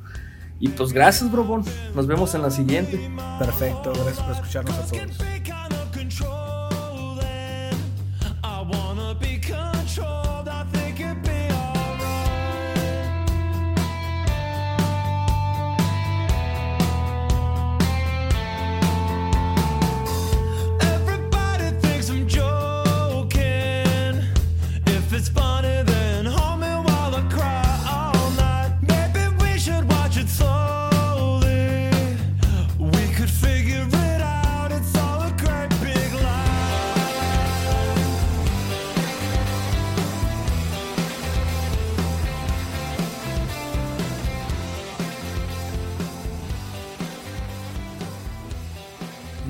Y 0.60 0.70
pues 0.70 0.91
gracias, 0.91 1.32
Brobón. 1.32 1.64
Nos 1.95 2.07
vemos 2.07 2.36
en 2.36 2.41
la 2.41 2.51
siguiente. 2.51 2.99
Perfecto, 3.39 3.93
gracias 3.93 4.22
por 4.22 4.36
escucharnos 4.36 4.76
a 4.78 4.86
todos. 4.86 5.59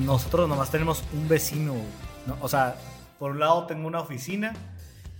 Nosotros 0.04 0.48
nomás 0.48 0.70
tenemos 0.70 1.04
un 1.12 1.28
vecino. 1.28 1.74
¿no? 2.26 2.36
O 2.40 2.48
sea, 2.48 2.76
por 3.18 3.32
un 3.32 3.40
lado 3.40 3.66
tengo 3.66 3.86
una 3.86 4.00
oficina 4.00 4.54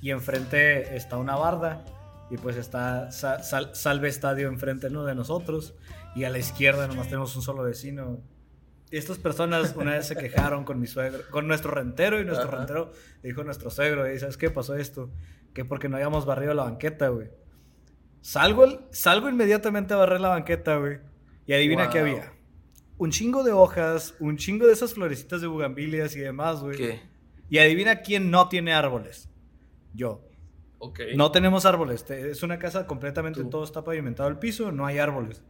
y 0.00 0.10
enfrente 0.10 0.96
está 0.96 1.16
una 1.16 1.36
barda. 1.36 1.84
Y 2.30 2.36
pues 2.38 2.56
está 2.56 3.10
Sa- 3.10 3.42
Sal- 3.42 3.74
Salve 3.74 4.08
Estadio 4.08 4.48
enfrente 4.48 4.88
¿no? 4.90 5.04
de 5.04 5.14
nosotros. 5.14 5.74
Y 6.14 6.24
a 6.24 6.30
la 6.30 6.38
izquierda 6.38 6.86
nomás 6.86 7.06
tenemos 7.08 7.34
un 7.36 7.42
solo 7.42 7.62
vecino. 7.62 8.20
Y 8.90 8.96
estas 8.96 9.18
personas 9.18 9.74
una 9.76 9.92
vez 9.92 10.06
se 10.06 10.16
quejaron 10.16 10.64
con 10.64 10.80
mi 10.80 10.86
suegro, 10.86 11.20
con 11.30 11.46
nuestro 11.46 11.70
rentero. 11.72 12.20
Y 12.20 12.24
nuestro 12.24 12.48
Ajá. 12.48 12.58
rentero 12.58 12.92
dijo 13.22 13.42
nuestro 13.44 13.70
suegro: 13.70 14.06
"Ey, 14.06 14.18
¿Sabes 14.18 14.36
qué 14.36 14.50
pasó 14.50 14.76
esto? 14.76 15.10
Que 15.54 15.64
porque 15.64 15.88
no 15.88 15.96
habíamos 15.96 16.24
barrido 16.26 16.54
la 16.54 16.64
banqueta, 16.64 17.08
güey. 17.08 17.28
Salgo, 18.20 18.64
el- 18.64 18.80
salgo 18.90 19.28
inmediatamente 19.28 19.94
a 19.94 19.96
barrer 19.96 20.20
la 20.20 20.28
banqueta, 20.28 20.76
güey. 20.76 20.98
Y 21.46 21.52
adivina 21.52 21.88
qué 21.90 22.00
había. 22.00 22.32
Un 23.00 23.10
chingo 23.10 23.42
de 23.42 23.52
hojas, 23.52 24.14
un 24.20 24.36
chingo 24.36 24.66
de 24.66 24.74
esas 24.74 24.92
florecitas 24.92 25.40
de 25.40 25.46
bugambilias 25.46 26.14
y 26.16 26.20
demás, 26.20 26.60
güey. 26.60 26.76
¿Qué? 26.76 27.00
Y 27.48 27.56
adivina 27.56 28.02
quién 28.02 28.30
no 28.30 28.48
tiene 28.50 28.74
árboles. 28.74 29.30
Yo. 29.94 30.28
Ok. 30.78 31.00
No 31.16 31.32
tenemos 31.32 31.64
árboles. 31.64 32.04
Es 32.10 32.42
una 32.42 32.58
casa 32.58 32.86
completamente, 32.86 33.40
Tú. 33.42 33.48
todo 33.48 33.64
está 33.64 33.82
pavimentado 33.82 34.28
el 34.28 34.38
piso, 34.38 34.70
no 34.70 34.84
hay 34.84 34.98
árboles. 34.98 35.42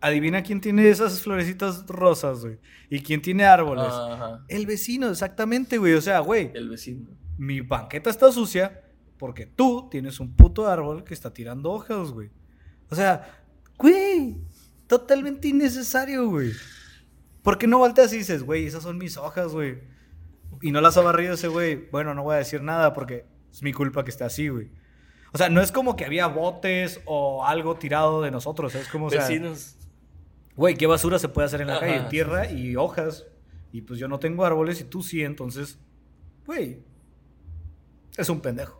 Adivina 0.00 0.42
quién 0.44 0.60
tiene 0.60 0.88
esas 0.88 1.20
florecitas 1.20 1.84
rosas, 1.88 2.42
güey. 2.44 2.58
Y 2.88 3.00
quién 3.00 3.20
tiene 3.20 3.44
árboles. 3.44 3.86
Ajá. 3.90 4.44
El 4.48 4.64
vecino, 4.66 5.10
exactamente, 5.10 5.76
güey. 5.76 5.94
O 5.94 6.00
sea, 6.00 6.20
güey, 6.20 6.52
El 6.54 6.68
vecino. 6.70 7.10
mi 7.36 7.60
banqueta 7.62 8.10
está 8.10 8.30
sucia 8.30 8.80
porque 9.18 9.44
tú 9.44 9.88
tienes 9.90 10.20
un 10.20 10.36
puto 10.36 10.68
árbol 10.68 11.02
que 11.02 11.14
está 11.14 11.32
tirando 11.34 11.70
hojas, 11.72 12.12
güey. 12.12 12.30
O 12.88 12.94
sea, 12.94 13.42
güey, 13.76 14.38
totalmente 14.90 15.46
innecesario, 15.46 16.28
güey. 16.28 16.50
¿Por 17.44 17.58
qué 17.58 17.68
no 17.68 17.78
volteas 17.78 18.12
y 18.12 18.18
dices, 18.18 18.42
güey, 18.42 18.66
esas 18.66 18.82
son 18.82 18.98
mis 18.98 19.16
hojas, 19.16 19.52
güey? 19.52 19.78
Y 20.62 20.72
no 20.72 20.80
las 20.80 20.96
ha 20.96 21.00
barrido 21.00 21.34
ese 21.34 21.46
güey. 21.46 21.88
Bueno, 21.92 22.12
no 22.12 22.24
voy 22.24 22.34
a 22.34 22.38
decir 22.38 22.60
nada 22.60 22.92
porque 22.92 23.24
es 23.52 23.62
mi 23.62 23.72
culpa 23.72 24.02
que 24.02 24.10
esté 24.10 24.24
así, 24.24 24.48
güey. 24.48 24.72
O 25.32 25.38
sea, 25.38 25.48
no 25.48 25.60
es 25.60 25.70
como 25.70 25.94
que 25.94 26.04
había 26.04 26.26
botes 26.26 27.00
o 27.04 27.46
algo 27.46 27.76
tirado 27.76 28.20
de 28.20 28.32
nosotros, 28.32 28.74
es 28.74 28.88
como, 28.88 29.06
o 29.06 29.10
sea, 29.10 29.28
güey, 30.56 30.74
¿qué 30.74 30.88
basura 30.88 31.20
se 31.20 31.28
puede 31.28 31.46
hacer 31.46 31.60
en 31.60 31.68
la 31.68 31.74
Ajá, 31.76 31.86
calle? 31.86 32.00
sí, 32.00 32.06
Tierra 32.08 32.50
y 32.50 32.74
hojas. 32.74 33.26
Y 33.70 33.82
pues 33.82 34.00
yo 34.00 34.08
no 34.08 34.18
tengo 34.18 34.44
árboles 34.44 34.80
y 34.80 34.84
tú 34.84 35.04
sí, 35.04 35.22
entonces, 35.22 35.78
güey, 36.46 36.82
es 38.16 38.28
un 38.28 38.40
pendejo. 38.40 38.79